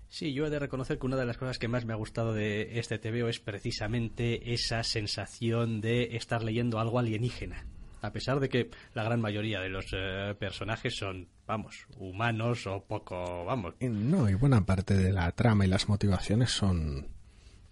Sí, 0.09 0.33
yo 0.33 0.47
he 0.47 0.51
de 0.51 0.59
reconocer 0.59 0.99
que 0.99 1.07
una 1.07 1.17
de 1.17 1.27
las 1.27 1.37
cosas 1.37 1.59
que 1.59 1.69
más 1.69 1.85
me 1.85 1.93
ha 1.93 1.97
gustado 1.97 2.33
de 2.33 2.79
este 2.79 2.99
TVO 2.99 3.29
es 3.29 3.41
precisamente 3.41 4.55
esa 4.55 4.83
sensación 4.83 5.81
de 5.81 6.17
estar 6.17 6.43
leyendo 6.43 6.81
algo 6.81 6.99
alienígena. 6.99 7.67
A 8.01 8.13
pesar 8.13 8.41
de 8.41 8.49
que 8.49 8.71
la 8.95 9.03
gran 9.03 9.21
mayoría 9.21 9.61
de 9.61 9.69
los 9.69 9.87
eh, 9.93 10.35
personajes 10.39 10.97
son, 10.97 11.29
vamos, 11.47 11.87
humanos 11.97 12.67
o 12.67 12.85
poco, 12.85 13.45
vamos. 13.45 13.75
No, 13.81 14.29
y 14.29 14.35
buena 14.35 14.65
parte 14.65 14.95
de 14.95 15.13
la 15.13 15.31
trama 15.33 15.65
y 15.65 15.69
las 15.69 15.89
motivaciones 15.89 16.51
son 16.51 17.09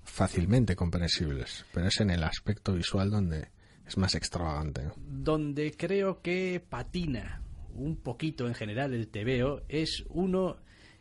fácilmente 0.02 0.76
comprensibles, 0.76 1.66
pero 1.72 1.88
es 1.88 2.00
en 2.00 2.10
el 2.10 2.24
aspecto 2.24 2.74
visual 2.74 3.10
donde 3.10 3.48
es 3.86 3.96
más 3.96 4.14
extravagante. 4.14 4.90
Donde 4.96 5.72
creo 5.76 6.22
que 6.22 6.64
patina 6.68 7.42
un 7.74 7.96
poquito 7.96 8.46
en 8.48 8.54
general 8.54 8.94
el 8.94 9.08
TVO 9.08 9.62
es 9.68 10.04
uno 10.08 10.56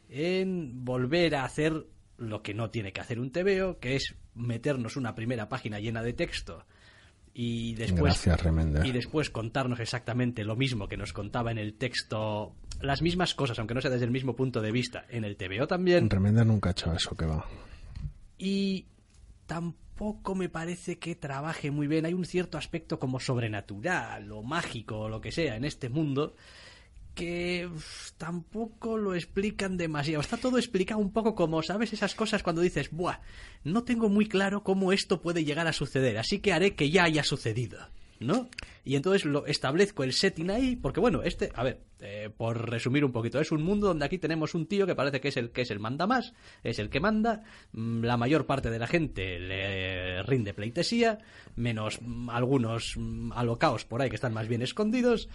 en 0.09 0.85
volver 0.85 1.35
a 1.35 1.45
hacer 1.45 1.87
lo 2.17 2.41
que 2.41 2.53
no 2.53 2.69
tiene 2.69 2.93
que 2.93 3.01
hacer 3.01 3.19
un 3.19 3.31
TVO, 3.31 3.79
que 3.79 3.95
es 3.95 4.15
meternos 4.33 4.97
una 4.97 5.15
primera 5.15 5.49
página 5.49 5.79
llena 5.79 6.03
de 6.03 6.13
texto 6.13 6.65
y 7.37 7.75
después 7.75 8.25
y 8.85 8.91
después 8.93 9.29
contarnos 9.29 9.81
exactamente 9.81 10.45
lo 10.45 10.55
mismo 10.55 10.87
que 10.87 10.95
nos 10.95 11.11
contaba 11.11 11.51
en 11.51 11.57
el 11.57 11.73
texto 11.73 12.55
las 12.79 13.01
mismas 13.01 13.35
cosas 13.35 13.59
aunque 13.59 13.73
no 13.73 13.81
sea 13.81 13.91
desde 13.91 14.05
el 14.05 14.11
mismo 14.11 14.37
punto 14.37 14.61
de 14.61 14.71
vista 14.71 15.05
en 15.09 15.25
el 15.25 15.35
TVO 15.35 15.67
también. 15.67 16.09
Remender 16.09 16.45
nunca 16.45 16.69
ha 16.69 16.71
hecho 16.71 16.93
eso 16.93 17.13
que 17.13 17.25
va. 17.25 17.45
Y 18.37 18.85
tampoco 19.47 20.33
me 20.33 20.47
parece 20.47 20.97
que 20.97 21.15
trabaje 21.15 21.71
muy 21.71 21.87
bien. 21.87 22.05
Hay 22.05 22.13
un 22.13 22.25
cierto 22.25 22.57
aspecto 22.57 22.99
como 22.99 23.19
sobrenatural 23.19 24.31
o 24.31 24.41
mágico 24.41 25.01
o 25.01 25.09
lo 25.09 25.19
que 25.19 25.33
sea 25.33 25.57
en 25.57 25.65
este 25.65 25.89
mundo 25.89 26.35
que 27.15 27.69
tampoco 28.17 28.97
lo 28.97 29.15
explican 29.15 29.77
demasiado. 29.77 30.21
Está 30.21 30.37
todo 30.37 30.57
explicado 30.57 30.99
un 30.99 31.11
poco 31.11 31.33
como, 31.33 31.63
¿sabes? 31.63 31.93
Esas 31.93 32.13
cosas 32.13 32.43
cuando 32.43 32.61
dices, 32.61 32.91
buah, 32.91 33.19
no 33.63 33.83
tengo 33.83 34.09
muy 34.09 34.27
claro 34.27 34.63
cómo 34.63 34.91
esto 34.91 35.21
puede 35.21 35.45
llegar 35.45 35.65
a 35.65 35.73
suceder, 35.73 36.17
así 36.17 36.39
que 36.39 36.53
haré 36.53 36.75
que 36.75 36.91
ya 36.91 37.05
haya 37.05 37.23
sucedido, 37.23 37.79
¿no? 38.19 38.49
Y 38.83 38.95
entonces 38.95 39.25
lo 39.25 39.45
establezco 39.47 40.03
el 40.03 40.13
setting 40.13 40.51
ahí, 40.51 40.75
porque 40.75 40.99
bueno, 40.99 41.23
este, 41.23 41.51
a 41.55 41.63
ver, 41.63 41.81
eh, 42.01 42.29
por 42.35 42.69
resumir 42.69 43.05
un 43.05 43.13
poquito, 43.13 43.39
es 43.39 43.51
un 43.51 43.63
mundo 43.63 43.87
donde 43.87 44.05
aquí 44.05 44.19
tenemos 44.19 44.53
un 44.53 44.67
tío 44.67 44.85
que 44.85 44.93
parece 44.93 45.21
que 45.21 45.29
es 45.29 45.37
el 45.37 45.51
que 45.51 45.61
es 45.61 45.71
el 45.71 45.79
manda 45.79 46.05
más, 46.05 46.33
es 46.63 46.79
el 46.79 46.89
que 46.89 46.99
manda, 46.99 47.43
mm, 47.71 48.03
la 48.03 48.17
mayor 48.17 48.45
parte 48.45 48.69
de 48.69 48.79
la 48.79 48.87
gente 48.87 49.39
le 49.39 50.21
rinde 50.23 50.53
pleitesía, 50.53 51.19
menos 51.55 51.99
mm, 52.01 52.29
algunos 52.29 52.95
mm, 52.97 53.31
alocaos 53.31 53.85
por 53.85 54.01
ahí 54.01 54.09
que 54.09 54.15
están 54.15 54.33
más 54.33 54.49
bien 54.49 54.61
escondidos 54.61 55.29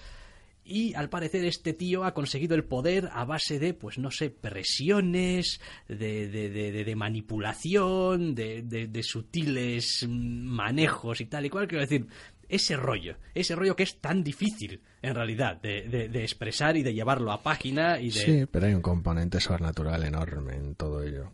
y 0.65 0.95
al 0.95 1.09
parecer 1.09 1.45
este 1.45 1.73
tío 1.73 2.05
ha 2.05 2.15
conseguido 2.15 2.55
el 2.55 2.65
poder 2.65 3.09
a 3.13 3.25
base 3.25 3.59
de, 3.59 3.75
pues 3.75 3.99
no 3.99 4.11
sé, 4.11 4.31
presiones, 4.31 5.61
de, 5.89 6.29
de, 6.29 6.51
de, 6.51 6.85
de 6.85 6.97
manipulación, 6.97 8.35
de, 8.35 9.01
sutiles 9.03 10.07
manejos 10.09 11.21
y 11.21 11.27
tal 11.27 11.47
y 11.47 11.51
cual. 11.51 11.67
Quiero 11.67 11.83
decir, 11.83 12.07
ese 12.49 12.77
rollo, 12.77 13.17
ese 13.35 13.55
rollo 13.57 13.77
que 13.77 13.85
es 13.85 14.01
tan 14.01 14.23
difícil 14.23 14.81
en 15.03 15.15
realidad 15.15 15.61
de, 15.61 16.11
expresar 16.23 16.77
y 16.77 16.83
de 16.83 16.93
llevarlo 16.93 17.33
a 17.33 17.43
página 17.43 18.01
y 18.01 18.11
de... 18.11 18.21
Sí, 18.21 18.47
pero 18.51 18.67
hay 18.67 18.75
un 18.75 18.83
componente 18.83 19.41
sobrenatural 19.41 20.05
enorme 20.05 20.55
en 20.55 20.75
todo 20.75 21.03
ello. 21.03 21.33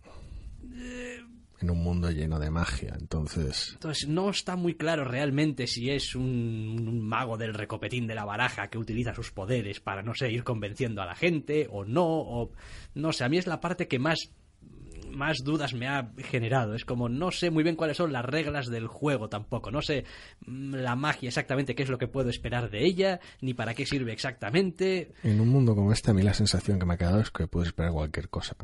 Eh, 0.75 1.16
en 1.61 1.71
un 1.71 1.83
mundo 1.83 2.11
lleno 2.11 2.39
de 2.39 2.51
magia, 2.51 2.97
entonces... 2.99 3.71
Entonces 3.75 4.09
no 4.09 4.31
está 4.31 4.57
muy 4.57 4.75
claro 4.75 5.05
realmente 5.05 5.67
si 5.67 5.91
es 5.91 6.15
un, 6.15 7.01
mago 7.07 7.37
del 7.37 7.55
recopetín 7.55 8.07
de 8.07 8.15
la 8.15 8.25
baraja 8.25 8.69
que 8.69 8.79
utiliza 8.79 9.15
sus 9.15 9.33
poderes 9.33 9.81
para, 9.81 10.03
no 10.03 10.15
sé, 10.15 10.31
ir 10.31 10.45
convenciendo 10.45 11.03
a 11.03 11.07
la 11.07 11.15
gente 11.15 11.69
o 11.71 11.85
no, 11.85 12.07
o... 12.07 12.53
No 12.95 13.13
sé, 13.13 13.25
a 13.25 13.29
mí 13.29 13.39
es 13.39 13.47
la 13.47 13.61
parte 13.61 13.89
que 13.89 13.99
más 13.99 14.31
más 15.17 15.39
dudas 15.45 15.73
me 15.73 15.89
ha 15.89 16.13
generado. 16.19 16.75
Es 16.75 16.85
como 16.85 17.09
no 17.09 17.31
sé 17.31 17.51
muy 17.51 17.65
bien 17.65 17.77
cuáles 17.77 17.97
son 17.97 18.13
las 18.13 18.25
reglas 18.25 18.67
del 18.67 18.87
juego 18.87 19.29
tampoco. 19.29 19.71
No 19.71 19.83
sé 19.83 20.05
mm, 20.47 20.75
la 20.75 20.95
magia 20.95 21.29
exactamente 21.29 21.75
qué 21.75 21.83
es 21.83 21.89
lo 21.89 21.99
que 21.99 22.09
puedo 22.09 22.29
esperar 22.29 22.71
de 22.71 22.85
ella, 22.85 23.21
ni 23.41 23.55
para 23.55 23.75
qué 23.75 23.87
sirve 23.87 24.13
exactamente. 24.13 25.13
En 25.23 25.41
un 25.41 25.49
mundo 25.49 25.75
como 25.75 25.93
este, 25.93 26.11
a 26.11 26.15
mí 26.15 26.23
la 26.23 26.35
sensación 26.35 26.79
que 26.79 26.87
me 26.87 26.95
ha 26.95 26.99
quedado 26.99 27.21
es 27.21 27.31
que 27.31 27.47
puedo 27.47 27.65
esperar 27.65 27.93
cualquier 27.93 28.29
cosa 28.29 28.55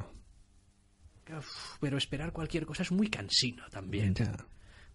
pero 1.80 1.96
esperar 1.96 2.32
cualquier 2.32 2.66
cosa 2.66 2.82
es 2.82 2.92
muy 2.92 3.08
cansino 3.08 3.64
también. 3.70 4.14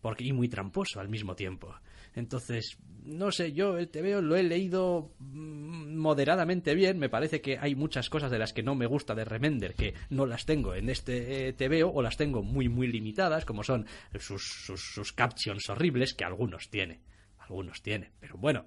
Porque, 0.01 0.23
y 0.23 0.31
muy 0.31 0.47
tramposo 0.47 0.99
al 0.99 1.09
mismo 1.09 1.35
tiempo. 1.35 1.73
Entonces, 2.13 2.77
no 3.03 3.31
sé, 3.31 3.53
yo 3.53 3.77
el 3.77 3.89
TVO 3.89 4.21
lo 4.21 4.35
he 4.35 4.43
leído 4.43 5.13
mm, 5.19 5.95
moderadamente 5.95 6.75
bien. 6.75 6.99
Me 6.99 7.09
parece 7.09 7.41
que 7.41 7.57
hay 7.57 7.75
muchas 7.75 8.09
cosas 8.09 8.31
de 8.31 8.39
las 8.39 8.53
que 8.53 8.63
no 8.63 8.75
me 8.75 8.85
gusta 8.85 9.15
de 9.15 9.25
Remender 9.25 9.75
que 9.75 9.93
no 10.09 10.25
las 10.25 10.45
tengo 10.45 10.75
en 10.75 10.89
este 10.89 11.47
eh, 11.47 11.53
TVO 11.53 11.91
o 11.91 12.01
las 12.01 12.17
tengo 12.17 12.43
muy, 12.43 12.69
muy 12.69 12.87
limitadas, 12.87 13.45
como 13.45 13.63
son 13.63 13.85
sus, 14.19 14.43
sus, 14.43 14.81
sus 14.81 15.13
captions 15.13 15.69
horribles, 15.69 16.13
que 16.13 16.25
algunos 16.25 16.69
tiene. 16.69 17.01
Algunos 17.39 17.81
tiene. 17.81 18.11
Pero 18.19 18.37
bueno, 18.37 18.65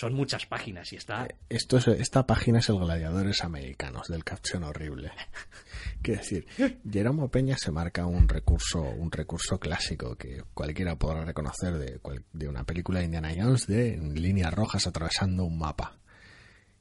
son 0.00 0.14
muchas 0.14 0.46
páginas 0.46 0.90
y 0.94 0.96
está... 0.96 1.26
Eh, 1.26 1.36
esto 1.50 1.76
es, 1.76 1.86
esta 1.88 2.26
página 2.26 2.60
es 2.60 2.70
el 2.70 2.78
Gladiadores 2.78 3.44
Americanos, 3.44 4.08
del 4.08 4.24
caption 4.24 4.64
horrible. 4.64 5.12
Quiero 6.02 6.22
decir, 6.22 6.46
Jeromo 6.90 7.30
Peña 7.30 7.58
se 7.58 7.70
marca 7.70 8.06
un 8.06 8.26
recurso, 8.26 8.80
un 8.80 9.12
recurso 9.12 9.60
clásico 9.60 10.16
que 10.16 10.42
cualquiera 10.54 10.96
podrá 10.96 11.26
reconocer 11.26 11.76
de, 11.76 12.00
de 12.32 12.48
una 12.48 12.64
película 12.64 13.00
de 13.00 13.04
Indiana 13.04 13.34
Jones 13.36 13.66
de 13.66 13.98
líneas 13.98 14.54
rojas 14.54 14.86
atravesando 14.86 15.44
un 15.44 15.58
mapa. 15.58 15.98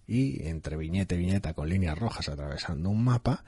Y 0.08 0.48
entre 0.48 0.78
viñeta 0.78 1.16
y 1.16 1.18
viñeta 1.18 1.54
con 1.54 1.68
líneas 1.68 1.98
rojas 1.98 2.30
atravesando 2.30 2.90
un 2.90 3.04
mapa, 3.04 3.44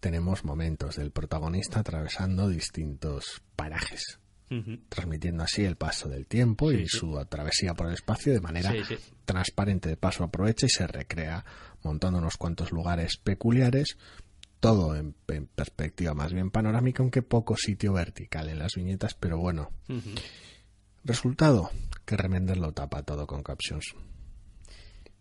tenemos 0.00 0.44
momentos 0.44 0.96
del 0.96 1.12
protagonista 1.12 1.80
atravesando 1.80 2.50
distintos 2.50 3.42
parajes 3.56 4.20
transmitiendo 4.88 5.42
así 5.42 5.64
el 5.64 5.76
paso 5.76 6.08
del 6.08 6.26
tiempo 6.26 6.70
y 6.70 6.86
su 6.86 7.12
travesía 7.28 7.74
por 7.74 7.88
el 7.88 7.94
espacio 7.94 8.32
de 8.32 8.40
manera 8.40 8.72
transparente. 9.24 9.88
De 9.88 9.96
paso 9.96 10.24
aprovecha 10.24 10.66
y 10.66 10.70
se 10.70 10.86
recrea 10.86 11.44
montando 11.82 12.18
unos 12.18 12.36
cuantos 12.36 12.72
lugares 12.72 13.16
peculiares, 13.16 13.96
todo 14.60 14.96
en, 14.96 15.14
perspectiva 15.54 16.14
más 16.14 16.32
bien 16.32 16.50
panorámica, 16.50 17.02
aunque 17.02 17.22
poco 17.22 17.56
sitio 17.56 17.92
vertical 17.92 18.48
en 18.48 18.58
las 18.58 18.74
viñetas, 18.74 19.14
pero 19.14 19.38
bueno. 19.38 19.70
Resultado, 21.04 21.70
que 22.04 22.16
Remender 22.16 22.56
lo 22.56 22.72
tapa 22.72 23.02
todo 23.02 23.26
con 23.26 23.42
captions. 23.42 23.94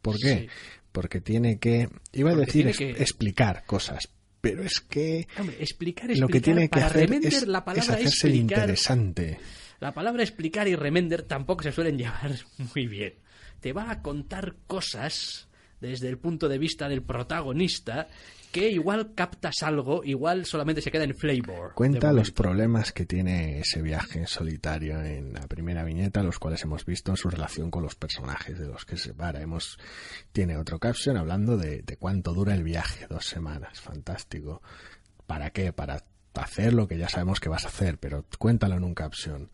¿Por 0.02 0.18
qué? 0.18 0.48
Porque 0.92 1.22
tiene 1.22 1.60
que, 1.60 1.90
iba 2.12 2.32
a 2.32 2.36
decir, 2.36 2.68
explicar 2.68 3.66
cosas, 3.66 4.10
pero 4.44 4.62
es 4.62 4.82
que 4.82 5.26
explicar, 5.58 6.10
lo 6.18 6.28
que 6.28 6.42
tiene 6.42 6.68
que 6.68 6.82
hacer 6.82 7.10
es, 7.14 7.48
la 7.48 7.64
palabra 7.64 7.94
hacerse 7.94 8.28
interesante. 8.28 9.40
La 9.80 9.94
palabra 9.94 10.22
explicar 10.22 10.68
y 10.68 10.76
remender 10.76 11.22
tampoco 11.22 11.64
se 11.64 11.72
suelen 11.72 11.98
llevar 11.98 12.36
muy 12.76 12.86
bien. 12.88 13.14
Te 13.62 13.72
va 13.72 13.90
a 13.90 14.02
contar 14.02 14.58
cosas 14.68 15.48
desde 15.80 16.10
el 16.10 16.18
punto 16.18 16.50
de 16.50 16.58
vista 16.58 16.90
del 16.90 17.04
protagonista 17.04 18.10
que 18.54 18.70
igual 18.70 19.16
captas 19.16 19.64
algo, 19.64 20.04
igual 20.04 20.46
solamente 20.46 20.80
se 20.80 20.92
queda 20.92 21.04
en 21.06 21.16
flavor. 21.16 21.74
Cuenta 21.74 22.14
los 22.14 22.30
problemas 22.30 22.94
que 22.94 23.08
tiene 23.08 23.60
ese 23.60 23.82
viaje 23.82 24.28
solitario 24.28 25.02
en 25.02 25.34
la 25.34 25.48
primera 25.48 25.84
viñeta, 25.84 26.22
los 26.22 26.38
cuales 26.38 26.64
hemos 26.64 26.86
visto 26.86 27.12
en 27.12 27.18
su 27.18 27.30
relación 27.30 27.72
con 27.72 27.82
los 27.82 27.96
personajes 27.96 28.60
de 28.60 28.68
los 28.68 28.86
que 28.86 28.96
se 28.96 29.16
para. 29.16 29.42
Hemos, 29.42 29.80
tiene 30.32 30.56
otro 30.56 30.78
caption 30.78 31.18
hablando 31.18 31.58
de, 31.58 31.82
de 31.82 31.98
cuánto 31.98 32.32
dura 32.34 32.54
el 32.54 32.64
viaje, 32.64 33.08
dos 33.10 33.26
semanas, 33.26 33.82
fantástico. 33.82 34.62
¿Para 35.26 35.50
qué? 35.50 35.74
Para 35.74 36.04
hacer 36.36 36.74
lo 36.74 36.88
que 36.88 37.00
ya 37.00 37.10
sabemos 37.10 37.40
que 37.40 37.50
vas 37.50 37.66
a 37.66 37.70
hacer, 37.70 37.98
pero 37.98 38.24
cuéntalo 38.38 38.76
en 38.76 38.84
un 38.84 38.94
caption 38.94 39.50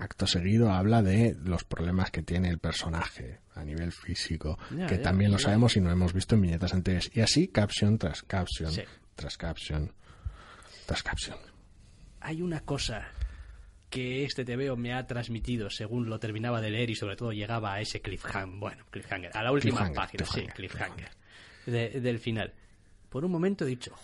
acto 0.00 0.26
seguido 0.26 0.72
habla 0.72 1.02
de 1.02 1.36
los 1.44 1.64
problemas 1.64 2.10
que 2.10 2.22
tiene 2.22 2.48
el 2.48 2.58
personaje 2.58 3.40
a 3.54 3.64
nivel 3.64 3.92
físico, 3.92 4.58
que 4.88 4.98
también 4.98 5.30
lo 5.30 5.38
sabemos 5.38 5.76
y 5.76 5.80
no 5.80 5.90
hemos 5.90 6.12
visto 6.12 6.34
en 6.34 6.42
viñetas 6.42 6.72
anteriores. 6.72 7.10
Y 7.14 7.20
así, 7.20 7.48
caption 7.48 7.98
tras 7.98 8.22
caption, 8.22 8.72
tras 9.14 9.36
caption, 9.36 9.92
tras 10.86 11.02
caption. 11.02 11.36
Hay 12.20 12.42
una 12.42 12.60
cosa 12.60 13.08
que 13.90 14.24
este 14.24 14.44
TVO 14.44 14.76
me 14.76 14.94
ha 14.94 15.06
transmitido 15.06 15.68
según 15.68 16.08
lo 16.08 16.18
terminaba 16.18 16.60
de 16.60 16.70
leer 16.70 16.90
y 16.90 16.94
sobre 16.94 17.16
todo 17.16 17.32
llegaba 17.32 17.74
a 17.74 17.80
ese 17.80 18.00
cliffhanger, 18.00 18.58
bueno, 18.58 18.84
cliffhanger, 18.90 19.36
a 19.36 19.42
la 19.42 19.52
última 19.52 19.92
página, 19.92 20.24
sí, 20.24 20.46
cliffhanger, 20.46 21.10
del 21.66 22.18
final. 22.18 22.54
Por 23.08 23.24
un 23.24 23.32
momento 23.32 23.64
he 23.64 23.68
dicho, 23.68 23.94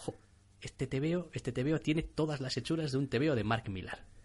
este 0.60 0.86
TVO, 0.86 1.30
este 1.32 1.52
TVO 1.52 1.78
tiene 1.80 2.02
todas 2.02 2.40
las 2.40 2.56
hechuras 2.56 2.92
de 2.92 2.98
un 2.98 3.08
TVO 3.08 3.34
de 3.34 3.44
Mark 3.44 3.68
Millar 3.70 4.15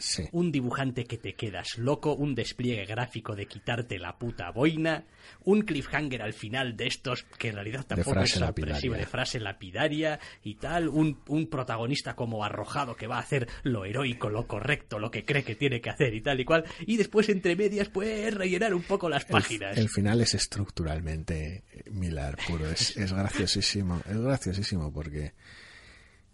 Sí. 0.00 0.28
un 0.32 0.50
dibujante 0.50 1.04
que 1.04 1.18
te 1.18 1.34
quedas 1.34 1.76
loco, 1.78 2.14
un 2.14 2.34
despliegue 2.34 2.86
gráfico 2.86 3.36
de 3.36 3.46
quitarte 3.46 3.98
la 3.98 4.18
puta 4.18 4.50
boina, 4.50 5.04
un 5.44 5.62
cliffhanger 5.62 6.22
al 6.22 6.32
final 6.32 6.76
de 6.76 6.86
estos 6.86 7.24
que 7.38 7.48
en 7.48 7.56
realidad 7.56 7.84
tampoco 7.86 8.20
es 8.20 8.30
sorpresivo, 8.30 8.94
de 8.94 9.06
frase 9.06 9.38
lapidaria 9.38 10.18
y 10.42 10.54
tal, 10.54 10.88
un, 10.88 11.20
un 11.28 11.48
protagonista 11.48 12.16
como 12.16 12.44
arrojado 12.44 12.96
que 12.96 13.06
va 13.06 13.16
a 13.16 13.20
hacer 13.20 13.46
lo 13.62 13.84
heroico, 13.84 14.30
lo 14.30 14.46
correcto, 14.46 14.98
lo 14.98 15.10
que 15.10 15.24
cree 15.24 15.44
que 15.44 15.54
tiene 15.54 15.80
que 15.80 15.90
hacer 15.90 16.14
y 16.14 16.22
tal 16.22 16.40
y 16.40 16.44
cual, 16.44 16.64
y 16.86 16.96
después 16.96 17.28
entre 17.28 17.54
medias 17.54 17.88
puedes 17.88 18.32
rellenar 18.34 18.74
un 18.74 18.82
poco 18.82 19.08
las 19.08 19.24
páginas. 19.26 19.76
El, 19.76 19.90
final 19.90 20.20
es 20.22 20.34
estructuralmente 20.34 21.64
Miller 21.90 22.36
puro, 22.46 22.70
es, 22.70 22.96
es 22.96 23.12
graciosísimo, 23.12 24.00
es 24.08 24.18
graciosísimo 24.18 24.92
porque 24.92 25.34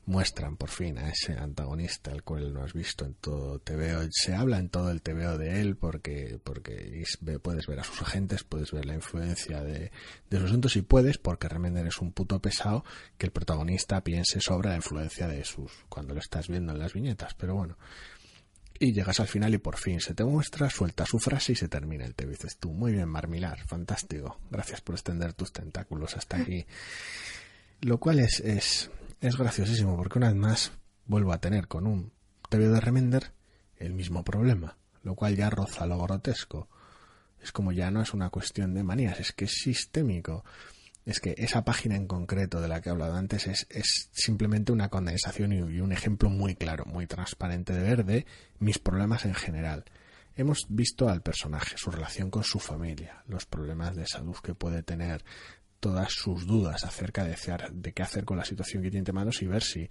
muestran 0.07 0.57
por 0.57 0.71
fin 0.71 0.99
a 0.99 1.11
ese 1.11 1.33
antagonista 1.33 2.13
al 2.13 2.23
cual 2.23 2.55
no 2.55 2.63
has 2.63 2.73
visto 2.73 3.05
en 3.05 3.15
todo 3.15 3.59
TVO, 3.59 4.09
se 4.11 4.35
habla 4.35 4.59
en 4.59 4.69
todo 4.69 4.91
el 4.91 5.03
TVO 5.03 5.37
de 5.37 5.61
él 5.61 5.77
porque 5.77 6.41
porque 6.43 7.05
puedes 7.43 7.67
ver 7.67 7.81
a 7.81 7.85
sus 7.85 8.03
agentes, 8.03 8.45
puedes 8.45 8.71
ver 8.71 8.87
la 8.87 8.95
influencia 8.95 9.63
de, 9.63 9.91
de 10.31 10.39
sus 10.39 10.47
asuntos 10.47 10.77
y 10.77 10.83
puedes, 10.83 11.19
porque 11.19 11.49
Remender 11.49 11.87
es 11.87 11.99
un 11.99 12.13
puto 12.13 12.41
pesado, 12.41 12.85
que 13.19 13.27
el 13.27 13.33
protagonista 13.33 14.01
piense 14.03 14.41
sobre 14.41 14.71
la 14.71 14.77
influencia 14.77 15.27
de 15.27 15.45
sus, 15.45 15.73
cuando 15.89 16.15
lo 16.15 16.21
estás 16.21 16.49
viendo 16.49 16.73
en 16.73 16.79
las 16.79 16.93
viñetas, 16.93 17.35
pero 17.35 17.55
bueno. 17.55 17.77
Y 18.79 18.93
llegas 18.93 19.21
al 19.21 19.29
final 19.29 19.55
y 19.55 19.59
por 19.59 19.77
fin 19.77 20.01
se 20.01 20.15
te 20.15 20.23
muestra, 20.25 20.69
suelta 20.69 21.07
su 21.07 21.19
frase 21.19 21.53
y 21.53 21.57
se 21.57 21.69
termina 21.69 22.05
el 22.05 22.15
te 22.15 22.27
dices 22.27 22.59
tú, 22.59 22.73
muy 22.73 22.93
bien, 22.93 23.09
Marmilar, 23.09 23.67
fantástico, 23.67 24.39
gracias 24.51 24.83
por 24.83 24.95
extender 24.95 25.33
tus 25.33 25.53
tentáculos 25.53 26.17
hasta 26.17 26.37
aquí. 26.37 26.67
Lo 27.81 27.99
cual 27.99 28.21
es, 28.21 28.41
es, 28.41 28.91
es 29.21 29.37
graciosísimo, 29.37 29.97
porque 29.97 30.19
una 30.19 30.29
vez 30.29 30.37
más 30.37 30.73
vuelvo 31.07 31.33
a 31.33 31.41
tener 31.41 31.69
con 31.69 31.87
un 31.87 32.13
TV 32.49 32.69
de 32.69 32.81
Remender 32.81 33.33
el 33.77 33.95
mismo 33.95 34.25
problema, 34.25 34.77
lo 35.03 35.15
cual 35.15 35.37
ya 35.37 35.51
roza 35.51 35.87
lo 35.87 35.99
grotesco. 35.99 36.69
Es 37.41 37.53
como 37.53 37.73
ya 37.73 37.91
no 37.91 38.03
es 38.03 38.15
una 38.15 38.31
cuestión 38.31 38.75
de 38.75 38.83
manías, 38.83 39.21
es 39.21 39.33
que 39.33 39.45
es 39.45 39.53
sistémico. 39.53 40.45
Es 41.05 41.21
que 41.21 41.35
esa 41.39 41.65
página 41.65 41.95
en 41.95 42.09
concreto 42.09 42.61
de 42.61 42.67
la 42.67 42.81
que 42.81 42.89
he 42.89 42.93
hablado 42.93 43.15
antes 43.15 43.47
es, 43.47 43.67
es 43.71 44.11
simplemente 44.13 44.73
una 44.73 44.89
condensación 44.89 45.53
y, 45.53 45.59
y 45.59 45.81
un 45.81 45.93
ejemplo 45.93 46.29
muy 46.29 46.57
claro, 46.57 46.85
muy 46.85 47.07
transparente 47.07 47.73
de 47.73 47.83
ver 47.83 48.05
de 48.05 48.27
mis 48.59 48.79
problemas 48.79 49.25
en 49.25 49.35
general. 49.35 49.85
Hemos 50.35 50.67
visto 50.69 51.09
al 51.09 51.23
personaje, 51.23 51.79
su 51.79 51.91
relación 51.91 52.31
con 52.31 52.43
su 52.43 52.59
familia, 52.59 53.23
los 53.27 53.47
problemas 53.47 53.95
de 53.95 54.07
salud 54.07 54.37
que 54.43 54.55
puede 54.55 54.83
tener, 54.83 55.25
todas 55.81 56.13
sus 56.13 56.47
dudas 56.47 56.85
acerca 56.85 57.25
de, 57.25 57.37
qué 57.95 58.03
hacer 58.03 58.25
con 58.25 58.37
la 58.37 58.45
situación 58.45 58.83
que 58.83 58.91
tiene 58.91 59.01
entre 59.01 59.13
manos 59.13 59.41
y 59.43 59.47
ver 59.47 59.63
si 59.63 59.89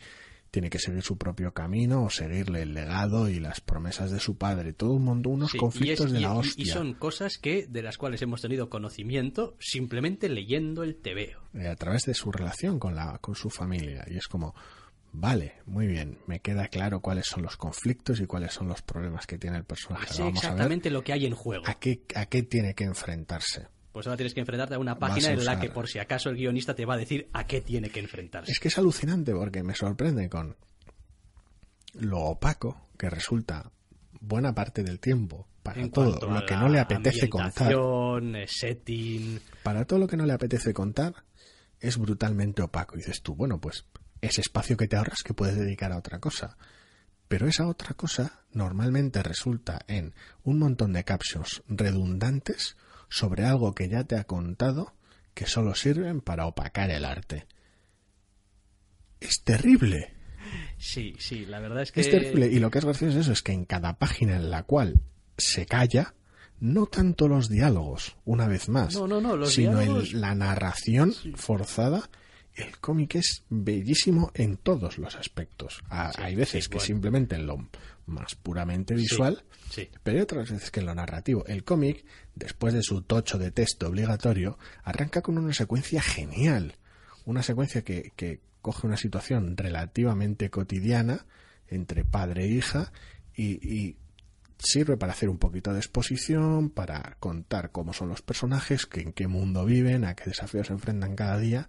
tiene 0.52 0.70
que 0.70 0.80
seguir 0.80 1.02
su 1.02 1.18
propio 1.18 1.54
camino 1.54 2.04
o 2.06 2.10
seguirle 2.10 2.62
el 2.62 2.74
legado 2.74 3.28
y 3.28 3.40
las 3.42 3.60
promesas 3.60 4.10
de 4.12 4.20
su 4.22 4.38
padre. 4.38 4.72
Todo 4.72 4.94
un 4.94 5.04
montón, 5.04 5.34
unos 5.34 5.52
Sí, 5.52 5.58
conflictos 5.58 6.06
es- 6.08 6.12
de 6.14 6.20
y- 6.20 6.22
la 6.22 6.34
hostia. 6.34 6.64
Y 6.64 6.66
son 6.68 6.94
cosas 6.94 7.38
que 7.38 7.68
de 7.68 7.82
las 7.82 7.98
cuales 7.98 8.22
hemos 8.22 8.42
tenido 8.42 8.70
conocimiento 8.70 9.58
simplemente 9.60 10.30
leyendo 10.30 10.84
el 10.84 10.96
TVO. 10.96 11.42
eh, 11.60 11.68
a 11.68 11.76
través 11.76 12.04
de 12.04 12.14
su 12.14 12.32
relación 12.32 12.80
con 12.80 12.96
la 12.96 13.18
con 13.20 13.36
su 13.36 13.50
familia 13.50 14.06
y 14.08 14.16
es 14.18 14.28
como 14.28 14.56
vale 15.12 15.56
muy 15.66 15.88
bien 15.88 16.18
me 16.28 16.40
queda 16.42 16.68
claro 16.68 17.00
cuáles 17.00 17.26
son 17.28 17.44
los 17.44 17.56
conflictos 17.58 18.20
y 18.20 18.26
cuáles 18.26 18.54
son 18.54 18.68
los 18.68 18.82
problemas 18.82 19.26
que 19.26 19.38
tiene 19.38 19.56
el 19.58 19.64
personaje 19.64 20.08
vamos 20.08 20.22
a 20.22 20.26
ver 20.26 20.36
exactamente 20.36 20.90
lo 20.90 21.04
que 21.06 21.14
hay 21.14 21.26
en 21.26 21.34
juego. 21.36 21.64
a 21.68 21.76
qué 21.80 22.02
a 22.16 22.26
qué 22.26 22.44
tiene 22.44 22.74
que 22.76 22.84
enfrentarse 22.84 23.68
Pues 23.96 24.08
ahora 24.08 24.18
tienes 24.18 24.34
que 24.34 24.42
enfrentarte 24.42 24.76
a 24.76 24.80
una 24.80 25.00
página 25.00 25.30
a 25.30 25.32
en 25.32 25.46
la 25.46 25.58
que 25.58 25.70
por 25.70 25.88
si 25.88 26.00
acaso 26.00 26.30
el 26.30 26.36
guionista 26.36 26.76
te 26.76 26.84
va 26.84 26.96
a 26.96 26.98
decir 26.98 27.30
a 27.32 27.48
qué 27.48 27.62
tiene 27.62 27.90
que 27.90 28.02
enfrentarse. 28.02 28.52
es 28.52 28.60
que 28.60 28.68
es 28.68 28.78
alucinante 28.78 29.32
porque 29.32 29.64
me 29.64 29.74
sorprende 29.74 30.28
con 30.28 30.58
lo 31.94 32.20
opaco 32.20 32.90
que 32.98 33.10
resulta 33.10 33.72
buena 34.20 34.54
parte 34.54 34.84
del 34.84 35.00
tiempo 35.00 35.48
para 35.64 35.80
en 35.80 35.92
todo 35.92 36.30
lo 36.30 36.46
que 36.46 36.58
no 36.58 36.68
le 36.68 36.82
apetece 36.82 37.30
contar 37.30 37.72
eh, 37.72 38.46
setting, 38.50 39.40
para 39.64 39.86
todo 39.86 40.00
lo 40.00 40.08
que 40.08 40.18
no 40.18 40.26
le 40.26 40.34
apetece 40.34 40.74
contar 40.74 41.14
es 41.80 41.98
brutalmente 41.98 42.64
opaco. 42.64 42.96
Y 42.96 42.98
dices 42.98 43.22
tú, 43.22 43.34
bueno, 43.34 43.62
pues 43.62 43.86
ese 44.20 44.42
espacio 44.42 44.76
que 44.76 44.90
te 44.90 44.98
ahorras 44.98 45.24
que 45.24 45.34
puedes 45.34 45.56
dedicar 45.56 45.94
a 45.94 45.98
otra 45.98 46.20
cosa. 46.20 46.58
Pero 47.30 47.48
esa 47.48 47.66
otra 47.66 47.94
cosa 47.94 48.42
normalmente 48.52 49.24
resulta 49.24 49.80
en 49.88 50.14
un 50.44 50.60
montón 50.60 50.92
de 50.92 51.06
captions 51.06 51.64
redundantes 51.70 52.76
sobre 53.16 53.46
algo 53.46 53.74
que 53.74 53.88
ya 53.88 54.04
te 54.04 54.18
ha 54.18 54.26
contado 54.26 54.94
que 55.34 55.46
solo 55.46 55.74
sirven 55.74 56.20
para 56.20 56.48
opacar 56.48 56.90
el 56.92 57.06
arte. 57.06 57.46
Es 59.22 59.42
terrible. 59.42 60.14
Sí, 60.78 61.16
sí, 61.18 61.46
la 61.46 61.62
verdad 61.62 61.84
es 61.84 61.94
que 61.94 62.02
Es 62.02 62.12
terrible. 62.12 62.48
Y 62.48 62.60
lo 62.60 62.70
que 62.70 62.80
es 62.80 62.86
gracioso 62.86 63.18
es 63.18 63.22
eso, 63.26 63.32
es 63.32 63.42
que 63.42 63.54
en 63.54 63.64
cada 63.64 63.98
página 63.98 64.36
en 64.36 64.52
la 64.52 64.64
cual 64.64 65.00
se 65.38 65.66
calla, 65.66 66.14
no 66.60 66.88
tanto 66.88 67.30
los 67.30 67.48
diálogos, 67.50 68.18
una 68.26 68.48
vez 68.48 68.68
más, 68.68 68.94
No, 68.96 69.08
no, 69.08 69.22
no, 69.22 69.38
los 69.38 69.54
sino 69.54 69.80
el- 69.80 70.20
la 70.20 70.36
narración 70.36 71.14
forzada. 71.36 72.10
El 72.56 72.78
cómic 72.80 73.16
es 73.16 73.44
bellísimo 73.50 74.32
en 74.34 74.58
todos 74.58 74.98
los 74.98 75.16
aspectos. 75.16 75.84
Ah, 75.90 76.12
Sí, 76.16 76.22
hay 76.22 76.36
veces 76.36 76.64
sí, 76.64 76.70
que 76.70 76.76
bueno. 76.78 76.86
simplemente 76.86 77.36
en 77.36 77.46
lo 77.48 77.68
más 78.06 78.36
puramente 78.36 78.94
visual, 78.94 79.44
sí. 79.70 79.90
pero 80.04 80.18
hay 80.18 80.24
otras 80.24 80.52
veces 80.52 80.72
que 80.72 80.80
en 80.80 80.86
lo 80.86 80.96
narrativo. 80.96 81.46
El 81.48 81.64
cómic, 81.64 82.06
después 82.34 82.74
de 82.74 82.82
su 82.84 83.02
tocho 83.02 83.38
de 83.38 83.52
texto 83.52 83.88
obligatorio, 83.88 84.58
arranca 84.84 85.22
con 85.22 85.38
una 85.38 85.54
secuencia 85.54 86.02
genial. 86.02 86.78
Una 87.26 87.44
secuencia 87.44 87.82
que, 87.84 88.14
que 88.16 88.40
coge 88.62 88.88
una 88.88 88.98
situación 88.98 89.58
relativamente 89.58 90.50
cotidiana 90.50 91.26
entre 91.68 92.06
padre 92.06 92.46
e 92.46 92.48
hija 92.48 92.92
y, 93.36 93.54
y 93.68 93.98
sirve 94.60 94.96
para 94.98 95.12
hacer 95.14 95.28
un 95.30 95.40
poquito 95.40 95.74
de 95.74 95.80
exposición, 95.80 96.70
para 96.70 97.18
contar 97.20 97.72
cómo 97.72 97.92
son 97.92 98.10
los 98.10 98.22
personajes, 98.22 98.86
que 98.86 99.02
en 99.02 99.12
qué 99.12 99.28
mundo 99.28 99.66
viven, 99.66 100.06
a 100.06 100.16
qué 100.16 100.26
desafíos 100.26 100.68
se 100.68 100.74
enfrentan 100.74 101.16
cada 101.16 101.38
día 101.38 101.68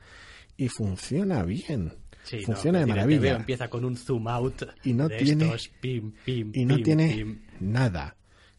y 0.57 0.69
funciona 0.69 1.43
bien. 1.43 1.93
Sí, 2.25 2.39
no, 2.41 2.47
funciona 2.47 2.81
de 2.81 2.87
maravilla 2.87 3.37
empieza 3.37 3.69
con 3.69 3.85
un 3.85 3.97
zoom 3.97 4.27
out 4.27 4.63
Y 4.85 4.93
no 4.95 5.09
de 5.09 5.17
tiene- 5.19 5.45
estos, 5.45 5.69
pim, 5.81 6.13
pim, 6.25 6.51
y 6.55 6.65
no 6.65 6.75
pim, 6.75 6.85
tiene 6.85 7.39
nada, 7.61 8.17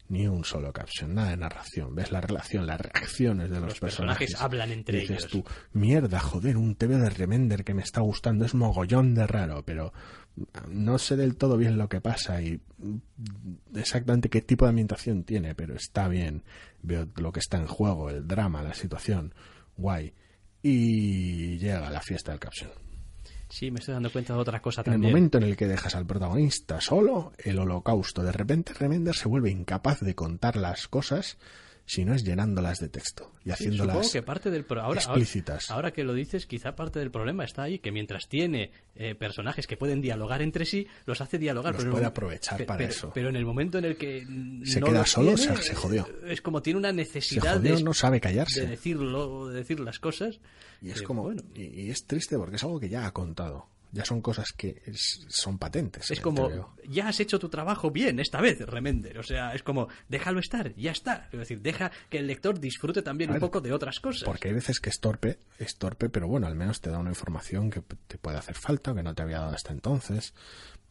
ni 0.08 0.26
un 0.26 0.42
solo 0.42 0.72
caption, 0.72 1.14
nada 1.14 1.30
de 1.30 1.36
narración. 1.36 1.94
Ves 1.94 2.10
la 2.10 2.22
relación, 2.22 2.66
las 2.66 2.80
reacciones 2.80 3.50
de 3.50 3.56
los, 3.60 3.68
Los 3.70 3.80
personajes 3.80 4.34
hablan 4.40 4.70
entre 4.72 5.00
dices 5.00 5.18
ellos. 5.18 5.30
tú, 5.30 5.44
mierda, 5.74 6.18
joder, 6.18 6.56
un 6.56 6.76
TV 6.76 6.96
de 6.96 7.10
Remender 7.10 7.62
que 7.62 7.74
me 7.74 7.82
está 7.82 8.00
gustando 8.00 8.46
es 8.46 8.54
mogollón 8.54 9.14
de 9.14 9.26
raro, 9.26 9.62
pero 9.66 9.92
no 10.70 10.96
sé 10.98 11.16
del 11.16 11.36
todo 11.36 11.58
bien 11.58 11.76
lo 11.76 11.90
que 11.90 12.00
pasa 12.00 12.40
y 12.40 12.60
exactamente 13.74 14.28
qué 14.30 14.40
tipo 14.40 14.64
de 14.64 14.70
ambientación 14.70 15.24
tiene, 15.24 15.54
pero 15.54 15.74
está 15.74 16.08
bien. 16.08 16.42
Veo 16.82 17.06
lo 17.16 17.32
que 17.32 17.40
está 17.40 17.58
en 17.58 17.66
juego, 17.66 18.08
el 18.10 18.26
drama, 18.26 18.62
la 18.62 18.72
situación, 18.74 19.34
guay. 19.76 20.14
Y 20.62 21.58
llega 21.58 21.90
la 21.90 22.00
fiesta 22.00 22.32
del 22.32 22.40
caption. 22.40 22.70
Sí, 23.48 23.70
me 23.70 23.78
estoy 23.78 23.94
dando 23.94 24.12
cuenta 24.12 24.34
de 24.34 24.40
otra 24.40 24.60
cosa 24.60 24.82
En 24.82 24.88
el 24.88 24.92
también. 24.94 25.12
momento 25.12 25.38
en 25.38 25.44
el 25.44 25.56
que 25.56 25.66
dejas 25.66 25.94
al 25.94 26.06
protagonista 26.06 26.80
solo, 26.80 27.32
el 27.38 27.58
holocausto, 27.58 28.22
de 28.22 28.32
repente 28.32 28.74
Remender 28.74 29.14
se 29.14 29.28
vuelve 29.28 29.50
incapaz 29.50 30.00
de 30.00 30.14
contar 30.14 30.56
las 30.56 30.86
cosas 30.88 31.38
si 31.88 32.04
no 32.04 32.14
es 32.14 32.22
llenándolas 32.22 32.78
de 32.80 32.88
texto 32.90 33.32
y 33.40 33.44
Sí, 33.46 33.50
haciéndolas 33.50 33.96
Supongo 33.96 34.12
que 34.12 34.22
parte 34.22 34.50
del 34.50 34.64
pro- 34.64 34.82
ahora, 34.82 35.00
explícitas. 35.00 35.70
Ahora, 35.70 35.76
ahora 35.88 35.92
que 35.92 36.04
lo 36.04 36.12
dices, 36.12 36.46
quizá 36.46 36.76
parte 36.76 36.98
del 36.98 37.10
problema 37.10 37.44
está 37.44 37.62
ahí, 37.62 37.78
que 37.78 37.90
mientras 37.90 38.28
tiene 38.28 38.70
eh, 38.94 39.14
personajes 39.14 39.66
que 39.66 39.76
pueden 39.78 40.02
dialogar 40.02 40.42
entre 40.42 40.66
sí, 40.66 40.86
los 41.06 41.20
hace 41.22 41.38
dialogar. 41.38 41.72
Los 41.74 41.82
pero 41.84 41.92
puede 41.92 42.04
aprovechar 42.06 42.64
para 42.66 42.76
pero- 42.78 42.90
eso. 42.90 43.10
Pero 43.14 43.30
en 43.30 43.36
el 43.36 43.46
momento 43.46 43.78
en 43.78 43.86
el 43.86 43.96
que 43.96 44.20
Se 44.64 44.80
no 44.80 44.86
queda 44.86 45.06
solo, 45.06 45.34
tiene, 45.34 45.56
se- 45.56 45.62
se 45.62 45.74
jodió. 45.74 46.06
Es 46.26 46.42
como 46.42 46.60
tiene 46.60 46.78
una 46.78 46.92
necesidad 46.92 47.56
jodió, 47.56 47.76
de, 47.76 47.82
no 47.82 47.94
sabe 47.94 48.16
de 48.16 48.20
callarse. 48.20 48.66
decirlo, 48.66 49.48
de 49.48 49.56
decir 49.56 49.80
las 49.80 49.98
cosas. 49.98 50.40
Y 50.82 50.90
es 50.90 51.00
que, 51.00 51.06
como 51.06 51.22
bueno, 51.22 51.42
y, 51.54 51.62
y 51.86 51.90
es 51.90 52.04
triste 52.04 52.36
porque 52.36 52.56
es 52.56 52.62
algo 52.62 52.78
que 52.78 52.88
ya 52.90 53.06
ha 53.06 53.12
contado. 53.12 53.66
Ya 53.92 54.04
son 54.04 54.20
cosas 54.20 54.52
que 54.52 54.82
es- 54.86 55.24
son 55.28 55.58
patentes. 55.58 56.10
en 56.10 56.12
es 56.14 56.18
el 56.18 56.22
como, 56.22 56.74
ya 56.88 57.08
has 57.08 57.20
hecho 57.20 57.38
tu 57.38 57.48
trabajo 57.48 57.90
bien 57.90 58.20
esta 58.20 58.40
vez, 58.40 58.60
Remender. 58.60 59.18
O 59.18 59.22
sea, 59.22 59.54
es 59.54 59.62
como, 59.62 59.88
déjalo 60.08 60.40
estar, 60.40 60.74
ya 60.74 60.90
está. 60.92 61.28
Es 61.32 61.38
decir, 61.38 61.60
deja 61.62 61.90
que 62.10 62.18
el 62.18 62.26
lector 62.26 62.60
disfrute 62.60 63.02
también 63.02 63.30
un 63.30 63.38
poco 63.38 63.60
de 63.60 63.72
otras 63.72 64.00
cosas. 64.00 64.24
Porque 64.24 64.48
hay 64.48 64.54
veces 64.54 64.80
que 64.80 64.90
es 64.90 65.00
torpe, 65.00 65.38
es 65.58 65.76
torpe, 65.76 66.08
pero 66.10 66.28
bueno, 66.28 66.46
al 66.46 66.54
menos 66.54 66.80
te 66.80 66.90
da 66.90 66.98
una 66.98 67.10
información 67.10 67.70
que 67.70 67.80
te 67.80 68.18
puede 68.18 68.36
hacer 68.38 68.54
falta, 68.56 68.94
que 68.94 69.02
no 69.02 69.14
te 69.14 69.22
había 69.22 69.38
dado 69.40 69.54
hasta 69.54 69.72
entonces. 69.72 70.34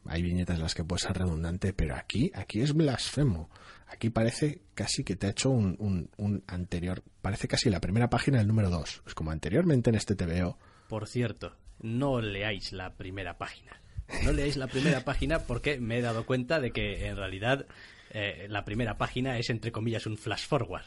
Hay 0.06 0.22
viñetas 0.24 0.56
en 0.56 0.64
las 0.64 0.74
que 0.74 0.84
puede 0.86 1.02
ser 1.02 1.18
redundante, 1.18 1.74
pero 1.74 1.96
aquí, 1.96 2.32
aquí 2.34 2.62
es 2.62 2.74
blasfemo. 2.74 3.50
Aquí 3.88 4.10
parece 4.10 4.62
casi 4.74 5.04
que 5.04 5.16
te 5.16 5.28
ha 5.28 5.30
hecho 5.32 5.50
un, 5.50 5.76
un, 5.80 6.10
un 6.18 6.44
anterior, 6.48 7.04
parece 7.22 7.48
casi 7.48 7.70
la 7.70 7.80
primera 7.82 8.10
página 8.10 8.38
del 8.38 8.48
número 8.48 8.70
2. 8.70 9.04
Es 9.06 9.14
como 9.14 9.32
anteriormente 9.32 9.90
en 9.90 9.96
este 9.96 10.16
TVO. 10.16 10.58
Por 10.88 11.08
cierto, 11.08 11.56
no 11.82 12.22
leáis 12.22 12.74
la 12.74 12.94
primera 12.94 13.38
página. 13.38 13.82
No 14.24 14.32
leáis 14.32 14.58
la 14.58 14.68
primera 14.68 15.04
página 15.04 15.40
porque 15.40 15.80
me 15.80 15.98
he 15.98 16.02
dado 16.02 16.26
cuenta 16.26 16.60
de 16.60 16.72
que 16.72 17.08
en 17.08 17.18
realidad 17.18 17.66
eh, 18.12 18.48
la 18.50 18.64
primera 18.64 18.98
página 18.98 19.38
es 19.38 19.50
entre 19.50 19.72
comillas 19.72 20.06
un 20.06 20.18
flash 20.18 20.48
forward. 20.48 20.86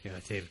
Quiero 0.00 0.16
decir, 0.16 0.50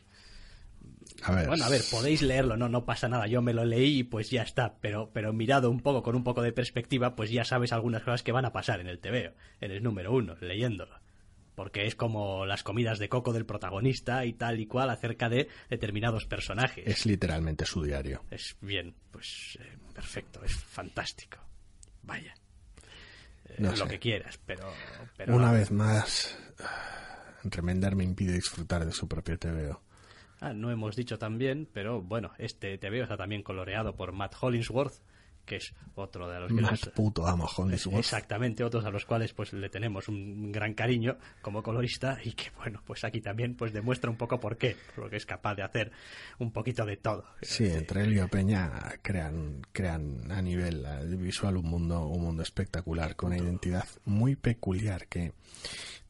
A 1.23 1.33
ver. 1.33 1.47
Bueno, 1.47 1.65
a 1.65 1.69
ver, 1.69 1.81
podéis 1.89 2.21
leerlo, 2.21 2.57
no, 2.57 2.69
no 2.69 2.85
pasa 2.85 3.07
nada. 3.09 3.27
Yo 3.27 3.41
me 3.41 3.53
lo 3.53 3.65
leí 3.65 3.99
y 3.99 4.03
pues 4.03 4.29
ya 4.29 4.43
está. 4.43 4.75
Pero, 4.81 5.11
pero 5.13 5.33
mirado 5.33 5.69
un 5.69 5.81
poco, 5.81 6.03
con 6.03 6.15
un 6.15 6.23
poco 6.23 6.41
de 6.41 6.51
perspectiva, 6.51 7.15
pues 7.15 7.31
ya 7.31 7.45
sabes 7.45 7.73
algunas 7.73 8.03
cosas 8.03 8.23
que 8.23 8.31
van 8.31 8.45
a 8.45 8.53
pasar 8.53 8.79
en 8.79 8.87
el 8.87 8.99
TVO, 8.99 9.33
en 9.61 9.71
el 9.71 9.83
número 9.83 10.13
uno, 10.13 10.35
leyéndolo. 10.41 10.99
Porque 11.55 11.85
es 11.85 11.95
como 11.95 12.45
las 12.45 12.63
comidas 12.63 12.97
de 12.99 13.09
coco 13.09 13.33
del 13.33 13.45
protagonista 13.45 14.25
y 14.25 14.33
tal 14.33 14.59
y 14.59 14.67
cual 14.67 14.89
acerca 14.89 15.29
de 15.29 15.47
determinados 15.69 16.25
personajes. 16.25 16.85
Es 16.87 17.05
literalmente 17.05 17.65
su 17.65 17.83
diario. 17.83 18.23
Es 18.31 18.55
bien, 18.61 18.95
pues 19.11 19.57
eh, 19.61 19.77
perfecto, 19.93 20.43
es 20.43 20.55
fantástico. 20.55 21.37
Vaya. 22.03 22.33
Eh, 23.45 23.55
No 23.59 23.71
lo 23.71 23.75
sé. 23.77 23.87
que 23.87 23.99
quieras, 23.99 24.39
pero. 24.45 24.71
pero 25.17 25.35
Una 25.35 25.51
vez 25.51 25.71
más, 25.71 26.37
Remender 27.43 27.95
me 27.95 28.03
impide 28.03 28.33
disfrutar 28.33 28.85
de 28.85 28.91
su 28.91 29.07
propio 29.07 29.37
TVO. 29.37 29.81
Ah, 30.39 30.53
no 30.53 30.71
hemos 30.71 30.95
dicho 30.95 31.19
también, 31.19 31.67
pero 31.71 32.01
bueno, 32.01 32.31
este 32.39 32.77
TVO 32.77 33.03
está 33.03 33.17
también 33.17 33.43
coloreado 33.43 33.95
por 33.95 34.11
Matt 34.11 34.35
Hollingsworth, 34.39 34.95
que 35.45 35.57
es 35.57 35.73
otro 35.95 36.29
de 36.29 36.39
los 36.39 36.51
Más 36.51 36.71
nos- 36.71 36.89
puto 36.93 37.27
amo. 37.27 37.47
Exactamente, 37.97 38.63
otros 38.63 38.85
a 38.85 38.89
los 38.89 39.05
cuales 39.05 39.33
pues 39.33 39.53
le 39.53 39.69
tenemos 39.69 40.07
un 40.07 40.51
gran 40.51 40.73
cariño 40.73 41.17
como 41.41 41.61
colorista 41.63 42.17
y 42.23 42.33
que 42.33 42.51
bueno, 42.57 42.81
pues 42.85 43.03
aquí 43.03 43.21
también 43.21 43.55
pues 43.55 43.73
demuestra 43.73 44.09
un 44.09 44.17
poco 44.17 44.39
por 44.39 44.57
qué, 44.57 44.75
porque 44.95 45.17
es 45.17 45.25
capaz 45.25 45.55
de 45.55 45.63
hacer 45.63 45.91
un 46.39 46.51
poquito 46.51 46.85
de 46.85 46.97
todo. 46.97 47.25
Sí, 47.41 47.65
entre 47.65 48.03
él 48.03 48.13
y 48.13 48.19
Opeña 48.19 48.71
crean, 49.01 49.61
crean 49.71 50.31
a 50.31 50.41
nivel 50.41 50.85
visual 51.17 51.57
un 51.57 51.65
mundo, 51.69 52.05
un 52.07 52.21
mundo 52.21 52.43
espectacular, 52.43 53.15
con 53.15 53.27
una 53.33 53.37
identidad 53.37 53.85
muy 54.05 54.35
peculiar 54.35 55.07
que 55.07 55.33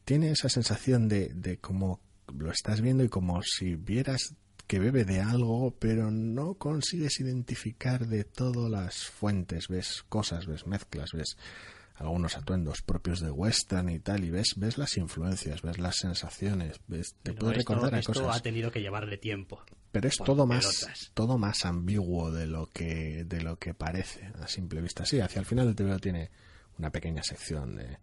tiene 0.04 0.30
esa 0.30 0.48
sensación 0.48 1.08
de, 1.08 1.28
de 1.34 1.58
como 1.58 2.00
lo 2.36 2.50
estás 2.50 2.80
viendo 2.80 3.04
y 3.04 3.08
como 3.08 3.42
si 3.42 3.74
vieras 3.76 4.34
que 4.72 4.78
bebe 4.78 5.04
de 5.04 5.20
algo, 5.20 5.76
pero 5.78 6.10
no 6.10 6.54
consigues 6.54 7.20
identificar 7.20 8.06
de 8.06 8.24
todas 8.24 8.70
las 8.70 9.04
fuentes, 9.04 9.68
ves 9.68 10.02
cosas, 10.08 10.46
ves 10.46 10.66
mezclas, 10.66 11.10
ves 11.12 11.36
algunos 11.96 12.38
atuendos 12.38 12.80
propios 12.80 13.20
de 13.20 13.30
western 13.30 13.90
y 13.90 13.98
tal, 13.98 14.24
y 14.24 14.30
ves, 14.30 14.54
ves 14.56 14.78
las 14.78 14.96
influencias, 14.96 15.60
ves 15.60 15.78
las 15.78 15.96
sensaciones, 15.96 16.80
ves, 16.88 17.16
te 17.22 17.32
Pero 17.34 17.40
puedes 17.40 17.58
esto- 17.58 17.74
recordar 17.74 17.94
a 17.96 17.98
esto 17.98 18.14
cosas. 18.14 18.34
ha 18.38 18.40
tenido 18.40 18.70
que 18.70 18.80
llevarle 18.80 19.18
tiempo. 19.18 19.60
Pero 19.90 20.08
es 20.08 20.16
todo 20.16 20.46
más, 20.46 21.10
todo 21.12 21.36
más 21.36 21.66
ambiguo 21.66 22.30
de 22.30 22.46
lo 22.46 22.66
que, 22.68 23.24
de 23.26 23.42
lo 23.42 23.58
que 23.58 23.74
parece 23.74 24.32
a 24.40 24.48
simple 24.48 24.80
vista. 24.80 25.04
Sí, 25.04 25.20
hacia 25.20 25.40
el 25.40 25.44
final 25.44 25.68
el 25.68 25.74
TVO 25.76 25.98
tiene 25.98 26.30
una 26.78 26.88
pequeña 26.88 27.22
sección 27.22 27.76
de 27.76 27.98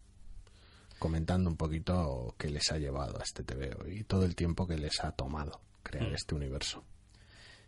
comentando 0.99 1.49
un 1.49 1.57
poquito 1.57 2.35
qué 2.37 2.51
les 2.51 2.71
ha 2.71 2.77
llevado 2.77 3.19
a 3.19 3.23
este 3.23 3.43
TVO 3.43 3.87
y 3.87 4.03
todo 4.03 4.23
el 4.23 4.35
tiempo 4.35 4.67
que 4.67 4.77
les 4.77 4.99
ha 5.03 5.13
tomado 5.13 5.61
crear 5.83 6.09
Mm. 6.09 6.13
este 6.15 6.35
universo. 6.35 6.83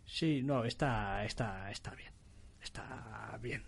Sí, 0.04 0.42
no, 0.42 0.64
está, 0.64 1.24
está, 1.24 1.70
está 1.70 1.94
bien. 1.94 2.12
Está 2.60 3.38
bien. 3.42 3.64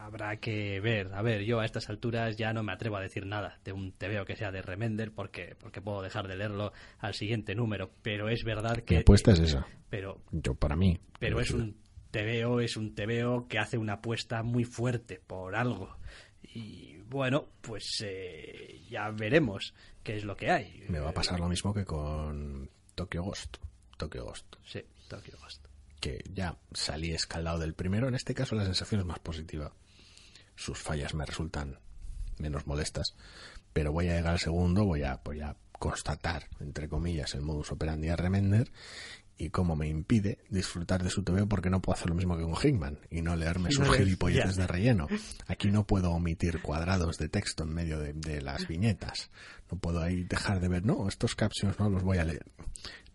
Habrá 0.00 0.36
que 0.38 0.80
ver. 0.80 1.12
A 1.14 1.22
ver, 1.22 1.42
yo 1.44 1.60
a 1.60 1.64
estas 1.64 1.88
alturas 1.88 2.36
ya 2.36 2.52
no 2.52 2.62
me 2.64 2.72
atrevo 2.72 2.96
a 2.96 3.00
decir 3.00 3.24
nada 3.24 3.58
de 3.64 3.72
un 3.72 3.92
TVO 3.92 4.24
que 4.24 4.34
sea 4.36 4.50
de 4.50 4.62
Remender 4.62 5.12
porque, 5.12 5.54
porque 5.60 5.80
puedo 5.80 6.02
dejar 6.02 6.26
de 6.26 6.36
leerlo 6.36 6.72
al 6.98 7.14
siguiente 7.14 7.54
número. 7.54 7.92
Pero 8.02 8.28
es 8.28 8.42
verdad 8.44 8.78
que. 8.78 8.98
apuesta 8.98 9.30
es 9.32 9.38
esa. 9.40 9.66
Pero, 9.90 10.22
Yo, 10.32 10.54
para 10.54 10.74
mí. 10.74 10.98
pero 11.20 11.38
es 11.40 11.52
un 11.52 11.76
TVO, 12.10 12.60
es 12.60 12.76
un 12.76 12.94
TVO 12.96 13.46
que 13.46 13.58
hace 13.60 13.78
una 13.78 13.94
apuesta 13.94 14.42
muy 14.42 14.64
fuerte 14.64 15.20
por 15.24 15.54
algo. 15.54 15.96
Y 16.42 16.96
bueno, 17.02 17.46
pues 17.60 18.02
eh, 18.04 18.80
ya 18.90 19.08
veremos 19.10 19.72
qué 20.02 20.16
es 20.16 20.24
lo 20.24 20.36
que 20.36 20.50
hay. 20.50 20.84
Me 20.88 20.98
va 20.98 21.10
a 21.10 21.14
pasar 21.14 21.38
lo 21.38 21.48
mismo 21.48 21.72
que 21.72 21.84
con 21.84 22.68
Tokyo 22.96 23.22
Ghost. 23.22 23.58
Tokyo 24.02 24.24
Ghost. 24.24 24.56
Sí, 24.66 24.84
Tokyo 25.06 25.38
Ghost. 25.40 25.66
que 26.00 26.24
ya 26.34 26.58
salí 26.72 27.12
escaldado 27.12 27.60
del 27.60 27.74
primero. 27.74 28.08
En 28.08 28.16
este 28.16 28.34
caso 28.34 28.56
la 28.56 28.64
sensación 28.64 29.02
es 29.02 29.06
más 29.06 29.20
positiva. 29.20 29.72
Sus 30.56 30.76
fallas 30.78 31.14
me 31.14 31.24
resultan 31.24 31.78
menos 32.38 32.66
molestas. 32.66 33.14
Pero 33.72 33.92
voy 33.92 34.08
a 34.08 34.16
llegar 34.16 34.32
al 34.32 34.40
segundo, 34.40 34.84
voy 34.84 35.04
a, 35.04 35.20
voy 35.24 35.40
a 35.40 35.56
constatar, 35.78 36.48
entre 36.58 36.88
comillas, 36.88 37.34
el 37.34 37.42
modus 37.42 37.70
operandi 37.70 38.08
a 38.08 38.16
Remender 38.16 38.72
y 39.38 39.50
cómo 39.50 39.76
me 39.76 39.88
impide 39.88 40.38
disfrutar 40.50 41.02
de 41.02 41.10
su 41.10 41.22
TV 41.22 41.46
porque 41.46 41.70
no 41.70 41.80
puedo 41.80 41.94
hacer 41.94 42.10
lo 42.10 42.16
mismo 42.16 42.36
que 42.36 42.42
con 42.42 42.54
Hickman 42.54 42.98
y 43.08 43.22
no 43.22 43.34
leerme 43.36 43.70
sus 43.70 43.86
no 43.86 43.92
gilipolleces 43.92 44.56
de 44.56 44.66
relleno. 44.66 45.06
Aquí 45.46 45.70
no 45.70 45.86
puedo 45.86 46.10
omitir 46.10 46.60
cuadrados 46.60 47.18
de 47.18 47.28
texto 47.28 47.62
en 47.62 47.72
medio 47.72 48.00
de, 48.00 48.12
de 48.12 48.42
las 48.42 48.66
viñetas. 48.66 49.30
No 49.70 49.78
puedo 49.78 50.02
ahí 50.02 50.24
dejar 50.24 50.60
de 50.60 50.68
ver, 50.68 50.84
no, 50.84 51.08
estos 51.08 51.36
captions 51.36 51.78
no 51.78 51.88
los 51.88 52.02
voy 52.02 52.18
a 52.18 52.24
leer. 52.24 52.44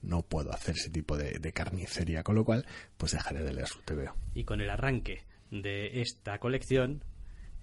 No 0.02 0.22
puedo 0.22 0.52
hacer 0.54 0.76
ese 0.76 0.89
tipo 0.89 1.18
de, 1.18 1.39
de 1.39 1.54
carnicería, 1.54 2.24
con 2.24 2.36
lo 2.36 2.45
cual, 2.45 2.66
pues 2.98 3.12
dejaré 3.14 3.43
de 3.43 3.54
leer 3.54 3.68
su 3.68 3.80
TVO. 3.82 4.16
y 4.34 4.43
con 4.43 4.62
el 4.62 4.70
arranque 4.70 5.24
de 5.52 6.02
esta 6.02 6.39
colección 6.39 7.04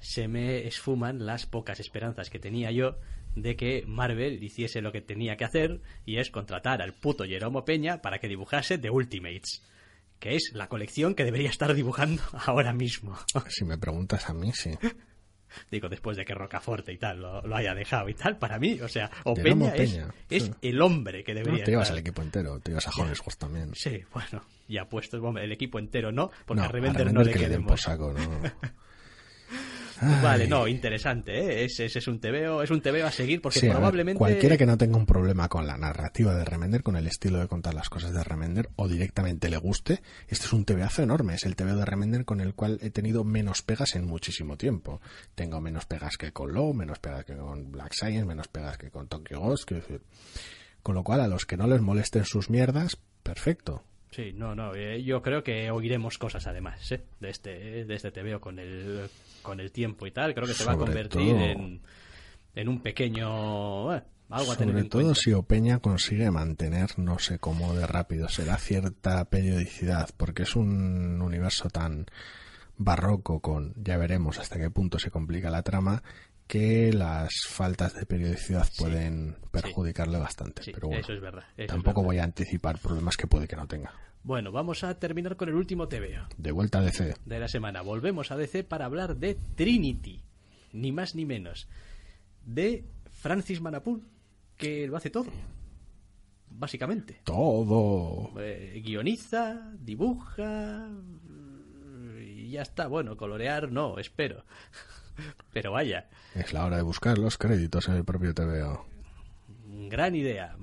se 0.01 0.28
me 0.28 0.66
esfuman 0.66 1.24
las 1.26 1.47
pocas 1.47 1.80
esperanzas 1.80 2.30
que 2.30 2.39
tenía 2.39 2.70
yo 2.70 2.99
de 3.37 3.57
que 3.57 3.85
Marvel 3.87 4.43
hiciese 4.43 4.80
lo 4.80 4.93
que 4.93 5.01
tenía 5.01 5.37
que 5.37 5.45
hacer 5.45 5.80
y 6.05 6.18
es 6.18 6.30
contratar 6.30 6.82
al 6.82 6.95
puto 6.95 7.24
Jeromo 7.24 7.64
Peña 7.64 8.01
para 8.03 8.18
que 8.18 8.28
dibujase 8.28 8.78
The 8.78 8.91
Ultimates, 8.91 9.62
que 10.20 10.35
es 10.37 10.53
la 10.55 10.68
colección 10.68 11.14
que 11.14 11.24
debería 11.24 11.51
estar 11.51 11.72
dibujando 11.74 12.22
ahora 12.47 12.72
mismo. 12.72 13.18
Si 13.49 13.64
me 13.64 13.78
preguntas 13.78 14.28
a 14.28 14.35
mí, 14.35 14.53
sí. 14.53 14.70
Digo, 15.70 15.88
después 15.88 16.16
de 16.16 16.24
que 16.24 16.34
Rocaforte 16.34 16.92
y 16.92 16.98
tal 16.98 17.20
lo, 17.20 17.42
lo 17.42 17.57
haya 17.57 17.74
dejado 17.74 18.09
y 18.09 18.14
tal, 18.14 18.38
para 18.38 18.59
mí, 18.59 18.80
o 18.80 18.88
sea, 18.88 19.11
o 19.24 19.34
Jeromo 19.34 19.70
Peña, 19.72 20.09
es, 20.30 20.44
es 20.44 20.52
el 20.62 20.80
hombre 20.82 21.24
que 21.24 21.34
No, 21.34 21.40
debería 21.40 21.64
te 21.64 21.70
llevas 21.70 21.84
estar. 21.88 21.94
al 21.96 22.00
equipo 22.00 22.22
entero, 22.22 22.59
te 22.61 22.70
llevas 22.70 22.86
a 22.88 22.90
Hollingsworth 22.90 23.38
también. 23.38 23.74
Sí, 23.74 24.02
bueno, 24.12 24.44
ya 24.68 24.88
puestos, 24.88 25.20
bueno, 25.20 25.38
el 25.40 25.52
equipo 25.52 25.78
entero 25.78 26.12
no, 26.12 26.30
porque 26.46 26.61
no, 26.62 26.68
a 26.68 26.70
Revender 26.70 27.09
a 27.09 27.12
no 27.12 27.22
le 27.22 27.32
que 27.32 27.38
le 27.38 27.48
den 27.48 27.64
por 27.66 27.78
saco, 27.78 28.12
¿no? 28.12 28.20
Vale, 30.01 30.47
no, 30.49 30.66
interesante, 30.66 31.32
¿eh? 31.38 31.64
Ese, 31.64 31.86
ese 31.86 31.99
es 31.99 32.09
un 32.09 32.20
TVO, 32.20 32.62
es 32.62 32.70
un 32.70 32.80
TVO 32.80 33.07
a 33.07 33.11
seguir 33.11 33.40
porque 33.40 33.61
Sí, 33.61 33.66
a 33.66 33.70
ver, 33.70 33.76
probablemente... 33.76 34.18
cualquiera 34.18 34.57
que 34.57 34.66
no 34.66 34.76
tenga 34.76 34.97
un 34.97 35.07
problema 35.07 35.49
con 35.49 35.66
la 35.66 35.76
narrativa 35.76 36.34
de 36.34 36.45
Remender, 36.45 36.82
con 36.82 36.97
el 36.97 37.07
estilo 37.07 37.38
de 37.38 37.49
contar 37.49 37.74
las 37.74 37.88
cosas 37.88 38.12
de 38.12 38.24
Remender, 38.24 38.70
o 38.76 38.88
directamente 38.88 39.49
le 39.49 39.57
guste, 39.57 40.03
este 40.28 40.47
es 40.47 40.53
un 40.53 40.64
TVazo 40.64 41.03
enorme. 41.03 41.34
Es 41.34 41.45
el 41.45 41.57
TVO 41.57 41.76
de 41.76 41.84
Remender 41.84 42.24
con 42.24 42.40
el 42.40 42.55
cual 42.55 42.78
he 42.82 42.90
tenido 42.90 43.24
menos 43.24 43.62
pegas 43.62 43.95
en 43.95 44.07
muchísimo 44.07 44.57
tiempo. 44.57 45.01
Tengo 45.34 45.61
menos 45.61 45.86
pegas 45.86 46.16
que 46.16 46.32
con 46.32 46.53
Low, 46.53 46.74
menos 46.74 46.99
pegas 46.99 47.24
que 47.24 47.36
con 47.36 47.70
Black 47.70 47.92
Science, 47.92 48.24
menos 48.24 48.49
pegas 48.49 48.78
que 48.78 48.90
con 48.90 49.09
Tokyo 49.09 49.40
Ghost. 49.40 49.70
Con 50.82 50.95
lo 50.95 51.03
cual, 51.03 51.20
a 51.20 51.28
los 51.28 51.47
que 51.47 51.57
no 51.57 51.66
les 51.66 51.80
molesten 51.80 52.24
sus 52.24 52.51
mierdas, 52.51 52.99
perfecto. 53.22 53.82
Sí, 54.14 54.32
no, 54.32 54.54
no, 54.54 54.74
eh, 54.74 55.02
yo 55.02 55.22
creo 55.22 55.42
que 55.42 55.70
oiremos 55.70 56.18
cosas 56.18 56.46
además, 56.46 56.92
¿eh? 56.92 57.02
De 57.20 57.30
este, 57.30 57.84
de 57.84 57.94
este 57.94 58.12
TVO 58.12 58.40
con 58.40 58.58
el, 58.58 59.08
con 59.42 59.58
el 59.60 59.72
tiempo 59.72 60.06
y 60.06 60.12
tal, 60.12 60.34
creo 60.34 60.46
que 60.46 60.54
se 60.54 60.64
va 60.64 60.72
a 60.72 60.76
convertir 60.76 61.20
todo- 61.22 61.40
en, 61.40 61.80
en 62.54 62.68
un 62.68 62.80
pequeño... 62.80 63.94
eh, 63.96 64.02
algo 64.30 64.52
a 64.52 64.56
tener 64.56 64.72
Sobre 64.74 64.80
en 64.82 64.88
todo 64.88 65.02
cuenta. 65.02 65.20
si 65.20 65.32
Opeña 65.32 65.78
consigue 65.80 66.30
mantener, 66.30 66.98
no 66.98 67.18
sé 67.18 67.38
cómo 67.38 67.74
de 67.74 67.86
rápido, 67.86 68.28
será 68.28 68.56
cierta 68.56 69.24
periodicidad, 69.26 70.08
porque 70.16 70.44
es 70.44 70.54
un 70.56 71.20
universo 71.20 71.68
tan 71.68 72.06
barroco 72.76 73.40
con, 73.40 73.74
ya 73.76 73.96
veremos 73.96 74.38
hasta 74.38 74.58
qué 74.58 74.70
punto 74.70 74.98
se 74.98 75.10
complica 75.10 75.50
la 75.50 75.62
trama, 75.62 76.02
que 76.47 76.92
las 76.92 77.30
faltas 77.49 77.95
de 77.95 78.07
periodicidad 78.07 78.68
pueden 78.78 79.36
perjudicarle 79.51 80.18
bastante. 80.18 80.62
Sí, 80.62 80.72
Pero 80.74 80.88
bueno, 80.88 81.03
eso 81.03 81.12
es 81.12 81.20
verdad. 81.20 81.45
eso 81.57 81.62
es 81.62 81.66
tampoco 81.68 82.01
verdad. 82.03 82.07
voy 82.09 82.18
a 82.18 82.24
anticipar 82.24 82.78
problemas 82.78 83.16
que 83.16 83.26
puede 83.26 83.49
que 83.49 83.57
no 83.57 83.66
tenga. 83.66 83.92
Bueno, 84.22 84.53
vamos 84.53 84.84
a 84.84 84.99
terminar 84.99 85.36
con 85.36 85.51
el 85.51 85.55
último 85.55 85.86
TVO 85.86 86.28
De 86.38 86.51
vuelta 86.51 86.78
a 86.78 86.82
DC. 86.82 87.14
de 87.24 87.38
la 87.38 87.49
semana. 87.49 87.82
Volvemos 87.82 88.30
a 88.30 88.36
DC 88.36 88.64
para 88.64 88.86
hablar 88.86 89.16
de 89.16 89.36
Trinity, 89.55 90.22
ni 90.72 90.92
más 90.92 91.14
ni 91.14 91.24
menos, 91.26 91.68
de 92.45 92.84
Francis 93.11 93.61
Manapul, 93.61 94.03
que 94.57 94.86
lo 94.86 94.97
hace 94.97 95.11
todo, 95.11 95.26
básicamente. 96.51 97.20
Todo. 97.24 98.32
Eh, 98.40 98.80
guioniza, 98.84 99.72
dibuja 99.78 100.88
y 102.20 102.51
ya 102.51 102.62
está. 102.62 102.86
Bueno, 102.86 103.16
colorear 103.16 103.70
no, 103.72 103.99
espero. 103.99 104.45
Pero 105.52 105.72
vaya, 105.72 106.08
Es 106.34 106.52
la 106.52 106.64
hora 106.64 106.76
de 106.76 106.82
buscar 106.82 107.18
los 107.18 107.38
créditos 107.38 107.88
en 107.88 107.94
el 107.96 108.04
propio 108.04 108.34
TVO. 108.34 108.86
gran 109.88 110.14
idea. 110.14 110.56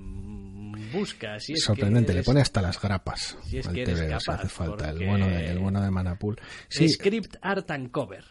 Busca, 0.94 1.40
si 1.40 1.54
es 1.54 1.64
Sorprendente, 1.64 2.08
que 2.08 2.14
le 2.14 2.20
eres 2.20 2.26
pone 2.26 2.42
hasta 2.42 2.62
las 2.62 2.82
grapas 2.82 3.38
si 3.44 3.60
es 3.60 3.68
al 3.68 3.74
que 3.76 3.86
TVO 3.86 3.96
si 3.98 4.08
capaz, 4.08 4.40
hace 4.40 4.50
falta. 4.50 4.90
El 4.90 5.06
bueno, 5.08 5.28
de, 5.28 5.46
el 5.52 5.60
bueno 5.60 5.82
de 5.82 5.92
Manapul. 5.92 6.38
Sí, 6.70 6.90
Script 6.90 7.36
Art 7.42 7.70
and 7.72 7.92
Cover. 7.92 8.26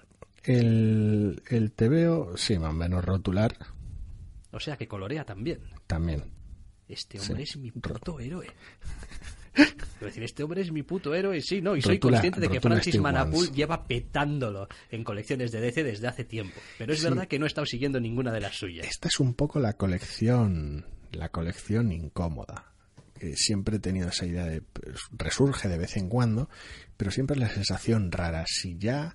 el, 0.45 1.43
el 1.49 1.73
TVO, 1.73 2.37
sí, 2.37 2.59
más 2.59 2.71
o 2.71 2.75
menos 2.75 3.05
rotular, 3.05 3.57
O 4.53 4.61
sea 4.61 4.77
que 4.77 4.89
colorea 4.89 5.25
también. 5.25 5.61
también. 5.87 6.25
Este 6.89 7.19
hombre 7.21 7.47
Sí. 7.47 7.53
es 7.53 7.57
mi 7.57 7.71
puto 7.71 8.19
héroe. 8.21 8.47
Es 9.55 10.01
decir, 10.01 10.23
este 10.23 10.43
hombre 10.43 10.63
es 10.63 10.73
mi 10.73 10.83
puto 10.83 11.15
héroe. 11.15 11.41
Sí, 11.43 11.61
no, 11.61 11.77
y 11.77 11.83
soy 11.83 11.97
Rotula- 11.99 12.13
consciente 12.13 12.41
de 12.41 12.49
que 12.49 12.61
Francis 12.61 12.95
Steve 12.95 13.03
Manapul 13.03 13.51
lleva 13.53 13.85
petándolo 13.87 14.69
en 14.91 15.05
colecciones 15.05 15.53
de 15.53 15.61
DC 15.61 15.83
desde 15.85 16.07
hace 16.09 16.25
tiempo. 16.25 16.59
Pero 16.79 16.93
es 16.93 17.01
Sí. 17.01 17.05
verdad 17.05 17.27
que 17.29 17.39
no 17.39 17.45
he 17.47 17.49
estado 17.49 17.67
siguiendo 17.67 18.01
ninguna 18.01 18.33
de 18.33 18.41
las 18.41 18.57
suyas. 18.57 18.87
Esta 18.87 19.09
es 19.09 19.21
un 19.21 19.35
poco 19.35 19.59
la 19.61 19.75
colección, 19.75 20.87
la 21.13 21.29
colección 21.31 21.93
incómoda. 21.93 22.67
siempre 23.35 23.77
he 23.77 23.81
tenido 23.81 24.09
esa 24.09 24.25
idea 24.25 24.47
de 24.47 24.63
pues, 24.63 24.97
resurge 25.11 25.69
de 25.69 25.77
vez 25.77 25.99
en 25.99 26.09
cuando, 26.09 26.49
pero 26.97 27.11
siempre 27.11 27.35
es 27.35 27.41
la 27.41 27.51
sensación 27.51 28.11
rara. 28.11 28.45
Si 28.47 28.79
ya 28.79 29.15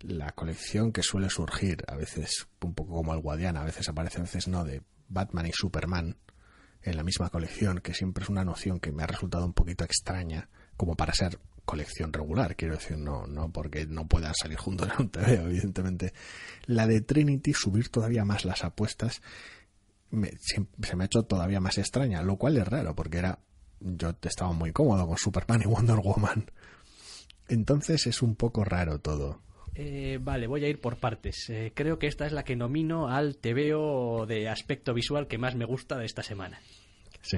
la 0.00 0.32
colección 0.32 0.90
que 0.90 1.04
suele 1.04 1.30
surgir, 1.30 1.84
a 1.86 1.94
veces 1.94 2.48
un 2.60 2.74
poco 2.74 2.94
como 2.96 3.14
el 3.14 3.20
Guadiana, 3.20 3.60
a 3.60 3.64
veces 3.64 3.88
aparece, 3.88 4.18
a 4.18 4.22
veces 4.22 4.48
no, 4.48 4.64
de 4.64 4.82
Batman 5.08 5.46
y 5.46 5.52
Superman 5.52 6.16
en 6.84 6.96
la 6.96 7.02
misma 7.02 7.30
colección, 7.30 7.80
que 7.80 7.94
siempre 7.94 8.24
es 8.24 8.30
una 8.30 8.44
noción 8.44 8.78
que 8.78 8.92
me 8.92 9.02
ha 9.02 9.06
resultado 9.06 9.44
un 9.44 9.52
poquito 9.52 9.84
extraña, 9.84 10.48
como 10.76 10.96
para 10.96 11.14
ser 11.14 11.38
colección 11.64 12.12
regular, 12.12 12.56
quiero 12.56 12.74
decir, 12.74 12.98
no, 12.98 13.26
no 13.26 13.50
porque 13.50 13.86
no 13.86 14.06
puedan 14.06 14.34
salir 14.34 14.58
juntos 14.58 14.88
en 14.94 15.06
un 15.06 15.10
TV, 15.10 15.34
evidentemente. 15.34 16.12
La 16.66 16.86
de 16.86 17.00
Trinity, 17.00 17.54
subir 17.54 17.88
todavía 17.88 18.24
más 18.24 18.44
las 18.44 18.64
apuestas, 18.64 19.22
se 20.10 20.96
me 20.96 21.04
ha 21.04 21.06
hecho 21.06 21.22
todavía 21.24 21.60
más 21.60 21.78
extraña, 21.78 22.22
lo 22.22 22.36
cual 22.36 22.58
es 22.58 22.68
raro, 22.68 22.94
porque 22.94 23.18
era 23.18 23.40
yo 23.84 24.14
estaba 24.22 24.52
muy 24.52 24.72
cómodo 24.72 25.06
con 25.06 25.18
Superman 25.18 25.62
y 25.62 25.66
Wonder 25.66 25.96
Woman. 25.96 26.50
Entonces 27.48 28.06
es 28.06 28.22
un 28.22 28.34
poco 28.34 28.64
raro 28.64 28.98
todo. 29.00 29.42
Eh, 29.74 30.18
vale, 30.20 30.46
voy 30.46 30.64
a 30.64 30.68
ir 30.68 30.80
por 30.80 30.96
partes. 30.98 31.50
Eh, 31.50 31.72
creo 31.74 31.98
que 31.98 32.06
esta 32.06 32.26
es 32.26 32.32
la 32.32 32.44
que 32.44 32.56
nomino 32.56 33.08
al 33.08 33.36
TVO 33.36 34.26
de 34.26 34.48
aspecto 34.48 34.94
visual 34.94 35.26
que 35.26 35.38
más 35.38 35.56
me 35.56 35.64
gusta 35.64 35.98
de 35.98 36.06
esta 36.06 36.22
semana. 36.22 36.60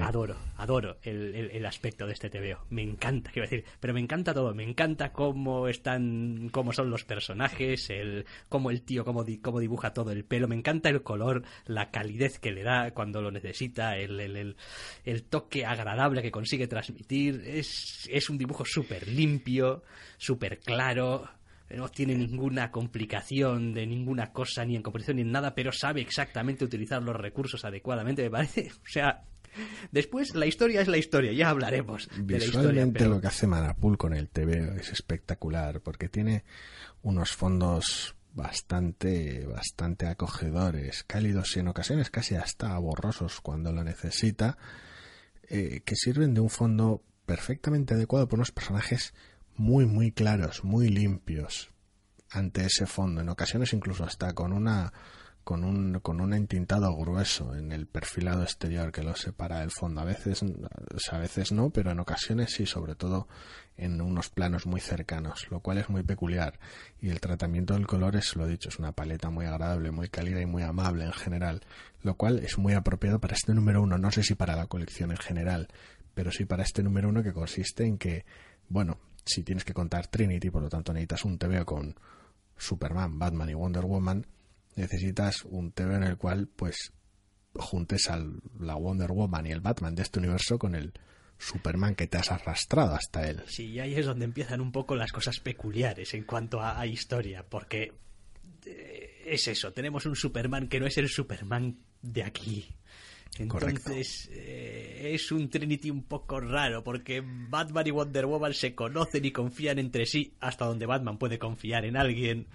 Adoro, 0.01 0.35
adoro 0.57 0.97
el, 1.01 1.65
aspecto 1.65 2.05
de 2.05 2.11
este 2.11 2.29
TVO. 2.29 2.65
Me 2.69 2.81
encanta, 2.81 3.31
quiero 3.31 3.47
decir, 3.47 3.63
pero 3.79 3.93
me 3.93 4.01
encanta 4.01 4.33
todo. 4.33 4.53
Me 4.53 4.63
encanta 4.63 5.13
cómo 5.13 5.69
están, 5.69 6.49
cómo 6.51 6.73
son 6.73 6.89
los 6.89 7.05
personajes, 7.05 7.89
el, 7.89 8.25
cómo 8.49 8.69
el 8.69 8.81
tío, 8.81 9.05
cómo, 9.05 9.25
cómo 9.41 9.59
dibuja 9.61 9.93
todo 9.93 10.11
el 10.11 10.25
pelo. 10.25 10.49
Me 10.49 10.55
encanta 10.55 10.89
el 10.89 11.03
color, 11.03 11.43
la 11.65 11.89
calidez 11.89 12.37
que 12.37 12.51
le 12.51 12.63
da 12.63 12.91
cuando 12.91 13.21
lo 13.21 13.31
necesita, 13.31 13.95
el, 13.95 14.19
el, 14.19 14.57
el 15.05 15.23
toque 15.23 15.65
agradable 15.65 16.21
que 16.21 16.31
consigue 16.31 16.67
transmitir. 16.67 17.41
Es, 17.45 18.09
es 18.11 18.29
un 18.29 18.37
dibujo 18.37 18.65
súper 18.65 19.07
limpio, 19.07 19.83
súper 20.17 20.59
claro 20.59 21.29
no 21.69 21.89
tiene 21.89 22.15
ninguna 22.15 22.71
complicación 22.71 23.73
de 23.73 23.85
ninguna 23.85 24.31
cosa, 24.31 24.63
ni 24.63 24.75
en 24.75 24.81
composición 24.81 25.17
ni 25.17 25.23
en 25.23 25.31
nada, 25.31 25.53
pero 25.53 25.71
sabe 25.71 26.01
exactamente 26.01 26.63
utilizar 26.63 27.01
los 27.03 27.15
recursos 27.15 27.63
adecuadamente, 27.65 28.23
me 28.23 28.29
parece. 28.29 28.71
O 28.87 28.89
sea, 28.89 29.23
después 29.91 30.33
la 30.33 30.45
historia 30.45 30.81
es 30.81 30.87
la 30.87 30.97
historia, 30.97 31.33
ya 31.33 31.49
hablaremos 31.49 32.09
de 32.17 32.39
la 32.39 32.45
historia. 32.45 32.85
lo 32.85 33.19
que 33.19 33.27
hace 33.27 33.47
Manapul 33.47 33.97
con 33.97 34.13
el 34.13 34.29
TV 34.29 34.79
es 34.79 34.91
espectacular, 34.91 35.81
porque 35.81 36.07
tiene 36.07 36.45
unos 37.03 37.33
fondos 37.33 38.15
bastante, 38.33 39.45
bastante 39.45 40.07
acogedores, 40.07 41.03
cálidos 41.03 41.57
y 41.57 41.59
en 41.59 41.67
ocasiones 41.67 42.09
casi 42.09 42.35
hasta 42.35 42.77
borrosos 42.77 43.41
cuando 43.41 43.73
lo 43.73 43.83
necesita, 43.83 44.57
eh, 45.49 45.81
que 45.83 45.95
sirven 45.95 46.33
de 46.33 46.41
un 46.41 46.49
fondo 46.49 47.03
perfectamente 47.25 47.95
adecuado 47.95 48.27
por 48.27 48.39
unos 48.39 48.51
personajes 48.51 49.13
muy, 49.57 49.85
muy 49.85 50.11
claros, 50.11 50.63
muy 50.63 50.89
limpios 50.89 51.69
ante 52.29 52.65
ese 52.65 52.85
fondo. 52.85 53.21
En 53.21 53.29
ocasiones 53.29 53.73
incluso 53.73 54.03
hasta 54.03 54.33
con 54.33 54.53
una 54.53 54.93
con 55.47 55.63
un, 55.63 56.01
con 56.01 56.19
un 56.19 56.33
entintado 56.33 56.93
grueso 56.93 57.55
en 57.55 57.71
el 57.71 57.87
perfilado 57.87 58.43
exterior 58.43 58.91
que 58.91 59.01
lo 59.01 59.15
separa 59.15 59.61
del 59.61 59.71
fondo. 59.71 60.01
A 60.01 60.03
veces, 60.03 60.43
a 61.09 61.17
veces 61.19 61.53
no, 61.53 61.69
pero 61.69 61.91
en 61.91 62.01
ocasiones 62.01 62.51
sí, 62.51 62.65
sobre 62.65 62.95
todo 62.95 63.29
en 63.77 64.01
unos 64.01 64.27
planos 64.27 64.65
muy 64.65 64.81
cercanos, 64.81 65.49
lo 65.49 65.61
cual 65.61 65.77
es 65.77 65.87
muy 65.87 66.03
peculiar. 66.03 66.59
Y 66.99 67.11
el 67.11 67.21
tratamiento 67.21 67.75
del 67.75 67.87
color 67.87 68.17
es, 68.17 68.35
lo 68.35 68.45
dicho, 68.45 68.67
es 68.67 68.77
una 68.77 68.91
paleta 68.91 69.29
muy 69.29 69.45
agradable, 69.45 69.91
muy 69.91 70.09
cálida 70.09 70.41
y 70.41 70.45
muy 70.45 70.63
amable 70.63 71.05
en 71.05 71.13
general, 71.13 71.61
lo 72.01 72.15
cual 72.15 72.39
es 72.39 72.57
muy 72.57 72.73
apropiado 72.73 73.21
para 73.21 73.35
este 73.35 73.53
número 73.53 73.81
uno. 73.81 73.97
No 73.97 74.11
sé 74.11 74.23
si 74.23 74.35
para 74.35 74.57
la 74.57 74.67
colección 74.67 75.11
en 75.11 75.17
general, 75.17 75.69
pero 76.13 76.29
sí 76.33 76.43
para 76.43 76.63
este 76.63 76.83
número 76.83 77.07
uno 77.07 77.23
que 77.23 77.31
consiste 77.31 77.85
en 77.85 77.97
que, 77.97 78.25
bueno, 78.67 78.97
si 79.27 79.43
tienes 79.43 79.63
que 79.63 79.73
contar 79.73 80.07
Trinity, 80.07 80.49
por 80.49 80.61
lo 80.61 80.69
tanto 80.69 80.93
necesitas 80.93 81.25
un 81.25 81.37
TV 81.37 81.65
con 81.65 81.95
Superman, 82.57 83.19
Batman 83.19 83.49
y 83.49 83.53
Wonder 83.53 83.85
Woman, 83.85 84.25
necesitas 84.75 85.43
un 85.45 85.71
TV 85.71 85.95
en 85.95 86.03
el 86.03 86.17
cual 86.17 86.47
pues 86.47 86.93
juntes 87.55 88.09
a 88.09 88.23
la 88.59 88.75
Wonder 88.75 89.11
Woman 89.11 89.47
y 89.47 89.51
el 89.51 89.61
Batman 89.61 89.95
de 89.95 90.03
este 90.03 90.19
universo 90.19 90.57
con 90.57 90.75
el 90.75 90.93
Superman 91.37 91.95
que 91.95 92.07
te 92.07 92.17
has 92.17 92.31
arrastrado 92.31 92.95
hasta 92.95 93.29
él. 93.29 93.43
Sí, 93.47 93.79
ahí 93.79 93.95
es 93.95 94.05
donde 94.05 94.25
empiezan 94.25 94.61
un 94.61 94.71
poco 94.71 94.95
las 94.95 95.11
cosas 95.11 95.39
peculiares 95.39 96.13
en 96.13 96.23
cuanto 96.23 96.61
a, 96.61 96.85
historia, 96.85 97.45
porque 97.47 97.93
eh, 98.65 99.23
es 99.25 99.47
eso, 99.47 99.71
tenemos 99.71 100.05
un 100.05 100.15
Superman 100.15 100.67
que 100.67 100.79
no 100.79 100.87
es 100.87 100.97
el 100.97 101.09
Superman 101.09 101.77
de 102.01 102.23
aquí. 102.23 102.67
Entonces 103.37 104.29
eh, 104.31 105.11
es 105.13 105.31
un 105.31 105.49
Trinity 105.49 105.89
un 105.89 106.03
poco 106.03 106.39
raro 106.39 106.83
porque 106.83 107.23
Batman 107.23 107.87
y 107.87 107.91
Wonder 107.91 108.25
Woman 108.25 108.53
se 108.53 108.73
conocen 108.73 109.25
y 109.25 109.31
confían 109.31 109.79
entre 109.79 110.05
sí 110.05 110.33
hasta 110.39 110.65
donde 110.65 110.85
Batman 110.85 111.17
puede 111.17 111.39
confiar 111.39 111.85
en 111.85 111.97
alguien. 111.97 112.47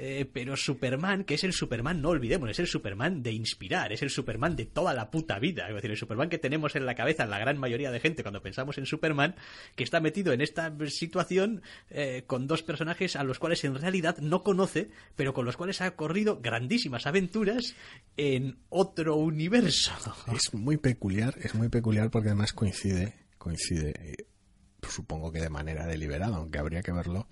Eh, 0.00 0.30
pero 0.32 0.56
Superman, 0.56 1.24
que 1.24 1.34
es 1.34 1.42
el 1.42 1.52
Superman, 1.52 2.00
no 2.00 2.10
olvidemos, 2.10 2.48
es 2.48 2.60
el 2.60 2.68
Superman 2.68 3.20
de 3.20 3.32
inspirar, 3.32 3.92
es 3.92 4.00
el 4.02 4.10
Superman 4.10 4.54
de 4.54 4.64
toda 4.64 4.94
la 4.94 5.10
puta 5.10 5.40
vida. 5.40 5.66
Es 5.68 5.74
decir, 5.74 5.90
el 5.90 5.96
Superman 5.96 6.28
que 6.28 6.38
tenemos 6.38 6.76
en 6.76 6.86
la 6.86 6.94
cabeza 6.94 7.26
la 7.26 7.40
gran 7.40 7.58
mayoría 7.58 7.90
de 7.90 7.98
gente 7.98 8.22
cuando 8.22 8.40
pensamos 8.40 8.78
en 8.78 8.86
Superman, 8.86 9.34
que 9.74 9.82
está 9.82 9.98
metido 9.98 10.32
en 10.32 10.40
esta 10.40 10.72
situación 10.86 11.62
eh, 11.90 12.22
con 12.28 12.46
dos 12.46 12.62
personajes 12.62 13.16
a 13.16 13.24
los 13.24 13.40
cuales 13.40 13.64
en 13.64 13.74
realidad 13.74 14.18
no 14.18 14.44
conoce, 14.44 14.88
pero 15.16 15.34
con 15.34 15.44
los 15.44 15.56
cuales 15.56 15.80
ha 15.80 15.90
corrido 15.96 16.40
grandísimas 16.40 17.08
aventuras 17.08 17.74
en 18.16 18.58
otro 18.68 19.16
universo. 19.16 19.92
Es 20.32 20.54
muy 20.54 20.76
peculiar, 20.76 21.34
es 21.42 21.56
muy 21.56 21.68
peculiar 21.68 22.10
porque 22.10 22.28
además 22.28 22.52
coincide, 22.52 23.14
coincide, 23.38 23.94
eh, 23.98 24.26
supongo 24.88 25.32
que 25.32 25.40
de 25.40 25.50
manera 25.50 25.86
deliberada, 25.86 26.36
aunque 26.36 26.58
habría 26.58 26.82
que 26.82 26.92
verlo 26.92 27.26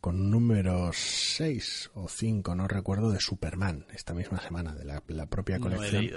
con 0.00 0.30
número 0.30 0.90
6 0.92 1.90
o 1.94 2.08
5, 2.08 2.54
no 2.54 2.68
recuerdo, 2.68 3.10
de 3.10 3.20
Superman, 3.20 3.86
esta 3.94 4.14
misma 4.14 4.40
semana, 4.40 4.74
de 4.74 4.84
la, 4.84 5.26
propia 5.26 5.58
colección. 5.58 6.08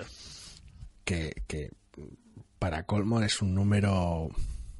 que, 1.04 1.44
que 1.48 1.72
para 2.60 2.86
colmo 2.86 3.22
es 3.22 3.42
un 3.42 3.56
número 3.56 4.30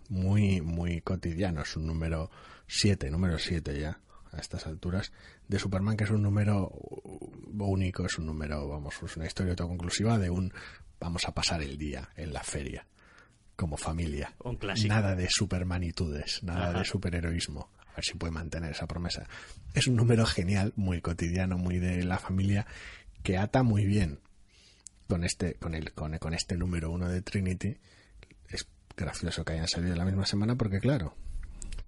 muy, 0.10 0.62
muy 0.62 1.02
cotidiano, 1.02 1.62
es 1.62 1.76
un 1.76 1.88
número 1.88 2.30
7, 2.68 3.10
número 3.10 3.40
7 3.40 3.80
ya, 3.80 4.00
a 4.32 4.38
estas 4.38 4.68
alturas, 4.68 5.12
de 5.48 5.60
Superman, 5.60 5.98
que 5.98 6.04
es 6.04 6.12
un 6.12 6.22
número 6.22 6.72
único, 7.58 8.06
es 8.06 8.18
un 8.18 8.26
número, 8.26 8.68
vamos, 8.68 8.96
es 9.04 9.18
una 9.18 9.26
historia 9.26 9.52
autoconclusiva 9.52 10.18
de 10.18 10.30
un 10.30 10.54
vamos 11.00 11.28
a 11.28 11.34
pasar 11.34 11.64
el 11.64 11.78
día 11.78 12.10
en 12.16 12.32
la 12.32 12.44
feria 12.44 12.86
como 13.56 13.76
familia. 13.78 14.34
Un 14.44 14.58
clásico. 14.58 14.94
Nada 14.94 15.16
de 15.16 15.28
supermanitudes, 15.30 16.44
nada 16.44 16.74
de 16.74 16.86
superheroísmo 16.86 17.70
a 17.92 17.96
ver 17.96 18.06
si 18.06 18.16
puede 18.16 18.32
mantener 18.32 18.72
esa 18.72 18.88
promesa. 18.88 19.28
Es 19.74 19.88
un 19.88 19.96
número 19.96 20.26
genial, 20.26 20.74
muy 20.76 21.02
cotidiano, 21.02 21.58
muy 21.58 21.80
de 21.80 22.04
la 22.04 22.20
familia, 22.20 22.66
que 23.24 23.38
ata 23.38 23.64
muy 23.64 23.86
bien 23.86 24.20
con 25.08 25.24
este, 25.24 25.56
con 25.56 25.76
el, 25.76 25.94
con, 25.94 26.18
con 26.18 26.34
este 26.34 26.56
número 26.58 26.90
uno 26.92 27.10
de 27.10 27.22
Trinity. 27.22 27.78
Es 28.50 28.68
gracioso 28.96 29.44
que 29.44 29.54
hayan 29.54 29.68
salido 29.68 29.96
la 29.96 30.06
misma 30.06 30.26
semana 30.26 30.56
porque, 30.56 30.80
claro, 30.80 31.16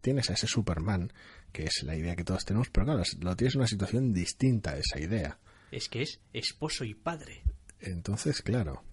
tienes 0.02 0.30
a 0.30 0.34
ese 0.34 0.48
Superman, 0.48 1.12
que 1.52 1.64
es 1.64 1.84
la 1.84 1.96
idea 1.96 2.16
que 2.16 2.26
todos 2.26 2.46
tenemos, 2.46 2.70
pero 2.70 2.86
claro, 2.86 3.04
lo 3.22 3.36
tienes 3.36 3.56
en 3.56 3.62
una 3.62 3.68
situación 3.68 4.14
distinta 4.14 4.72
a 4.72 4.78
esa 4.78 5.00
idea. 5.00 5.40
Es 5.72 5.88
que 5.88 6.02
es 6.02 6.20
esposo 6.34 6.84
y 6.84 6.94
padre. 6.94 7.44
Entonces, 7.80 8.42
claro, 8.42 8.84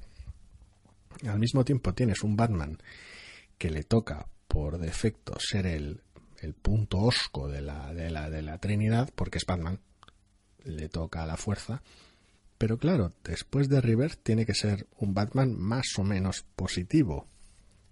al 1.26 1.38
mismo 1.38 1.64
tiempo 1.64 1.92
tienes 1.94 2.22
un 2.22 2.36
Batman 2.36 2.78
que 3.58 3.70
le 3.70 3.82
toca 3.82 4.28
por 4.48 4.78
defecto 4.78 5.38
ser 5.38 5.66
el 5.66 6.02
el 6.40 6.54
punto 6.54 6.98
osco 6.98 7.48
de 7.48 7.60
la, 7.60 7.92
de 7.92 8.10
la, 8.10 8.30
de 8.30 8.42
la 8.42 8.58
Trinidad, 8.58 9.10
porque 9.14 9.38
es 9.38 9.46
Batman, 9.46 9.80
le 10.64 10.88
toca 10.88 11.22
a 11.22 11.26
la 11.26 11.36
fuerza. 11.36 11.82
Pero 12.58 12.78
claro, 12.78 13.12
después 13.24 13.68
de 13.68 13.80
River 13.80 14.16
tiene 14.16 14.44
que 14.44 14.54
ser 14.54 14.86
un 14.98 15.14
Batman 15.14 15.56
más 15.58 15.98
o 15.98 16.04
menos 16.04 16.44
positivo. 16.56 17.26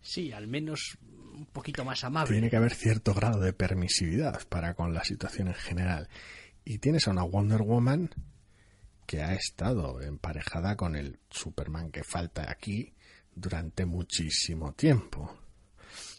Sí, 0.01 0.33
al 0.33 0.47
menos 0.47 0.99
un 1.39 1.47
poquito 1.47 1.85
más 1.85 2.05
amable. 2.05 2.33
Tiene 2.33 2.51
que 2.51 2.57
haber 2.57 2.75
cierto 2.75 3.15
grado 3.15 3.41
de 3.41 3.53
permisividad 3.53 4.47
para 4.49 4.75
con 4.75 4.93
la 4.93 5.05
situación 5.05 5.49
en 5.49 5.55
general. 5.55 6.09
Y 6.65 6.79
tienes 6.79 7.09
a 7.09 7.13
una 7.13 7.23
Wonder 7.23 7.63
Woman 7.63 8.11
que 9.07 9.23
ha 9.23 9.33
estado 9.35 10.03
emparejada 10.03 10.77
con 10.77 10.97
el 10.97 11.19
Superman 11.31 11.91
que 11.91 12.05
falta 12.05 12.51
aquí 12.51 12.93
durante 13.35 13.87
muchísimo 13.87 14.75
tiempo. 14.75 15.39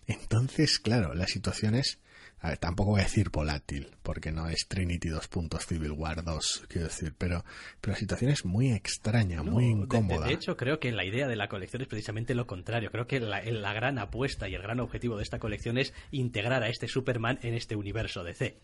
Entonces, 0.08 0.80
claro, 0.80 1.14
la 1.14 1.28
situación 1.28 1.76
es 1.76 2.00
a 2.42 2.50
ver, 2.50 2.58
tampoco 2.58 2.92
voy 2.92 3.02
a 3.02 3.04
decir 3.04 3.30
volátil, 3.32 3.90
porque 4.04 4.32
no 4.32 4.48
es 4.48 4.66
Trinity 4.68 5.10
2. 5.10 5.30
Civil 5.68 5.92
War 5.92 6.24
2, 6.24 6.66
quiero 6.70 6.88
decir, 6.88 7.14
pero, 7.18 7.44
pero 7.82 7.94
la 7.94 8.00
situación 8.00 8.32
es 8.32 8.46
muy 8.46 8.72
extraña, 8.72 9.44
muy 9.44 9.74
No, 9.74 9.78
de- 9.78 9.84
incómoda. 9.84 10.22
De, 10.26 10.30
de 10.30 10.34
hecho, 10.36 10.56
creo 10.58 10.80
que 10.80 10.92
la 10.92 11.04
idea 11.06 11.28
de 11.28 11.36
la 11.36 11.48
colección 11.50 11.82
es 11.82 11.88
precisamente 11.88 12.34
lo 12.36 12.48
contrario. 12.48 12.92
Creo 12.92 13.08
que 13.08 13.20
la, 13.20 13.42
la 13.44 13.74
gran 13.74 14.00
apuesta 14.00 14.48
y 14.48 14.56
el 14.56 14.62
gran 14.62 14.80
objetivo 14.80 15.18
de 15.18 15.24
esta 15.24 15.40
colección 15.40 15.78
es 15.78 15.94
integrar 16.12 16.64
a 16.64 16.70
este 16.70 16.88
Superman 16.88 17.40
en 17.44 17.54
este 17.54 17.76
universo 17.76 18.24
DC. 18.24 18.58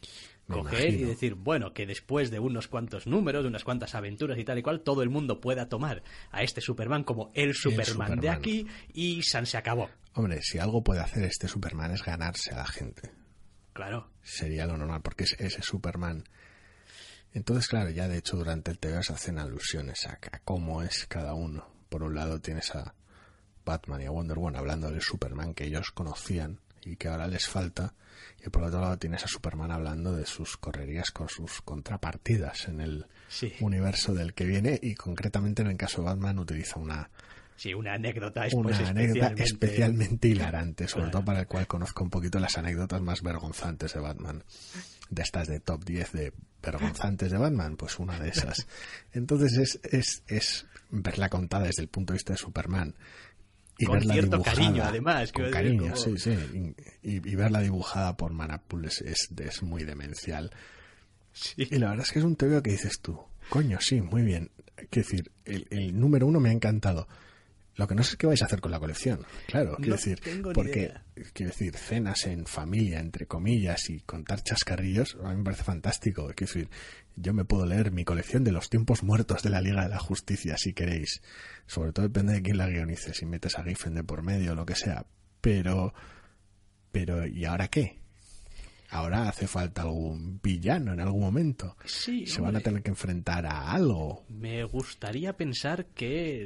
Me 0.48 0.56
Coger 0.58 0.94
y 0.94 1.04
decir, 1.04 1.34
bueno, 1.34 1.74
que 1.74 1.86
después 1.88 2.30
de 2.32 2.40
unos 2.40 2.68
cuantos 2.68 3.08
números, 3.08 3.44
de 3.44 3.50
unas 3.50 3.64
cuantas 3.64 3.96
aventuras 3.96 4.38
y 4.38 4.46
tal 4.46 4.60
y 4.60 4.62
cual, 4.62 4.82
todo 4.82 5.02
el 5.02 5.10
mundo 5.10 5.42
pueda 5.42 5.68
tomar 5.70 6.04
a 6.32 6.44
este 6.44 6.62
Superman 6.62 7.04
como 7.04 7.32
el 7.34 7.56
Superman, 7.56 7.86
de 7.86 7.92
Superman. 7.92 8.28
aquí 8.30 8.68
y 8.94 9.24
San 9.24 9.46
se 9.48 9.58
acabó. 9.58 9.90
Hombre, 10.14 10.42
si 10.44 10.60
algo 10.60 10.84
puede 10.84 11.02
hacer 11.02 11.24
este 11.24 11.48
Superman 11.48 11.92
es 11.92 12.04
ganarse 12.04 12.54
a 12.54 12.58
la 12.58 12.68
gente. 12.68 13.12
Claro. 13.76 14.10
Sería 14.24 14.66
lo 14.66 14.78
normal, 14.78 15.02
porque 15.04 15.26
es 15.26 15.36
ese 15.38 15.62
Superman. 15.62 16.24
Entonces, 17.34 17.68
claro, 17.68 17.90
ya 17.90 18.08
de 18.08 18.18
hecho 18.18 18.38
durante 18.38 18.72
el 18.72 18.80
TV 18.80 19.04
se 19.04 19.12
hacen 19.14 19.38
alusiones 19.38 20.08
a, 20.08 20.14
a 20.32 20.40
cómo 20.46 20.82
es 20.82 21.06
cada 21.08 21.34
uno. 21.34 21.68
Por 21.90 22.02
un 22.04 22.16
lado 22.16 22.40
tienes 22.40 22.74
a 22.74 22.96
Batman 23.66 24.02
y 24.02 24.06
a 24.06 24.12
Wonder 24.12 24.38
Woman 24.38 24.56
hablando 24.56 24.90
del 24.90 25.02
Superman 25.02 25.54
que 25.54 25.66
ellos 25.66 25.92
conocían 25.92 26.62
y 26.86 26.96
que 26.96 27.10
ahora 27.10 27.28
les 27.28 27.48
falta. 27.50 27.94
Y 28.46 28.50
por 28.50 28.64
otro 28.64 28.80
lado 28.80 28.98
tienes 28.98 29.26
a 29.26 29.28
Superman 29.28 29.72
hablando 29.72 30.16
de 30.16 30.26
sus 30.26 30.56
correrías 30.56 31.12
con 31.12 31.28
sus 31.28 31.62
contrapartidas 31.62 32.70
en 32.70 32.80
el 32.80 33.08
Sí. 33.28 33.52
universo 33.60 34.14
del 34.14 34.34
que 34.34 34.46
viene 34.46 34.80
y 34.82 34.96
concretamente 34.96 35.64
en 35.64 35.68
el 35.70 35.78
caso 35.78 36.02
de 36.02 36.06
Batman 36.06 36.40
utiliza 36.40 36.80
una, 36.80 37.10
Sí, 37.58 37.74
una 37.74 37.94
anécdota 37.94 38.46
una 38.54 38.70
pues, 38.70 38.80
anécdota 38.80 39.28
especialmente... 39.28 39.44
especialmente 39.44 40.28
hilarante, 40.28 40.88
sobre 40.88 41.04
Claro. 41.06 41.12
todo 41.20 41.26
para 41.26 41.40
el 41.42 41.48
cual 41.48 41.68
conozco 41.68 42.04
un 42.04 42.10
poquito 42.10 42.40
las 42.40 42.58
anécdotas 42.58 43.02
más 43.02 43.22
vergonzantes 43.22 43.94
de 43.94 44.00
Batman. 44.02 44.44
De 45.10 45.22
estas 45.22 45.48
de 45.48 45.60
top 45.62 45.84
10 45.86 46.12
de 46.12 46.34
vergonzantes 46.62 47.32
de 47.32 47.38
Batman, 47.38 47.78
pues 47.78 47.98
una 48.00 48.20
de 48.20 48.30
esas. 48.30 48.68
Entonces 49.14 49.58
es, 49.58 49.80
es, 49.94 50.24
es 50.28 50.66
verla 50.90 51.30
contada 51.30 51.66
desde 51.68 51.84
el 51.84 51.88
punto 51.88 52.12
de 52.14 52.18
vista 52.18 52.34
de 52.34 52.38
Superman. 52.38 52.96
Y 53.78 53.86
Con 53.86 54.00
verla 54.00 54.14
cierto 54.14 54.32
dibujada, 54.38 54.56
cariño, 54.58 54.84
además, 54.84 55.32
Con 55.32 55.52
cariño, 55.52 55.82
como- 55.84 55.96
sí, 55.96 56.18
sí. 56.18 56.74
Y, 57.04 57.16
y 57.30 57.36
verla 57.36 57.60
dibujada 57.62 58.18
por 58.18 58.32
Manapul 58.34 58.86
es, 58.86 59.02
es, 59.02 59.30
es 59.38 59.64
muy 59.64 59.84
demencial. 59.84 60.52
Sí. 61.34 61.68
Y 61.70 61.78
la 61.78 61.90
verdad 61.90 62.06
es 62.06 62.12
que 62.14 62.20
es 62.20 62.26
un 62.26 62.36
TVO 62.36 62.62
que 62.64 62.72
dices 62.72 63.00
tú, 63.02 63.20
coño, 63.50 63.80
sí, 63.82 64.02
muy 64.02 64.24
bien. 64.24 64.50
Quiero 64.90 65.08
decir, 65.08 65.32
el, 65.46 65.68
el 65.70 65.98
número 66.00 66.26
uno 66.28 66.40
me 66.40 66.50
ha 66.50 66.54
encantado. 66.54 67.08
Lo 67.76 67.88
que 67.88 67.96
no 67.96 68.04
sé 68.04 68.16
qué 68.16 68.26
vais 68.26 68.42
a 68.42 68.46
hacer 68.46 68.62
con 68.62 68.72
la 68.72 68.80
colección. 68.80 69.20
Claro, 69.48 69.76
quiero 69.76 69.90
No 69.92 69.96
decir, 69.98 70.20
tengo 70.22 70.50
ni 70.50 70.54
porque, 70.56 70.80
idea. 70.80 71.04
quiero 71.34 71.52
decir, 71.52 71.76
cenas 71.76 72.26
en 72.26 72.46
familia, 72.46 73.00
entre 73.02 73.26
comillas, 73.28 73.90
y 73.90 74.00
contar 74.00 74.42
chascarrillos, 74.44 75.18
a 75.24 75.30
mí 75.32 75.36
me 75.38 75.44
parece 75.44 75.64
fantástico. 75.64 76.24
Quiero 76.36 76.54
decir, 76.54 76.70
yo 77.18 77.34
me 77.34 77.44
puedo 77.44 77.66
leer 77.66 77.92
mi 77.92 78.06
colección 78.06 78.44
de 78.46 78.54
los 78.54 78.70
tiempos 78.70 79.04
muertos 79.04 79.44
de 79.44 79.50
la 79.50 79.60
Liga 79.62 79.84
de 79.84 79.90
la 79.90 80.00
Justicia, 80.00 80.56
si 80.58 80.74
queréis. 80.74 81.22
Sobre 81.68 81.92
todo 81.92 82.08
depende 82.08 82.34
de 82.34 82.42
quién 82.42 82.58
la 82.58 82.70
guionice, 82.70 83.14
si 83.14 83.26
metes 83.26 83.58
a 83.60 83.64
Giffen 83.64 83.94
de 83.94 84.04
por 84.06 84.22
medio 84.24 84.54
o 84.54 84.56
lo 84.56 84.66
que 84.66 84.76
sea. 84.76 85.06
Pero, 85.42 85.94
pero, 86.94 87.28
¿y 87.28 87.44
ahora 87.46 87.68
qué? 87.68 88.00
Ahora 88.90 89.28
hace 89.30 89.48
falta 89.48 89.82
algún 89.82 90.40
villano 90.42 90.94
en 90.94 91.00
algún 91.00 91.22
momento. 91.22 91.76
Sí, 91.86 92.26
Se 92.28 92.40
van 92.42 92.56
a 92.56 92.60
tener 92.60 92.82
que 92.84 92.90
enfrentar 92.92 93.46
a 93.46 93.72
algo. 93.72 94.24
Me 94.30 94.64
gustaría 94.64 95.36
pensar 95.36 95.88
que 95.88 96.44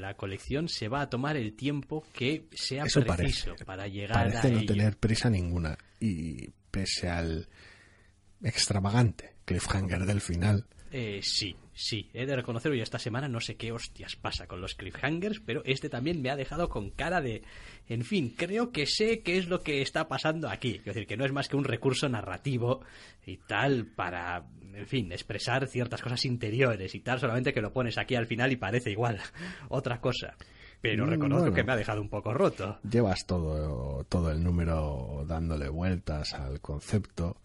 la 0.00 0.14
colección 0.14 0.68
se 0.68 0.88
va 0.88 1.00
a 1.02 1.10
tomar 1.10 1.36
el 1.36 1.54
tiempo 1.54 2.04
que 2.12 2.46
sea 2.52 2.84
Eso 2.84 3.00
preciso 3.02 3.46
parece. 3.52 3.64
para 3.64 3.88
llegar 3.88 4.12
Parece 4.30 4.48
a 4.48 4.50
no 4.50 4.58
ello. 4.58 4.66
tener 4.66 4.96
prisa 4.98 5.30
ninguna. 5.30 5.76
Y 6.00 6.50
pese 6.70 7.08
al 7.08 7.48
extravagante 8.42 9.34
cliffhanger 9.44 10.04
del 10.06 10.20
final, 10.20 10.66
Eh, 10.90 11.20
sí, 11.22 11.54
sí, 11.74 12.08
he 12.14 12.24
de 12.26 12.36
reconocerlo 12.36 12.76
y 12.76 12.80
esta 12.80 12.98
semana 12.98 13.28
no 13.28 13.40
sé 13.40 13.56
qué 13.56 13.72
hostias 13.72 14.16
pasa 14.16 14.46
con 14.46 14.60
los 14.60 14.74
cliffhangers, 14.74 15.40
pero 15.40 15.62
este 15.64 15.88
también 15.88 16.22
me 16.22 16.30
ha 16.30 16.36
dejado 16.36 16.68
con 16.68 16.90
cara 16.90 17.20
de... 17.20 17.42
En 17.88 18.04
fin, 18.04 18.34
creo 18.36 18.70
que 18.72 18.86
sé 18.86 19.20
qué 19.20 19.38
es 19.38 19.48
lo 19.48 19.60
que 19.62 19.82
está 19.82 20.08
pasando 20.08 20.48
aquí. 20.48 20.76
Es 20.76 20.84
decir, 20.84 21.06
que 21.06 21.16
no 21.16 21.24
es 21.24 21.32
más 21.32 21.48
que 21.48 21.56
un 21.56 21.64
recurso 21.64 22.08
narrativo 22.08 22.80
y 23.26 23.36
tal 23.38 23.86
para, 23.86 24.46
en 24.74 24.86
fin, 24.86 25.12
expresar 25.12 25.66
ciertas 25.68 26.00
cosas 26.02 26.24
interiores 26.24 26.94
y 26.94 27.00
tal, 27.00 27.18
solamente 27.20 27.52
que 27.52 27.60
lo 27.60 27.72
pones 27.72 27.98
aquí 27.98 28.14
al 28.14 28.26
final 28.26 28.50
y 28.52 28.56
parece 28.56 28.90
igual 28.90 29.18
otra 29.68 30.00
cosa. 30.00 30.36
Pero 30.80 31.06
Mm, 31.06 31.10
reconozco 31.10 31.40
bueno. 31.42 31.56
que 31.56 31.64
me 31.64 31.72
ha 31.72 31.76
dejado 31.76 32.00
un 32.00 32.08
poco 32.08 32.32
roto. 32.32 32.78
llevas 32.88 33.26
todo, 33.26 34.04
todo 34.04 34.30
el 34.30 34.42
número 34.44 35.24
dándole 35.26 35.68
vueltas 35.68 36.34
al 36.34 36.60
concepto. 36.60 37.36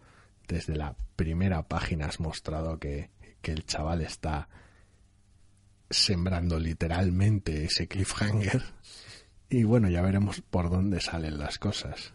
Desde 0.47 0.75
la 0.75 0.95
primera 1.15 1.63
página 1.67 2.05
has 2.07 2.19
mostrado 2.19 2.77
que, 2.77 3.09
que 3.43 3.51
el 3.51 3.65
chaval 3.65 4.01
está 4.01 4.49
sembrando 5.89 6.57
literalmente 6.57 7.65
ese 7.65 7.87
cliffhanger. 7.87 8.63
Y 9.49 9.63
bueno, 9.65 9.89
ya 9.89 10.01
veremos 10.01 10.41
por 10.41 10.71
dónde 10.71 10.99
salen 10.99 11.37
las 11.37 11.59
cosas. 11.59 12.13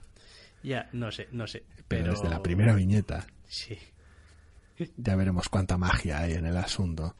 Ya, 0.65 0.89
no 0.93 1.13
sé, 1.13 1.29
no 1.31 1.47
sé. 1.47 1.63
Pero, 1.87 2.03
Pero, 2.05 2.13
desde 2.15 2.29
la 2.29 2.43
primera 2.43 2.75
viñeta 2.75 3.27
Sí. 3.47 3.79
ya 4.97 5.15
veremos 5.15 5.49
cuánta 5.49 5.79
magia 5.79 6.19
hay 6.19 6.33
en 6.33 6.47
el 6.47 6.57
asunto. 6.57 7.15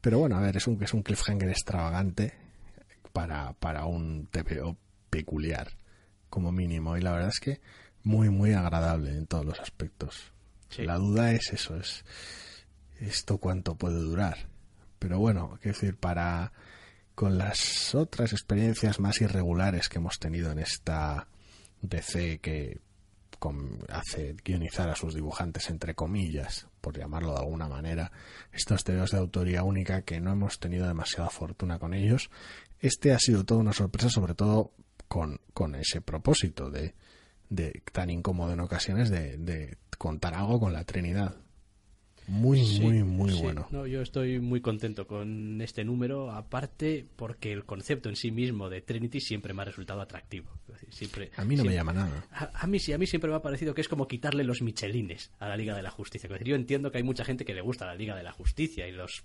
Pero 0.00 0.18
bueno, 0.18 0.36
a 0.36 0.40
ver, 0.40 0.56
es 0.56 0.66
un, 0.66 0.82
es 0.82 0.92
un 0.94 1.02
cliffhanger 1.04 1.48
extravagante 1.50 2.34
para, 3.12 3.52
para 3.52 3.84
un 3.84 4.26
TVO 4.26 4.76
peculiar, 5.10 5.68
como 6.28 6.50
mínimo. 6.50 6.96
Y 6.96 7.02
la 7.02 7.12
verdad 7.12 7.28
es 7.28 7.38
que 7.38 7.60
muy, 8.02 8.30
muy 8.30 8.52
agradable 8.52 9.10
en 9.10 9.26
todos 9.26 9.44
los 9.44 9.60
aspectos. 9.60 10.32
Sí. 10.70 10.82
La 10.82 10.96
duda 10.96 11.32
es 11.32 11.52
eso, 11.52 11.76
es 11.76 12.04
esto 13.02 13.38
cuánto 13.38 13.74
puede 13.74 13.96
durar. 14.00 14.48
Pero 14.98 15.18
bueno, 15.18 15.58
quiero 15.60 15.76
decir, 15.78 15.96
para 15.96 16.52
con 17.14 17.36
las 17.36 17.94
otras 17.94 18.32
experiencias 18.32 18.98
más 18.98 19.20
irregulares 19.20 19.88
que 19.88 19.98
hemos 19.98 20.18
tenido 20.18 20.50
en 20.50 20.58
esta 20.58 21.28
DC 21.82 22.38
que 22.40 22.80
con- 23.38 23.80
hace 23.90 24.34
guionizar 24.44 24.88
a 24.88 24.96
sus 24.96 25.14
dibujantes 25.14 25.68
entre 25.68 25.94
comillas, 25.94 26.68
por 26.80 26.96
llamarlo 26.96 27.32
de 27.32 27.40
alguna 27.40 27.68
manera, 27.68 28.12
estos 28.52 28.84
TVOs 28.84 29.10
de 29.10 29.18
autoría 29.18 29.62
única 29.62 30.02
que 30.02 30.20
no 30.20 30.32
hemos 30.32 30.58
tenido 30.60 30.86
demasiada 30.86 31.28
fortuna 31.28 31.78
con 31.78 31.92
ellos. 31.92 32.30
Este 32.80 33.12
ha 33.12 33.18
sido 33.18 33.44
toda 33.44 33.60
una 33.60 33.72
sorpresa, 33.72 34.08
sobre 34.08 34.34
todo 34.34 34.72
con, 35.08 35.40
con 35.52 35.74
ese 35.74 36.00
propósito 36.00 36.70
de, 36.70 36.94
de 37.50 37.82
tan 37.92 38.10
incómodo 38.10 38.52
en 38.52 38.60
ocasiones 38.60 39.10
de, 39.10 39.36
de 39.36 39.76
contar 39.98 40.34
algo 40.34 40.58
con 40.60 40.72
la 40.72 40.84
Trinidad. 40.84 41.36
Muy, 42.28 42.64
Sí, 42.64 42.80
muy, 42.80 43.02
muy 43.02 43.32
sí. 43.32 43.42
bueno. 43.42 43.66
No, 43.70 43.86
yo 43.86 44.00
estoy 44.00 44.38
muy 44.40 44.60
contento 44.60 45.06
con 45.06 45.60
este 45.60 45.84
número, 45.84 46.30
aparte 46.30 47.06
porque 47.16 47.52
el 47.52 47.64
concepto 47.64 48.08
en 48.08 48.16
sí 48.16 48.30
mismo 48.30 48.70
de 48.70 48.80
Trinity 48.80 49.20
siempre 49.20 49.52
me 49.54 49.62
ha 49.62 49.64
resultado 49.64 50.00
atractivo. 50.00 50.50
Siempre, 50.90 51.30
A 51.36 51.44
mí 51.44 51.56
no 51.56 51.64
me 51.64 51.74
llama 51.74 51.92
nada. 51.92 52.26
A, 52.32 52.50
a 52.62 52.66
mí 52.66 52.78
sí, 52.78 52.92
a 52.92 52.98
mí 52.98 53.06
siempre 53.06 53.30
me 53.30 53.36
ha 53.36 53.42
parecido 53.42 53.74
que 53.74 53.80
es 53.80 53.88
como 53.88 54.06
quitarle 54.08 54.44
los 54.44 54.62
michelines 54.62 55.30
a 55.38 55.48
la 55.48 55.56
Liga 55.56 55.74
de 55.74 55.82
la 55.82 55.90
Justicia. 55.90 56.26
Es 56.26 56.32
decir, 56.32 56.46
yo 56.48 56.54
entiendo 56.56 56.90
que 56.90 56.98
hay 56.98 57.04
mucha 57.04 57.24
gente 57.24 57.44
que 57.44 57.54
le 57.54 57.60
gusta 57.60 57.86
la 57.86 57.94
Liga 57.94 58.14
de 58.16 58.22
la 58.22 58.32
Justicia 58.32 58.86
y 58.86 58.92
los 58.92 59.24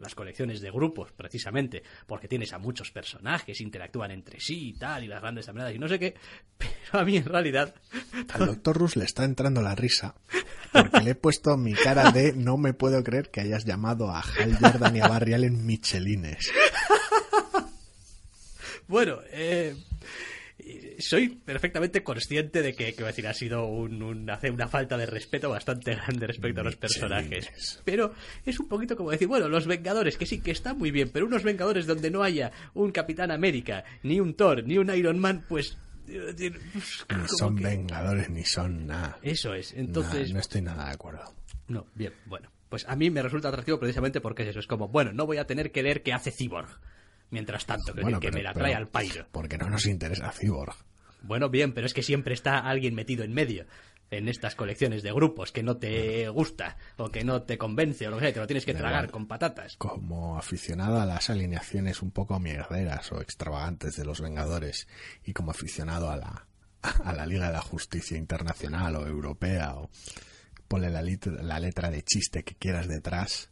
las 0.00 0.14
colecciones 0.14 0.60
de 0.60 0.70
grupos, 0.70 1.12
precisamente, 1.12 1.82
porque 2.06 2.28
tienes 2.28 2.52
a 2.52 2.58
muchos 2.58 2.90
personajes, 2.90 3.60
interactúan 3.60 4.10
entre 4.10 4.40
sí 4.40 4.70
y 4.70 4.72
tal, 4.74 5.04
y 5.04 5.08
las 5.08 5.20
grandes 5.20 5.48
amenazas 5.48 5.74
y 5.74 5.78
no 5.78 5.88
sé 5.88 5.98
qué, 5.98 6.14
pero 6.58 7.02
a 7.02 7.04
mí 7.04 7.16
en 7.16 7.24
realidad 7.24 7.74
Al 8.32 8.46
doctor 8.46 8.76
Rus 8.76 8.96
le 8.96 9.04
está 9.04 9.24
entrando 9.24 9.62
la 9.62 9.74
risa 9.74 10.14
porque 10.72 11.00
le 11.00 11.10
he 11.12 11.14
puesto 11.14 11.56
mi 11.56 11.74
cara 11.74 12.10
de 12.10 12.32
no 12.32 12.56
me 12.56 12.74
puedo 12.74 13.02
creer 13.02 13.30
que 13.30 13.40
hayas 13.40 13.64
llamado 13.64 14.10
a 14.10 14.20
Hal 14.20 14.56
Jordan 14.58 14.96
y 14.96 15.00
a 15.00 15.08
Barry 15.08 15.34
Allen 15.34 15.66
Michelines. 15.66 16.50
Bueno, 18.88 19.18
eh, 19.32 19.76
soy 20.98 21.28
perfectamente 21.28 22.02
consciente 22.02 22.62
de 22.62 22.74
que, 22.74 22.92
decir, 22.92 23.26
ha 23.26 23.34
sido 23.34 23.66
un, 23.66 24.02
una 24.02 24.68
falta 24.68 24.96
de 24.96 25.06
respeto 25.06 25.50
bastante 25.50 25.94
grande 25.94 26.26
respecto 26.26 26.60
a 26.60 26.64
los 26.64 26.76
personajes. 26.76 27.80
Pero 27.84 28.12
es 28.44 28.58
un 28.60 28.68
poquito 28.68 28.96
como 28.96 29.10
decir, 29.10 29.28
bueno, 29.28 29.48
los 29.48 29.66
Vengadores, 29.66 30.16
que 30.16 30.26
sí, 30.26 30.40
que 30.40 30.50
están 30.50 30.78
muy 30.78 30.90
bien, 30.90 31.10
pero 31.12 31.26
unos 31.26 31.42
Vengadores 31.44 31.86
donde 31.86 32.10
no 32.10 32.22
haya 32.22 32.52
un 32.74 32.90
Capitán 32.92 33.30
América, 33.30 33.84
ni 34.02 34.20
un 34.20 34.34
Thor, 34.34 34.64
ni 34.64 34.78
un 34.78 34.94
Iron 34.94 35.18
Man, 35.18 35.44
pues... 35.48 35.78
eh, 36.08 36.34
eh, 36.38 36.52
pues, 36.72 37.06
Ni 37.16 37.28
son 37.28 37.56
que- 37.56 37.64
vengadores 37.64 38.30
ni 38.30 38.44
son 38.44 38.86
nada. 38.86 39.18
Eso 39.22 39.54
es, 39.54 39.74
Nah, 39.74 39.80
entonces... 39.80 40.32
no 40.32 40.40
estoy 40.40 40.62
nada 40.62 40.86
de 40.86 40.92
acuerdo. 40.92 41.34
No, 41.68 41.86
bien, 41.94 42.12
bueno. 42.26 42.50
Pues 42.68 42.86
a 42.86 42.96
mí 42.96 43.08
me 43.10 43.22
resulta 43.22 43.48
atractivo 43.48 43.78
precisamente 43.78 44.20
porque 44.20 44.42
es 44.42 44.50
eso. 44.50 44.58
Es 44.60 44.66
como, 44.66 44.88
bueno, 44.88 45.12
no 45.14 45.24
voy 45.24 45.38
a 45.38 45.46
tener 45.46 45.72
que 45.72 45.82
leer 45.82 46.02
qué 46.02 46.12
hace 46.12 46.30
Cyborg. 46.30 46.68
Mientras 47.30 47.66
tanto, 47.66 47.94
que, 47.94 48.00
Bueno, 48.02 48.20
que 48.20 48.28
pero- 48.28 48.38
me 48.38 48.42
la 48.42 48.52
pero- 48.54 48.64
trae 48.64 48.74
al 48.74 48.88
pairo. 48.88 49.26
Porque 49.32 49.58
no 49.58 49.68
nos 49.68 49.86
interesa 49.86 50.32
Cyborg. 50.32 50.74
Bueno, 51.22 51.48
bien, 51.50 51.72
pero 51.72 51.86
es 51.86 51.94
que 51.94 52.02
siempre 52.02 52.32
está 52.34 52.58
alguien 52.58 52.94
metido 52.94 53.24
en 53.24 53.32
medio 53.34 53.66
en 54.10 54.26
estas 54.28 54.54
colecciones 54.54 55.02
de 55.02 55.12
grupos 55.12 55.52
que 55.52 55.62
no 55.62 55.76
te 55.76 56.28
gusta 56.30 56.78
o 56.96 57.10
que 57.10 57.24
no 57.24 57.42
te 57.42 57.58
convence 57.58 58.06
o 58.08 58.10
lo 58.10 58.16
que 58.16 58.24
sea, 58.26 58.32
te 58.32 58.40
lo 58.40 58.46
tienes 58.46 58.64
que 58.64 58.72
tragar 58.72 59.10
con 59.10 59.26
patatas. 59.26 59.76
Como 59.76 60.38
aficionado 60.38 60.98
a 60.98 61.04
las 61.04 61.28
alineaciones 61.28 62.00
un 62.00 62.10
poco 62.12 62.40
mierderas 62.40 63.12
o 63.12 63.20
extravagantes 63.20 63.96
de 63.96 64.06
los 64.06 64.22
Vengadores 64.22 64.88
y 65.24 65.34
como 65.34 65.50
aficionado 65.50 66.10
a 66.10 66.16
la, 66.16 66.46
a 67.04 67.12
la 67.12 67.26
Liga 67.26 67.48
de 67.48 67.52
la 67.52 67.60
Justicia 67.60 68.16
Internacional 68.16 68.96
o 68.96 69.06
Europea 69.06 69.74
o 69.74 69.90
ponle 70.68 70.88
la, 70.88 71.02
la 71.42 71.60
letra 71.60 71.90
de 71.90 72.02
chiste 72.02 72.44
que 72.44 72.54
quieras 72.54 72.88
detrás. 72.88 73.50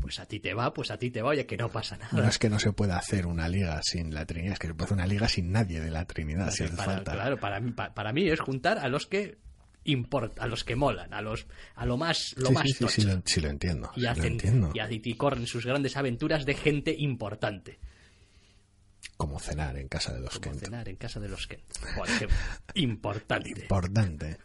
Pues 0.00 0.18
a 0.18 0.26
ti 0.26 0.40
te 0.40 0.54
va, 0.54 0.72
pues 0.72 0.90
a 0.90 0.98
ti 0.98 1.10
te 1.10 1.22
va, 1.22 1.30
oye, 1.30 1.46
que 1.46 1.56
no 1.56 1.68
pasa 1.68 1.96
nada. 1.96 2.10
No 2.12 2.28
es 2.28 2.38
que 2.38 2.48
no 2.48 2.58
se 2.58 2.72
pueda 2.72 2.96
hacer 2.96 3.26
una 3.26 3.48
liga 3.48 3.80
sin 3.82 4.14
la 4.14 4.24
Trinidad, 4.24 4.54
es 4.54 4.58
que 4.58 4.68
se 4.68 4.74
puede 4.74 4.86
hacer 4.86 4.96
una 4.96 5.06
liga 5.06 5.28
sin 5.28 5.52
nadie 5.52 5.80
de 5.80 5.90
la 5.90 6.04
Trinidad, 6.06 6.50
si 6.50 6.64
hace 6.64 6.76
falta. 6.76 7.12
Claro, 7.12 7.38
para 7.38 7.60
para, 7.94 8.12
mí 8.12 8.28
es 8.28 8.40
juntar 8.40 8.78
a 8.78 8.88
los 8.88 9.06
que 9.06 9.38
importa, 9.84 10.42
a 10.42 10.46
los 10.46 10.64
que 10.64 10.76
molan, 10.76 11.12
a 11.12 11.20
los 11.20 11.46
a 11.74 11.86
lo 11.86 11.96
más 11.96 12.34
lo 12.36 12.50
más 12.50 12.64
sí, 12.64 12.72
sí, 12.72 13.02
sí, 13.24 13.40
lo, 13.40 13.48
entiendo. 13.50 13.90
Y, 13.96 14.06
hacen, 14.06 14.32
entiendo. 14.32 14.72
y, 14.74 15.14
corren 15.14 15.46
sus 15.46 15.66
grandes 15.66 15.96
aventuras 15.96 16.46
de 16.46 16.54
gente 16.54 16.94
importante. 16.96 17.78
Como 19.16 19.38
cenar 19.38 19.76
en 19.76 19.88
casa 19.88 20.14
de 20.14 20.20
los 20.20 20.38
Como 20.38 20.52
Kent. 20.52 20.64
cenar 20.64 20.88
en 20.88 20.96
casa 20.96 21.20
de 21.20 21.28
los 21.28 21.46
Kent. 21.46 21.62
importante. 22.74 23.62
Importante. 23.62 24.38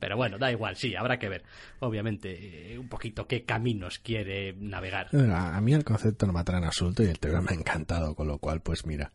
Pero 0.00 0.16
bueno, 0.16 0.38
da 0.38 0.50
igual, 0.50 0.76
sí, 0.76 0.94
habrá 0.94 1.18
que 1.18 1.28
ver, 1.28 1.44
obviamente, 1.80 2.72
eh, 2.72 2.78
un 2.78 2.88
poquito 2.88 3.26
qué 3.26 3.44
caminos 3.44 3.98
quiere 3.98 4.54
navegar. 4.58 5.08
A 5.14 5.60
mí 5.60 5.72
el 5.72 5.84
concepto 5.84 6.26
no 6.26 6.32
en 6.58 6.64
absoluto 6.64 7.02
y 7.02 7.06
el 7.06 7.18
tema 7.18 7.40
me 7.40 7.52
ha 7.52 7.54
encantado, 7.54 8.14
con 8.14 8.28
lo 8.28 8.38
cual, 8.38 8.60
pues 8.60 8.86
mira, 8.86 9.12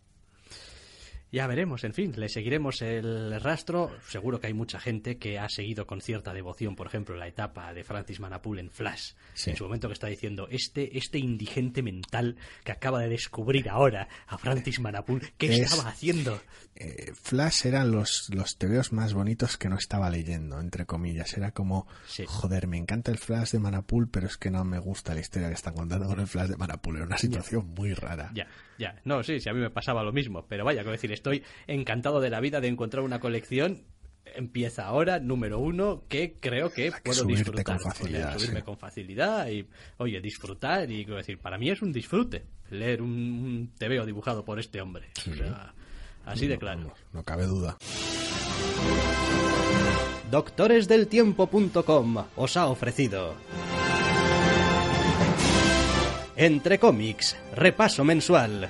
ya 1.32 1.46
veremos, 1.46 1.84
en 1.84 1.94
fin, 1.94 2.14
le 2.16 2.28
seguiremos 2.28 2.82
el 2.82 3.40
rastro. 3.40 3.92
Seguro 4.08 4.40
que 4.40 4.48
hay 4.48 4.54
mucha 4.54 4.80
gente 4.80 5.18
que 5.18 5.38
ha 5.38 5.48
seguido 5.48 5.86
con 5.86 6.02
cierta 6.02 6.34
devoción, 6.34 6.76
por 6.76 6.88
ejemplo, 6.88 7.16
la 7.16 7.28
etapa 7.28 7.72
de 7.74 7.84
Francis 7.84 8.20
Manapul 8.20 8.58
en 8.58 8.72
Flash. 8.72 9.14
En 9.46 9.56
su 9.56 9.66
momento 9.66 9.88
que 9.88 9.94
está 9.94 10.08
diciendo, 10.08 10.48
este, 10.50 10.98
este 10.98 11.20
indigente 11.20 11.84
mental 11.84 12.38
que 12.64 12.72
acaba 12.72 13.00
de 13.02 13.10
descubrir 13.10 13.70
ahora 13.70 14.08
a 14.28 14.38
Francis 14.38 14.80
Manapul, 14.80 15.22
¿qué 15.38 15.54
estaba 15.54 15.90
haciendo? 15.90 16.42
Eh, 16.76 17.12
Flash 17.14 17.68
eran 17.68 17.92
los, 17.92 18.30
los 18.34 18.58
tebeos 18.58 18.92
más 18.92 19.14
bonitos 19.14 19.58
que 19.58 19.70
no 19.70 19.78
estaba 19.78 20.10
leyendo, 20.10 20.60
entre 20.60 20.86
comillas. 20.86 21.38
Era 21.38 21.52
como, 21.52 21.88
joder, 22.26 22.68
me 22.68 22.78
encanta 22.78 23.12
el 23.12 23.20
Flash 23.20 23.52
de 23.52 23.60
Manapul, 23.60 24.10
pero 24.10 24.26
es 24.26 24.38
que 24.38 24.50
no 24.50 24.64
me 24.64 24.80
gusta 24.80 25.14
la 25.14 25.20
historia 25.20 25.50
que 25.50 25.56
están 25.56 25.76
contando 25.76 26.08
con 26.08 26.20
el 26.20 26.28
Flash 26.28 26.50
de 26.50 26.58
Manapul. 26.58 26.96
Era 26.96 27.06
una 27.06 27.18
situación 27.18 27.68
muy 27.76 27.94
rara. 27.94 28.32
Ya, 28.34 28.48
ya. 28.80 29.00
No, 29.04 29.22
sí, 29.22 29.40
sí, 29.40 29.48
a 29.48 29.54
mí 29.54 29.60
me 29.60 29.70
pasaba 29.70 30.04
lo 30.04 30.12
mismo. 30.12 30.48
Pero 30.48 30.66
vaya, 30.66 30.82
quiero 30.82 30.94
decir, 30.94 31.12
estoy 31.12 31.44
encantado 31.68 32.20
de 32.20 32.32
la 32.32 32.40
vida 32.40 32.62
de 32.62 32.70
encontrar 32.70 33.04
una 33.04 33.20
colección 33.20 33.84
empieza 34.36 34.86
ahora, 34.86 35.20
número 35.20 35.58
uno, 35.60 36.04
que 36.08 36.34
creo 36.40 36.72
que 36.72 36.92
puedo 37.04 37.24
disfrutar. 37.26 37.78
Con 37.78 37.80
facilidad, 37.80 38.38
subirme 38.38 38.64
con 38.64 38.78
facilidad 38.78 39.50
y, 39.50 39.68
oye, 39.98 40.22
disfrutar. 40.22 40.90
Y 40.90 41.04
quiero 41.04 41.18
decir, 41.18 41.38
para 41.40 41.58
mí 41.58 41.70
es 41.70 41.82
un 41.82 41.92
disfrute 41.92 42.46
leer 42.72 43.02
un, 43.02 43.72
te 43.78 43.88
veo 43.88 44.06
dibujado 44.06 44.44
por 44.46 44.60
este 44.60 44.82
hombre. 44.82 45.10
así 46.26 46.48
de 46.48 46.58
claro. 46.58 46.94
No, 47.14 47.24
cabe 47.24 47.46
duda. 47.46 47.78
Doctoresdeltiempo.com 50.32 52.26
os 52.36 52.58
ha 52.58 52.68
ofrecido. 52.68 53.36
Entre 56.42 56.80
cómics, 56.80 57.36
repaso 57.54 58.06
mensual. 58.06 58.70